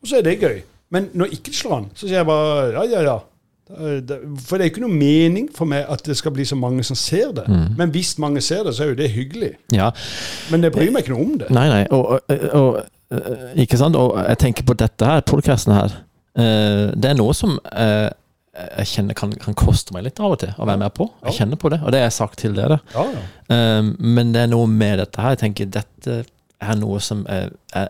og 0.00 0.10
så 0.10 0.20
er 0.20 0.26
det 0.26 0.38
gøy. 0.40 0.62
Men 0.94 1.10
når 1.14 1.34
ikke 1.36 1.50
det 1.50 1.58
slår 1.58 1.76
an, 1.76 1.90
så 1.94 2.06
sier 2.06 2.20
jeg 2.20 2.30
bare 2.30 2.70
ja, 2.74 2.86
ja, 2.94 3.02
ja. 3.06 3.18
For 3.70 4.58
det 4.58 4.64
er 4.64 4.70
ikke 4.72 4.82
noe 4.84 4.94
mening 4.94 5.48
for 5.54 5.70
meg 5.70 5.88
at 5.90 6.02
det 6.06 6.16
skal 6.18 6.34
bli 6.34 6.46
så 6.48 6.58
mange 6.58 6.84
som 6.86 6.98
ser 6.98 7.34
det. 7.36 7.46
Mm. 7.48 7.66
Men 7.78 7.92
hvis 7.94 8.16
mange 8.22 8.42
ser 8.44 8.64
det, 8.66 8.74
så 8.76 8.84
er 8.84 8.92
jo 8.92 8.98
det 8.98 9.10
hyggelig. 9.14 9.52
Ja. 9.74 9.90
Men 10.50 10.64
det 10.64 10.72
bryr 10.74 10.90
meg 10.90 11.04
ikke 11.04 11.14
noe 11.14 11.26
om 11.26 11.36
det. 11.42 11.50
Nei, 11.54 11.66
nei. 11.70 11.82
Og, 11.94 12.16
og, 12.18 12.46
og, 12.60 12.80
eh, 13.14 13.44
ikke 13.64 13.78
sant? 13.80 13.98
og 13.98 14.16
jeg 14.18 14.40
tenker 14.42 14.66
på 14.66 14.76
dette 14.78 15.06
her, 15.06 15.22
podkasten 15.26 15.76
her. 15.76 16.00
Eh, 16.38 16.88
det 16.96 17.12
er 17.12 17.18
noe 17.18 17.36
som 17.36 17.58
jeg 17.64 18.90
kjenner 18.90 19.16
kan, 19.16 19.30
kan, 19.40 19.54
koste 19.56 19.94
meg 19.94 20.02
litt 20.04 20.18
av 20.20 20.34
og 20.34 20.40
til 20.42 20.50
å 20.58 20.66
være 20.66 20.82
med 20.82 20.92
på. 20.96 21.06
Jeg 21.28 21.38
kjenner 21.38 21.60
på 21.60 21.70
det, 21.72 21.78
og 21.84 21.94
det 21.94 22.02
har 22.02 22.10
jeg 22.10 22.18
sagt 22.18 22.40
til 22.42 22.58
dere. 22.58 22.80
Ja, 22.92 23.06
ja. 23.14 23.22
Men 23.96 24.34
det 24.34 24.42
er 24.42 24.50
noe 24.50 24.66
med 24.68 24.98
dette 25.00 25.22
her. 25.22 25.36
Jeg 25.36 25.44
tenker 25.44 25.70
dette 25.78 26.22
er 26.60 26.78
noe 26.78 27.00
som 27.02 27.22
er, 27.30 27.54
er, 27.76 27.88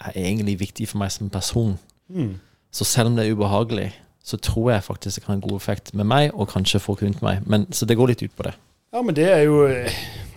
er 0.00 0.16
egentlig 0.18 0.58
viktig 0.64 0.88
for 0.90 1.00
meg 1.02 1.12
som 1.14 1.30
person. 1.32 1.76
Mm. 2.10 2.38
Så 2.74 2.86
selv 2.88 3.10
om 3.10 3.18
det 3.18 3.26
er 3.26 3.36
ubehagelig, 3.36 3.90
så 4.22 4.36
tror 4.36 4.72
jeg 4.74 4.84
faktisk 4.84 5.16
det 5.16 5.24
kan 5.24 5.32
ha 5.32 5.38
en 5.38 5.46
god 5.48 5.56
effekt 5.56 5.94
med 5.96 6.08
meg, 6.08 6.30
og 6.34 6.50
kanskje 6.52 6.82
folk 6.82 7.02
rundt 7.02 7.22
meg. 7.24 7.44
Men, 7.46 7.66
så 7.72 7.88
det 7.88 7.96
går 7.98 8.12
litt 8.12 8.22
ut 8.22 8.34
på 8.36 8.46
det. 8.46 8.54
Ja, 8.92 9.02
men 9.02 9.16
det 9.16 9.28
er 9.30 9.44
jo 9.46 9.62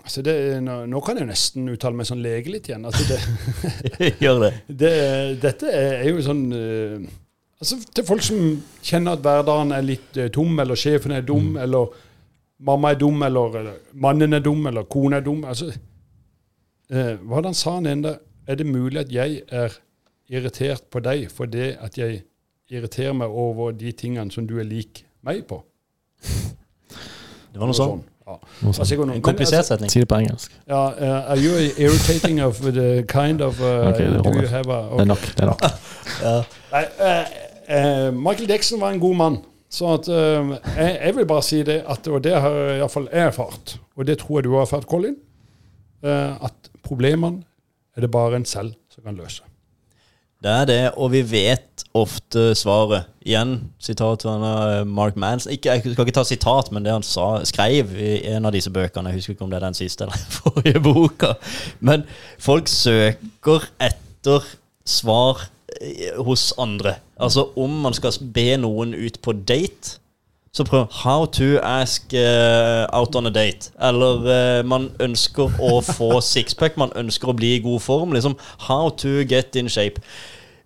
altså 0.03 0.21
det, 0.21 0.35
nå, 0.63 0.83
nå, 0.85 1.01
kan 1.01 1.17
jeg 1.17 1.25
jo 1.25 1.31
nesten 1.31 1.69
uttale 1.73 1.97
meg 1.97 2.07
sånn 2.09 2.23
lege 2.23 2.53
litt 2.53 2.69
igjen. 2.69 2.85
Altså 2.85 3.03
det, 3.09 3.19
Gjør 4.23 4.45
det. 4.45 4.53
det. 4.67 4.95
Dette 5.43 5.71
er 5.73 6.07
jo 6.09 6.23
sånn 6.23 6.43
uh, 6.53 7.11
altså 7.59 7.79
Til 7.95 8.07
folk 8.07 8.25
som 8.25 8.41
kjenner 8.83 9.17
at 9.17 9.23
hverdagen 9.25 9.73
er 9.75 9.87
litt 9.87 10.19
uh, 10.19 10.29
tom, 10.33 10.53
eller 10.63 10.79
sjefen 10.79 11.15
er 11.15 11.25
dum, 11.27 11.53
mm. 11.53 11.61
eller 11.65 11.95
mamma 12.63 12.93
er 12.93 12.99
dum, 12.99 13.23
eller, 13.25 13.57
eller, 13.61 13.79
mannen 13.93 14.37
er 14.37 14.43
dum, 14.43 14.67
eller 14.69 14.87
kona 14.91 15.19
er 15.19 15.25
dum. 15.25 15.43
altså 15.49 15.71
eh, 16.89 17.15
Hva 17.19 17.53
sa 17.53 17.77
han 17.79 17.89
enda? 17.89 18.17
Er 18.47 18.59
det 18.59 18.67
mulig 18.67 19.01
at 19.01 19.11
jeg 19.11 19.41
er 19.51 19.75
irritert 20.31 20.85
på 20.91 21.01
deg 21.03 21.29
for 21.31 21.49
det 21.51 21.73
at 21.83 21.97
jeg 21.99 22.23
irritere 22.71 23.13
meg 23.13 23.27
over 23.27 23.71
de 23.71 23.91
tingene 23.91 24.31
som 24.31 24.47
du 24.47 24.57
er 24.59 24.67
lik 24.67 25.03
meg 25.25 25.45
på. 25.49 25.61
Det 26.23 27.61
var 27.61 27.69
noe 27.69 27.77
sånn. 27.77 28.01
Ja. 28.23 28.37
Altså, 28.65 28.95
en 29.03 29.21
komplisert 29.21 29.67
setning. 29.67 29.91
Si 29.91 29.99
det 29.99 30.07
på 30.07 30.15
engelsk. 30.15 30.53
Ja, 30.69 30.83
uh, 30.95 31.31
Are 31.31 31.39
you 31.39 31.57
irritating 31.77 32.39
of 32.43 32.61
the 32.63 33.03
kind 33.07 33.41
of 33.43 33.59
uh, 33.59 33.87
okay, 33.89 34.07
det, 34.07 34.23
do 34.23 34.31
you 34.39 34.47
have 34.47 34.71
a, 34.71 34.87
okay. 34.87 34.97
det 34.97 35.01
er 35.01 35.05
nok. 35.05 35.25
Det 35.27 35.43
er 35.43 35.45
nok. 35.45 35.65
ja. 36.25 36.35
Nei, 36.71 36.83
uh, 37.67 38.13
Michael 38.15 38.49
Dixon 38.49 38.81
var 38.81 38.95
en 38.95 38.99
god 39.03 39.15
mann. 39.15 39.37
Så 39.73 39.89
at, 39.89 40.07
jeg, 40.07 40.99
jeg, 41.01 41.15
vil 41.15 41.25
bare 41.25 41.41
si 41.41 41.63
det, 41.65 41.79
at, 41.89 42.07
og 42.07 42.19
det 42.23 42.35
har 42.37 42.57
iallfall 42.75 43.07
jeg 43.09 43.31
erfart, 43.31 43.71
og 43.97 44.05
det 44.05 44.19
tror 44.21 44.37
jeg 44.37 44.45
du 44.45 44.51
har 44.53 44.67
erfart, 44.67 44.85
Colin, 44.85 45.15
at 46.05 46.69
problemene 46.85 47.41
er 47.97 48.05
det 48.05 48.11
bare 48.13 48.37
en 48.37 48.45
selv 48.45 48.75
som 48.93 49.01
kan 49.07 49.17
løse. 49.17 49.41
Det 50.43 50.51
er 50.51 50.65
det, 50.67 50.81
og 50.99 51.13
vi 51.13 51.21
vet 51.23 51.85
ofte 51.95 52.49
svaret. 52.59 53.07
Igjen, 53.23 53.53
sitat 53.79 54.25
fra 54.25 54.33
eh, 54.41 54.81
Mark 54.83 55.15
Manson. 55.15 55.53
Ikke, 55.53 55.71
jeg 55.71 55.93
skal 55.93 56.03
ikke 56.03 56.15
ta 56.17 56.25
sitat, 56.27 56.71
men 56.75 56.83
det 56.83 56.91
han 56.91 57.05
sa, 57.07 57.37
skrev 57.47 57.93
i 57.95 58.17
en 58.33 58.49
av 58.49 58.51
disse 58.51 58.71
bøkene. 58.73 59.13
Jeg 59.13 59.21
husker 59.21 59.37
ikke 59.37 59.45
om 59.47 59.53
det 59.53 59.61
er 59.61 59.67
den 59.69 59.77
siste 59.77 60.03
eller 60.03 60.19
den 60.19 60.35
forrige 60.41 60.83
boka. 60.83 61.31
Men 61.79 62.03
folk 62.43 62.67
søker 62.67 63.69
etter 63.87 64.43
svar 64.83 65.45
eh, 65.79 66.11
hos 66.27 66.49
andre. 66.59 66.97
Altså 67.15 67.47
om 67.55 67.79
man 67.85 67.95
skal 67.95 68.19
be 68.35 68.49
noen 68.59 68.91
ut 68.99 69.21
på 69.23 69.37
date, 69.47 70.01
så 70.53 70.63
prøv 70.63 70.85
'How 70.91 71.25
to 71.25 71.59
ask 71.63 72.01
uh, 72.13 72.99
out 72.99 73.15
on 73.15 73.25
a 73.25 73.29
date'. 73.29 73.71
Eller 73.87 74.59
uh, 74.59 74.65
man 74.65 74.91
ønsker 74.99 75.49
å 75.59 75.81
få 75.81 76.21
sixpack, 76.33 76.77
man 76.77 76.91
ønsker 76.95 77.27
å 77.27 77.33
bli 77.33 77.55
i 77.55 77.59
god 77.59 77.79
form. 77.79 78.13
Liksom 78.13 78.37
'How 78.67 78.89
to 78.89 79.07
get 79.29 79.55
in 79.55 79.67
shape'. 79.67 80.01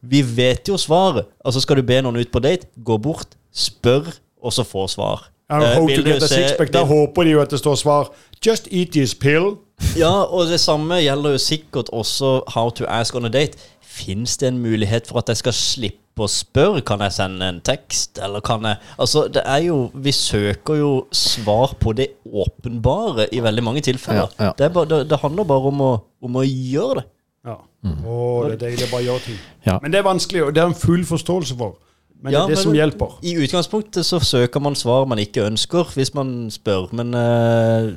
Vi 0.02 0.22
vet 0.38 0.68
jo 0.68 0.78
svaret. 0.78 1.26
Altså 1.46 1.62
Skal 1.62 1.76
du 1.76 1.82
be 1.82 2.02
noen 2.02 2.16
ut 2.16 2.32
på 2.32 2.40
date, 2.40 2.68
gå 2.86 2.98
bort, 2.98 3.28
spør, 3.54 4.12
og 4.44 4.54
så 4.54 4.64
få 4.64 4.88
svar. 4.88 5.30
Ja, 5.50 5.62
Eh, 5.62 5.74
how 5.76 5.88
to 5.88 6.04
get 6.04 6.24
a 6.24 6.28
sixpack, 6.28 6.74
Da 6.74 6.84
håper 6.84 7.24
de 7.24 7.30
jo 7.30 7.42
at 7.42 7.50
det 7.50 7.60
står 7.60 7.76
svar 7.76 8.10
'Just 8.46 8.68
eat 8.72 8.92
this 8.92 9.14
pill'. 9.16 9.58
Ja, 9.98 10.24
og 10.24 10.48
det 10.48 10.60
samme 10.60 10.96
gjelder 10.96 11.32
jo 11.32 11.38
sikkert 11.38 11.90
også 11.94 12.42
How 12.48 12.70
to 12.70 12.86
ask 12.86 13.16
on 13.16 13.26
a 13.26 13.30
date. 13.30 13.58
Fins 13.98 14.38
det 14.38 14.52
en 14.52 14.60
mulighet 14.62 15.08
for 15.10 15.20
at 15.24 15.32
jeg 15.34 15.40
skal 15.42 15.56
slippe 15.58 16.26
å 16.26 16.30
spørre? 16.30 16.84
Kan 16.86 17.02
jeg 17.06 17.16
sende 17.18 17.48
en 17.50 17.60
tekst, 17.66 18.20
eller 18.24 18.44
kan 18.46 18.66
jeg 18.66 18.78
Altså, 18.98 19.26
det 19.34 19.44
er 19.46 19.64
jo 19.68 19.78
Vi 19.94 20.14
søker 20.16 20.78
jo 20.80 20.92
svar 21.16 21.74
på 21.82 21.94
det 21.98 22.12
åpenbare 22.26 23.28
i 23.34 23.42
veldig 23.44 23.64
mange 23.66 23.82
tilfeller. 23.86 24.30
Ja, 24.38 24.50
ja. 24.50 24.54
Det, 24.58 24.66
er 24.70 24.74
bare, 24.76 24.90
det, 24.94 25.10
det 25.12 25.20
handler 25.24 25.48
bare 25.50 25.72
om 25.74 25.82
å, 25.82 25.92
om 26.24 26.40
å 26.42 26.46
gjøre 26.46 27.02
det. 27.02 27.06
Ja. 27.48 27.58
Å, 27.88 28.16
det 28.50 28.58
er 28.58 28.64
deilig 28.68 28.88
å 28.88 28.92
bare 28.94 29.06
gjøre 29.08 29.26
ting. 29.28 29.38
Ja. 29.68 29.78
Men 29.84 29.94
det 29.94 30.02
er 30.02 30.08
vanskelig, 30.08 30.44
og 30.48 30.56
det 30.56 30.64
er 30.64 30.72
en 30.72 30.78
full 30.78 31.06
forståelse 31.08 31.58
for. 31.60 31.78
Men 32.18 32.34
det 32.34 32.40
er 32.40 32.48
det 32.50 32.58
men- 32.58 32.64
som 32.66 32.74
hjelper. 32.76 33.18
I 33.30 33.36
utgangspunktet 33.46 34.06
så 34.06 34.20
søker 34.26 34.60
man 34.64 34.76
svar 34.76 35.06
man 35.08 35.22
ikke 35.22 35.46
ønsker, 35.48 35.94
hvis 35.96 36.14
man 36.18 36.50
spør, 36.52 36.90
men 36.98 37.14
eh, 37.14 37.92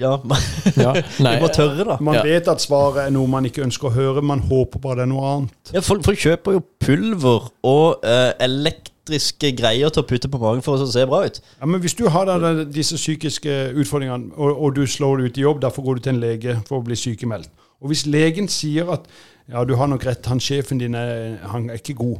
ja 0.00 0.14
Ja, 0.84 0.92
nei, 1.22 1.34
Vi 1.36 1.42
må 1.44 1.48
tørre, 1.54 1.84
da. 1.92 1.96
Man 2.00 2.16
Ja. 2.18 2.22
vet 2.26 2.48
at 2.48 2.62
svaret 2.64 3.04
er 3.06 3.12
noe 3.14 3.28
man 3.30 3.46
ikke 3.48 3.62
ønsker 3.66 3.90
å 3.90 3.94
høre, 3.94 4.22
man 4.24 4.40
håper 4.50 4.80
bare 4.82 5.00
det 5.02 5.06
er 5.08 5.10
noe 5.12 5.26
annet. 5.34 5.72
Ja, 5.76 5.82
folk, 5.84 6.02
folk 6.06 6.18
kjøper 6.20 6.56
jo 6.58 6.62
pulver 6.82 7.50
og 7.68 8.04
uh, 8.04 8.32
elektriske 8.42 9.52
greier 9.58 9.90
til 9.92 10.02
å 10.04 10.06
putte 10.08 10.30
på 10.32 10.40
magen 10.42 10.62
for 10.64 10.80
å 10.80 10.86
se 10.90 11.04
bra 11.08 11.22
ut. 11.26 11.40
Ja, 11.60 11.66
men 11.68 11.80
Hvis 11.84 11.96
du 11.98 12.06
har 12.12 12.28
da, 12.28 12.52
disse 12.64 12.96
psykiske 13.00 13.56
utfordringene, 13.80 14.32
og, 14.36 14.54
og 14.66 14.74
du 14.78 14.84
slår 14.88 15.20
deg 15.22 15.30
ut 15.32 15.40
i 15.40 15.46
jobb, 15.46 15.60
derfor 15.64 15.86
går 15.86 15.98
du 16.00 16.06
til 16.08 16.14
en 16.16 16.22
lege 16.24 16.56
for 16.68 16.80
å 16.80 16.86
bli 16.86 16.96
sykemeldt. 16.98 17.50
Og 17.80 17.92
hvis 17.92 18.04
legen 18.10 18.48
sier 18.52 18.90
at 18.92 19.06
ja, 19.50 19.64
du 19.66 19.72
har 19.80 19.88
nok 19.90 20.04
rett, 20.06 20.26
han 20.30 20.40
sjefen 20.42 20.78
din 20.78 20.94
er, 20.94 21.38
han 21.50 21.70
er 21.72 21.80
ikke 21.80 21.96
god, 21.98 22.18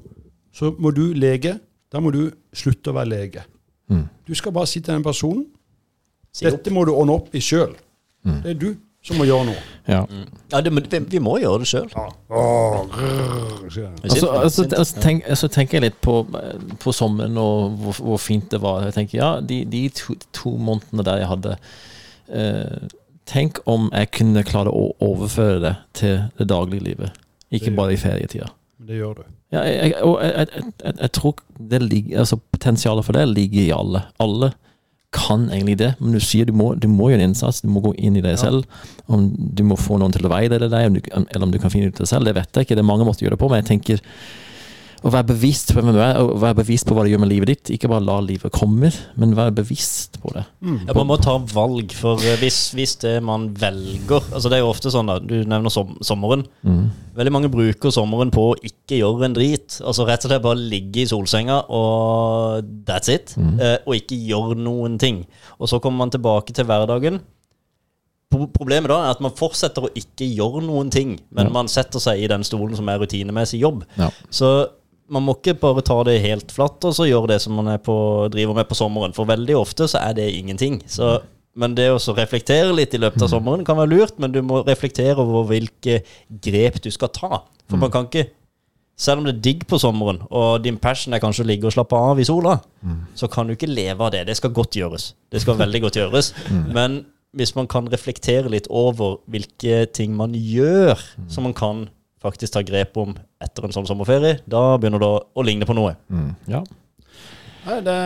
så 0.57 0.73
må 0.81 0.91
du 0.97 1.13
lege, 1.15 1.59
da 1.93 2.01
må 2.03 2.11
du 2.15 2.31
slutte 2.57 2.91
å 2.91 2.97
være 2.97 3.11
lege. 3.13 3.43
Mm. 3.91 4.07
Du 4.27 4.33
skal 4.39 4.55
bare 4.57 4.67
si 4.71 4.81
til 4.81 4.95
den 4.97 5.05
personen. 5.07 5.45
Dette 6.39 6.73
må 6.75 6.85
du 6.87 6.95
ordne 6.95 7.19
opp 7.19 7.35
i 7.35 7.43
sjøl. 7.43 7.75
Det 8.25 8.55
er 8.55 8.59
du 8.61 8.71
som 9.01 9.17
må 9.17 9.25
gjøre 9.25 9.47
noe. 9.49 9.61
ja. 9.89 10.03
Ja, 10.51 10.61
det, 10.61 10.73
vi, 10.75 10.99
vi 11.15 11.21
må 11.23 11.39
gjøre 11.41 11.63
det 11.63 11.69
sjøl. 11.71 11.87
Ja. 11.95 12.07
Jeg. 13.71 13.87
Altså, 14.05 14.29
altså, 14.29 14.67
altså, 14.77 15.01
tenk, 15.01 15.25
tenker 15.55 15.79
jeg 15.79 15.85
litt 15.87 16.01
på, 16.05 16.19
på 16.83 16.93
sommeren 16.93 17.39
og 17.41 17.79
hvor, 17.81 18.01
hvor 18.11 18.21
fint 18.21 18.51
det 18.53 18.61
var. 18.61 18.85
Jeg 18.89 18.99
tenker, 18.99 19.19
ja, 19.23 19.31
De, 19.41 19.63
de 19.65 19.87
to, 19.97 20.19
to 20.37 20.53
månedene 20.61 21.07
der 21.07 21.23
jeg 21.23 21.31
hadde 21.33 21.57
eh, 22.29 22.97
Tenk 23.31 23.61
om 23.71 23.89
jeg 23.95 24.11
kunne 24.17 24.43
klare 24.43 24.73
å 24.75 24.89
overføre 25.07 25.61
det 25.63 25.75
til 25.95 26.17
det 26.41 26.49
daglige 26.51 26.83
livet. 26.89 27.21
Ikke 27.55 27.71
bare 27.77 27.95
i 27.95 28.01
ferietida. 28.01 28.49
Det 28.89 28.97
gjør 28.99 29.21
du. 29.21 29.29
Ja, 29.55 29.63
jeg, 29.67 29.93
jeg, 29.93 30.03
og 30.03 30.17
jeg, 30.23 30.33
jeg, 30.35 30.65
jeg, 30.83 30.95
jeg 31.01 31.13
tror 31.15 31.45
det 31.71 31.81
ligger, 31.85 32.19
altså 32.25 32.39
potensialet 32.43 33.07
for 33.07 33.15
det 33.17 33.29
ligger 33.31 33.63
i 33.63 33.73
alle. 33.77 34.03
Alle 34.23 34.51
kan 35.11 35.49
egentlig 35.51 35.79
det, 35.81 35.95
men 35.99 36.15
du 36.15 36.21
sier 36.23 36.47
du 36.47 36.53
må, 36.55 36.69
du 36.79 36.87
må 36.91 37.09
gjøre 37.11 37.25
en 37.25 37.33
innsats. 37.33 37.65
Du 37.65 37.71
må 37.73 37.83
gå 37.83 37.91
inn 37.99 38.19
i 38.19 38.23
deg 38.23 38.39
selv. 38.39 38.67
Om 39.11 39.27
du 39.35 39.65
må 39.67 39.79
få 39.79 39.99
noen 39.99 40.15
til 40.15 40.27
å 40.27 40.31
veilede 40.31 40.71
deg, 40.71 40.87
om 40.87 40.99
du, 40.99 41.01
eller 41.11 41.47
om 41.49 41.55
du 41.55 41.59
kan 41.63 41.73
finne 41.73 41.91
ut 41.91 41.99
det 41.99 42.07
selv, 42.07 42.29
det 42.29 42.37
vet 42.39 42.55
jeg 42.55 42.69
ikke. 42.69 42.79
Det 42.79 42.85
er 42.85 42.91
mange 42.93 43.07
måter 43.09 43.25
å 43.25 43.27
gjøre 43.27 43.39
det 43.39 43.43
på, 43.43 43.51
men 43.51 43.63
jeg 43.63 43.71
tenker 43.73 44.05
å 45.01 45.11
være 45.15 45.27
bevisst 45.31 45.71
på 45.73 45.81
hvem 45.81 45.95
du 45.97 46.01
er, 46.05 46.19
og 46.21 46.35
være 46.43 46.59
bevisst 46.59 46.85
på 46.89 46.95
hva 46.97 47.05
du 47.07 47.11
gjør 47.13 47.23
med 47.23 47.31
livet 47.31 47.51
ditt. 47.53 47.71
Ikke 47.77 47.89
bare 47.89 48.05
la 48.05 48.19
livet 48.21 48.53
komme, 48.53 48.91
men 49.17 49.33
være 49.39 49.55
bevisst 49.61 50.19
på 50.21 50.33
det. 50.37 50.43
Ja, 50.61 50.93
man 50.97 51.09
må 51.09 51.17
ta 51.23 51.39
valg, 51.55 51.95
for 51.97 52.21
eh, 52.21 52.37
hvis, 52.43 52.59
hvis 52.77 52.97
det 53.01 53.15
man 53.25 53.49
velger 53.57 54.21
Altså 54.35 54.51
Det 54.53 54.59
er 54.59 54.63
jo 54.65 54.69
ofte 54.73 54.93
sånn, 54.93 55.09
da. 55.09 55.17
Du 55.23 55.39
nevner 55.49 55.73
som, 55.73 55.97
sommeren. 56.05 56.45
Veldig 57.17 57.33
mange 57.33 57.51
bruker 57.53 57.91
sommeren 57.95 58.31
på 58.35 58.51
å 58.53 58.59
ikke 58.61 59.01
gjøre 59.01 59.29
en 59.31 59.37
drit. 59.37 59.81
Altså 59.81 60.05
Rett 60.09 60.25
og 60.27 60.31
slett 60.33 60.45
bare 60.45 60.61
ligge 60.61 61.03
i 61.05 61.09
solsenga 61.11 61.63
og 61.73 62.65
that's 62.89 63.09
it. 63.13 63.35
Eh, 63.41 63.79
og 63.87 63.97
ikke 63.97 64.21
gjøre 64.29 64.57
noen 64.61 64.99
ting. 65.01 65.25
Og 65.59 65.69
så 65.73 65.81
kommer 65.81 66.05
man 66.05 66.13
tilbake 66.15 66.53
til 66.57 66.69
hverdagen. 66.69 67.21
Problemet 68.31 68.87
da 68.93 69.01
er 69.09 69.15
at 69.17 69.23
man 69.25 69.33
fortsetter 69.35 69.89
å 69.89 69.91
ikke 69.99 70.29
gjøre 70.37 70.61
noen 70.63 70.91
ting, 70.95 71.17
men 71.35 71.49
Ja. 71.49 71.53
man 71.53 71.67
setter 71.67 71.99
seg 71.99 72.21
i 72.23 72.29
den 72.31 72.45
stolen 72.47 72.77
som 72.79 72.89
er 72.89 73.01
rutinemessig 73.03 73.59
jobb. 73.59 73.83
Ja. 73.99 74.11
Så 74.31 74.69
man 75.11 75.27
må 75.27 75.35
ikke 75.37 75.57
bare 75.59 75.83
ta 75.87 75.99
det 76.07 76.21
helt 76.23 76.53
flatt 76.55 76.85
og 76.87 76.95
så 76.97 77.09
gjøre 77.09 77.33
det 77.33 77.41
som 77.43 77.57
man 77.59 77.69
er 77.73 77.81
på, 77.83 77.95
driver 78.33 78.57
med 78.57 78.69
på 78.71 78.79
sommeren. 78.79 79.15
For 79.17 79.29
veldig 79.29 79.57
ofte 79.59 79.89
så 79.91 80.03
er 80.05 80.17
det 80.19 80.29
ingenting. 80.37 80.81
Så, 80.91 81.17
men 81.59 81.75
det 81.79 81.89
å 81.91 81.99
reflektere 82.17 82.75
litt 82.77 82.95
i 82.95 83.01
løpet 83.03 83.27
av 83.27 83.33
sommeren 83.33 83.67
kan 83.67 83.79
være 83.81 83.91
lurt, 83.91 84.21
men 84.23 84.35
du 84.35 84.41
må 84.47 84.63
reflektere 84.67 85.19
over 85.19 85.49
hvilke 85.51 86.01
grep 86.47 86.79
du 86.85 86.91
skal 86.95 87.11
ta. 87.15 87.43
For 87.71 87.81
man 87.81 87.93
kan 87.95 88.07
ikke 88.07 88.29
selv 89.01 89.23
om 89.23 89.27
det 89.27 89.33
er 89.39 89.45
digg 89.47 89.63
på 89.69 89.79
sommeren, 89.81 90.19
og 90.29 90.61
din 90.65 90.77
passion 90.81 91.15
er 91.17 91.23
kanskje 91.23 91.47
å 91.47 91.49
ligge 91.49 91.69
og 91.69 91.73
slappe 91.73 91.97
av 91.97 92.19
i 92.21 92.27
sola, 92.29 92.59
så 93.17 93.31
kan 93.33 93.49
du 93.49 93.55
ikke 93.55 93.71
leve 93.71 94.05
av 94.05 94.13
det. 94.13 94.27
Det 94.29 94.37
skal 94.37 94.53
godt 94.53 94.77
gjøres. 94.77 95.15
Det 95.33 95.41
skal 95.41 95.57
veldig 95.57 95.81
godt 95.87 95.97
gjøres. 96.03 96.35
Men 96.77 97.03
hvis 97.37 97.55
man 97.57 97.69
kan 97.71 97.89
reflektere 97.89 98.51
litt 98.53 98.69
over 98.69 99.21
hvilke 99.31 99.87
ting 99.97 100.13
man 100.19 100.35
gjør, 100.37 101.01
som 101.33 101.49
man 101.49 101.57
kan 101.57 101.89
faktisk 102.21 102.55
tar 102.55 102.67
grep 102.69 102.99
om 103.01 103.15
etter 103.41 103.67
en 103.67 103.75
sånn 103.75 103.89
sommerferie, 103.89 104.41
da 104.51 104.77
begynner 104.81 105.03
det 105.03 105.09
å, 105.09 105.19
å 105.33 105.47
ligne 105.47 105.69
på 105.69 105.77
noe. 105.77 105.97
Mm. 106.13 106.31
ja. 106.53 106.63
Nei, 107.61 107.77
det, 107.85 107.97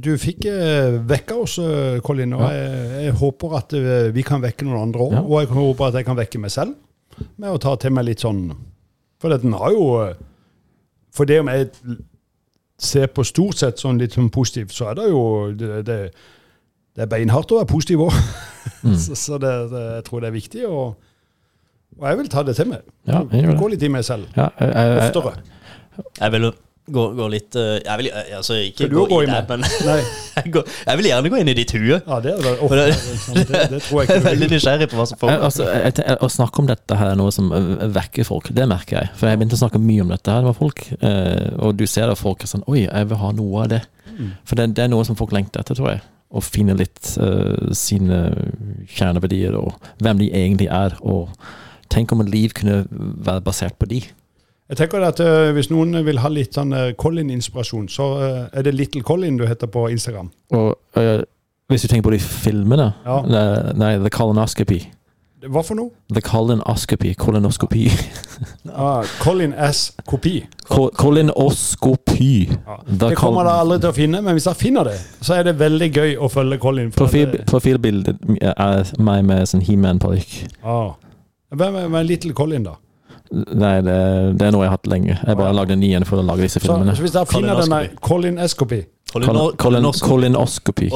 du 0.00 0.14
fikk 0.16 0.46
eh, 0.48 0.94
vekka 1.04 1.36
oss, 1.42 1.58
eh, 1.60 1.98
Colin, 2.04 2.32
og 2.38 2.46
jeg, 2.46 2.86
jeg 3.04 3.16
håper 3.20 3.56
at 3.58 3.74
eh, 3.76 4.06
vi 4.16 4.24
kan 4.24 4.40
vekke 4.40 4.64
noen 4.64 4.86
andre 4.86 5.04
òg. 5.04 5.16
Ja. 5.18 5.24
Og 5.26 5.42
jeg 5.42 5.50
håper 5.52 5.90
at 5.90 5.98
jeg 6.00 6.08
kan 6.08 6.16
vekke 6.18 6.40
meg 6.40 6.54
selv 6.54 6.78
med 7.36 7.50
å 7.52 7.60
ta 7.60 7.74
til 7.76 7.92
meg 7.92 8.06
litt 8.08 8.22
sånn 8.24 8.46
For 9.20 9.28
den 9.28 9.52
har 9.60 9.74
jo 9.74 9.82
eh, 10.00 10.14
For 11.12 11.28
det 11.28 11.42
om 11.42 11.50
jeg 11.52 11.68
ser 12.80 13.10
på 13.12 13.24
stort 13.28 13.60
sett 13.60 13.82
sånn 13.82 14.00
litt 14.00 14.16
sånn 14.16 14.32
positivt, 14.32 14.72
så 14.74 14.88
er 14.90 14.96
det 14.98 15.10
jo 15.10 15.24
Det, 15.52 15.82
det, 15.86 15.98
det 16.96 17.04
er 17.04 17.12
beinhardt 17.12 17.52
å 17.52 17.60
være 17.60 17.70
positiv 17.70 18.06
òg. 18.08 18.16
så 19.04 19.16
så 19.16 19.38
det, 19.40 19.52
det, 19.72 19.84
jeg 19.98 20.06
tror 20.08 20.24
det 20.24 20.28
er 20.28 20.38
viktig. 20.40 20.64
Og, 20.68 21.11
og 22.00 22.08
jeg 22.08 22.18
vil 22.22 22.28
ta 22.32 22.42
det 22.46 22.56
til 22.58 22.68
meg. 22.72 22.84
Ja. 23.08 23.22
Gå 23.58 23.72
litt 23.72 23.82
i 23.82 23.90
meg 23.92 24.04
selv. 24.06 24.28
ja 24.36 24.48
jeg, 24.58 24.68
jeg, 24.68 24.92
jeg, 24.98 25.08
Oftere. 25.10 25.34
Jeg 26.20 26.32
vil 26.32 26.46
gå, 26.92 27.02
gå 27.14 27.26
litt 27.30 27.56
eh, 27.60 27.76
Jeg 27.84 27.98
vil 28.00 28.08
eh, 28.10 28.30
altså 28.38 28.56
ikke 28.58 28.88
gå, 28.90 29.04
gå 29.10 29.18
i 29.22 29.26
det, 29.28 29.40
men 29.48 29.62
Nei. 29.86 29.98
jeg, 30.38 30.52
går, 30.54 30.70
jeg 30.88 30.98
vil 31.00 31.08
gjerne 31.10 31.32
gå 31.32 31.40
inn 31.42 31.50
i 31.52 31.54
ditt 31.58 31.74
hue. 31.76 31.98
Ja, 32.00 32.18
det 32.24 32.32
er 32.32 32.62
oh, 32.64 32.72
det- 32.72 32.88
det, 33.50 33.60
det 33.74 33.82
tror 33.84 34.02
jeg 34.02 34.08
ikke 34.08 34.16
Jeg 34.16 34.22
er 34.22 34.26
veldig 34.26 34.48
nysgjerrig 34.54 34.88
på 34.90 34.98
hva 34.98 35.06
som 35.10 35.20
foregår. 35.20 35.44
altså, 35.50 35.68
å 36.26 36.30
snakke 36.32 36.62
om 36.64 36.70
dette 36.72 36.98
her 36.98 37.12
er 37.12 37.20
noe 37.20 37.34
som 37.34 37.52
øh, 37.54 37.84
vekker 37.94 38.26
folk, 38.28 38.50
det 38.56 38.66
merker 38.70 38.98
jeg. 39.02 39.12
For 39.20 39.30
jeg 39.30 39.40
begynte 39.40 39.58
å 39.58 39.62
snakke 39.62 39.82
mye 39.82 40.06
om 40.06 40.14
dette 40.14 40.38
her 40.38 40.48
med 40.48 40.58
folk, 40.58 40.86
eh, 40.98 41.52
og 41.62 41.76
du 41.78 41.86
ser 41.90 42.10
da 42.10 42.16
folk 42.18 42.42
er 42.42 42.50
sånn 42.54 42.66
Oi, 42.72 42.86
jeg 42.88 43.10
vil 43.12 43.20
ha 43.22 43.34
noe 43.36 43.66
av 43.66 43.70
det. 43.76 43.82
For 44.48 44.58
det, 44.58 44.72
det 44.76 44.84
er 44.86 44.90
noe 44.92 45.06
som 45.08 45.16
folk 45.18 45.32
lengter 45.34 45.62
etter, 45.62 45.78
tror 45.78 45.94
jeg. 45.94 46.02
Å 46.32 46.40
finne 46.40 46.72
litt 46.78 47.10
uh, 47.20 47.72
sine 47.76 48.18
kjerneverdier 48.88 49.52
og 49.58 49.74
hvem 50.00 50.20
de 50.20 50.28
egentlig 50.36 50.68
er. 50.72 50.94
Og 51.04 51.28
tenk 51.92 52.12
om 52.16 52.24
et 52.24 52.32
liv 52.32 52.54
kunne 52.56 52.82
være 52.90 53.44
basert 53.44 53.76
på 53.80 53.88
de. 53.92 54.00
Jeg 54.72 54.78
tenker 54.80 55.04
at 55.04 55.18
uh, 55.20 55.50
Hvis 55.52 55.68
noen 55.68 55.98
vil 56.06 56.20
ha 56.22 56.30
litt 56.32 56.56
sånn 56.56 56.72
uh, 56.72 56.86
Colin-inspirasjon, 56.96 57.90
så 57.92 58.06
uh, 58.16 58.40
er 58.56 58.64
det 58.64 58.72
Little 58.78 59.02
Colin 59.04 59.36
du 59.36 59.44
heter 59.46 59.68
på 59.68 59.84
Instagram. 59.92 60.30
Og 60.56 60.72
hvis 61.68 61.84
du 61.84 61.88
tenker 61.88 62.04
på 62.08 62.14
de 62.16 62.20
filmene 62.24 62.90
Ja. 63.04 63.20
Nei, 63.28 63.44
nei, 63.80 63.92
The 64.02 64.10
Colonoscopy. 64.12 64.80
Hva 65.42 65.62
for 65.66 65.74
noe? 65.74 65.90
The 66.14 66.20
Colonoscopy. 66.22 67.14
Kolonoskopi. 67.18 67.88
Ah, 68.72 69.02
Colin 69.20 69.52
S. 69.52 69.92
Kopi. 70.08 70.40
Ko- 70.68 70.90
Kolonoskopi. 70.96 72.48
Ja. 72.50 72.76
Det 72.86 73.10
kommer 73.18 73.44
dere 73.46 73.60
aldri 73.62 73.76
til 73.82 73.90
å 73.90 73.94
finne, 73.96 74.22
men 74.24 74.38
hvis 74.38 74.46
dere 74.48 74.58
finner 74.58 74.88
det, 74.88 74.94
så 75.20 75.36
er 75.36 75.44
det 75.50 75.56
veldig 75.60 75.88
gøy 75.92 76.14
å 76.16 76.30
følge 76.32 76.58
Colin. 76.62 76.88
Profil, 76.96 77.36
profilbildet 77.46 78.22
er 78.40 78.92
meg 79.02 79.26
med 79.28 79.50
sånn 79.50 79.62
He-Man-parykk. 79.66 80.32
Ah. 80.64 80.94
Hvem 81.52 81.74
er, 81.76 81.80
hvem 81.86 81.94
er 82.00 82.08
Little 82.08 82.32
Colin, 82.36 82.64
da? 82.64 82.76
Nei, 83.32 83.76
det, 83.84 83.94
det 84.40 84.46
er 84.46 84.52
noe 84.52 84.64
jeg 84.66 84.70
har 84.72 84.76
hatt 84.76 84.88
lenge. 84.92 85.14
Jeg 85.16 85.36
bare 85.38 85.52
lagde 85.56 85.72
en 85.76 85.80
ny 85.80 85.92
en 85.96 86.04
for 86.08 86.20
å 86.20 86.24
lage 86.26 86.44
disse 86.44 86.60
filmene. 86.60 86.92
så 86.96 87.04
hvis 87.04 87.14
dere 87.14 87.28
finner 87.30 87.60
denne 87.62 87.78
Colin 88.04 88.38
Escopy 88.44 88.82
Colin- 89.12 89.56
Colin- 89.60 89.92
Colonoscopy. 90.02 90.90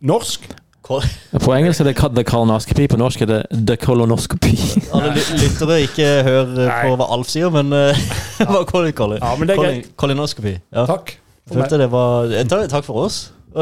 Norsk? 0.00 0.50
På 0.90 1.52
engelsk 1.54 1.80
er 1.84 1.90
det 1.92 1.94
the 2.16 2.24
colonoscopy, 2.26 2.86
på 2.90 2.96
norsk 2.98 3.20
er 3.22 3.26
det 3.30 3.40
the 3.68 3.76
colonoscopy. 3.78 4.56
Alle 4.96 5.12
lyttere 5.38 5.76
ikke 5.86 6.08
hør 6.26 6.54
eh, 6.64 6.80
på 6.88 6.96
hva 6.98 7.06
Alf 7.14 7.30
sier, 7.30 7.52
men 7.54 7.70
eh, 7.76 8.00
hva 8.50 8.64
Colin 8.66 8.92
Colin? 8.98 9.20
Ja, 9.22 9.34
men 9.38 9.48
det 9.48 9.54
er 9.56 9.62
Colin- 9.62 9.84
Colonoscopy. 10.02 10.56
Ja. 10.74 10.86
Takk. 10.90 11.14
For 11.46 11.60
følte 11.62 11.78
det 11.84 11.90
var 11.92 12.34
Takk 12.72 12.84
for 12.88 13.04
oss. 13.06 13.20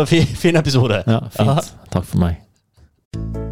Fin, 0.08 0.24
fin 0.26 0.56
episode. 0.56 1.02
Ja, 1.06 1.20
fint. 1.36 1.74
Takk 1.92 2.08
for 2.08 2.24
meg. 2.24 3.47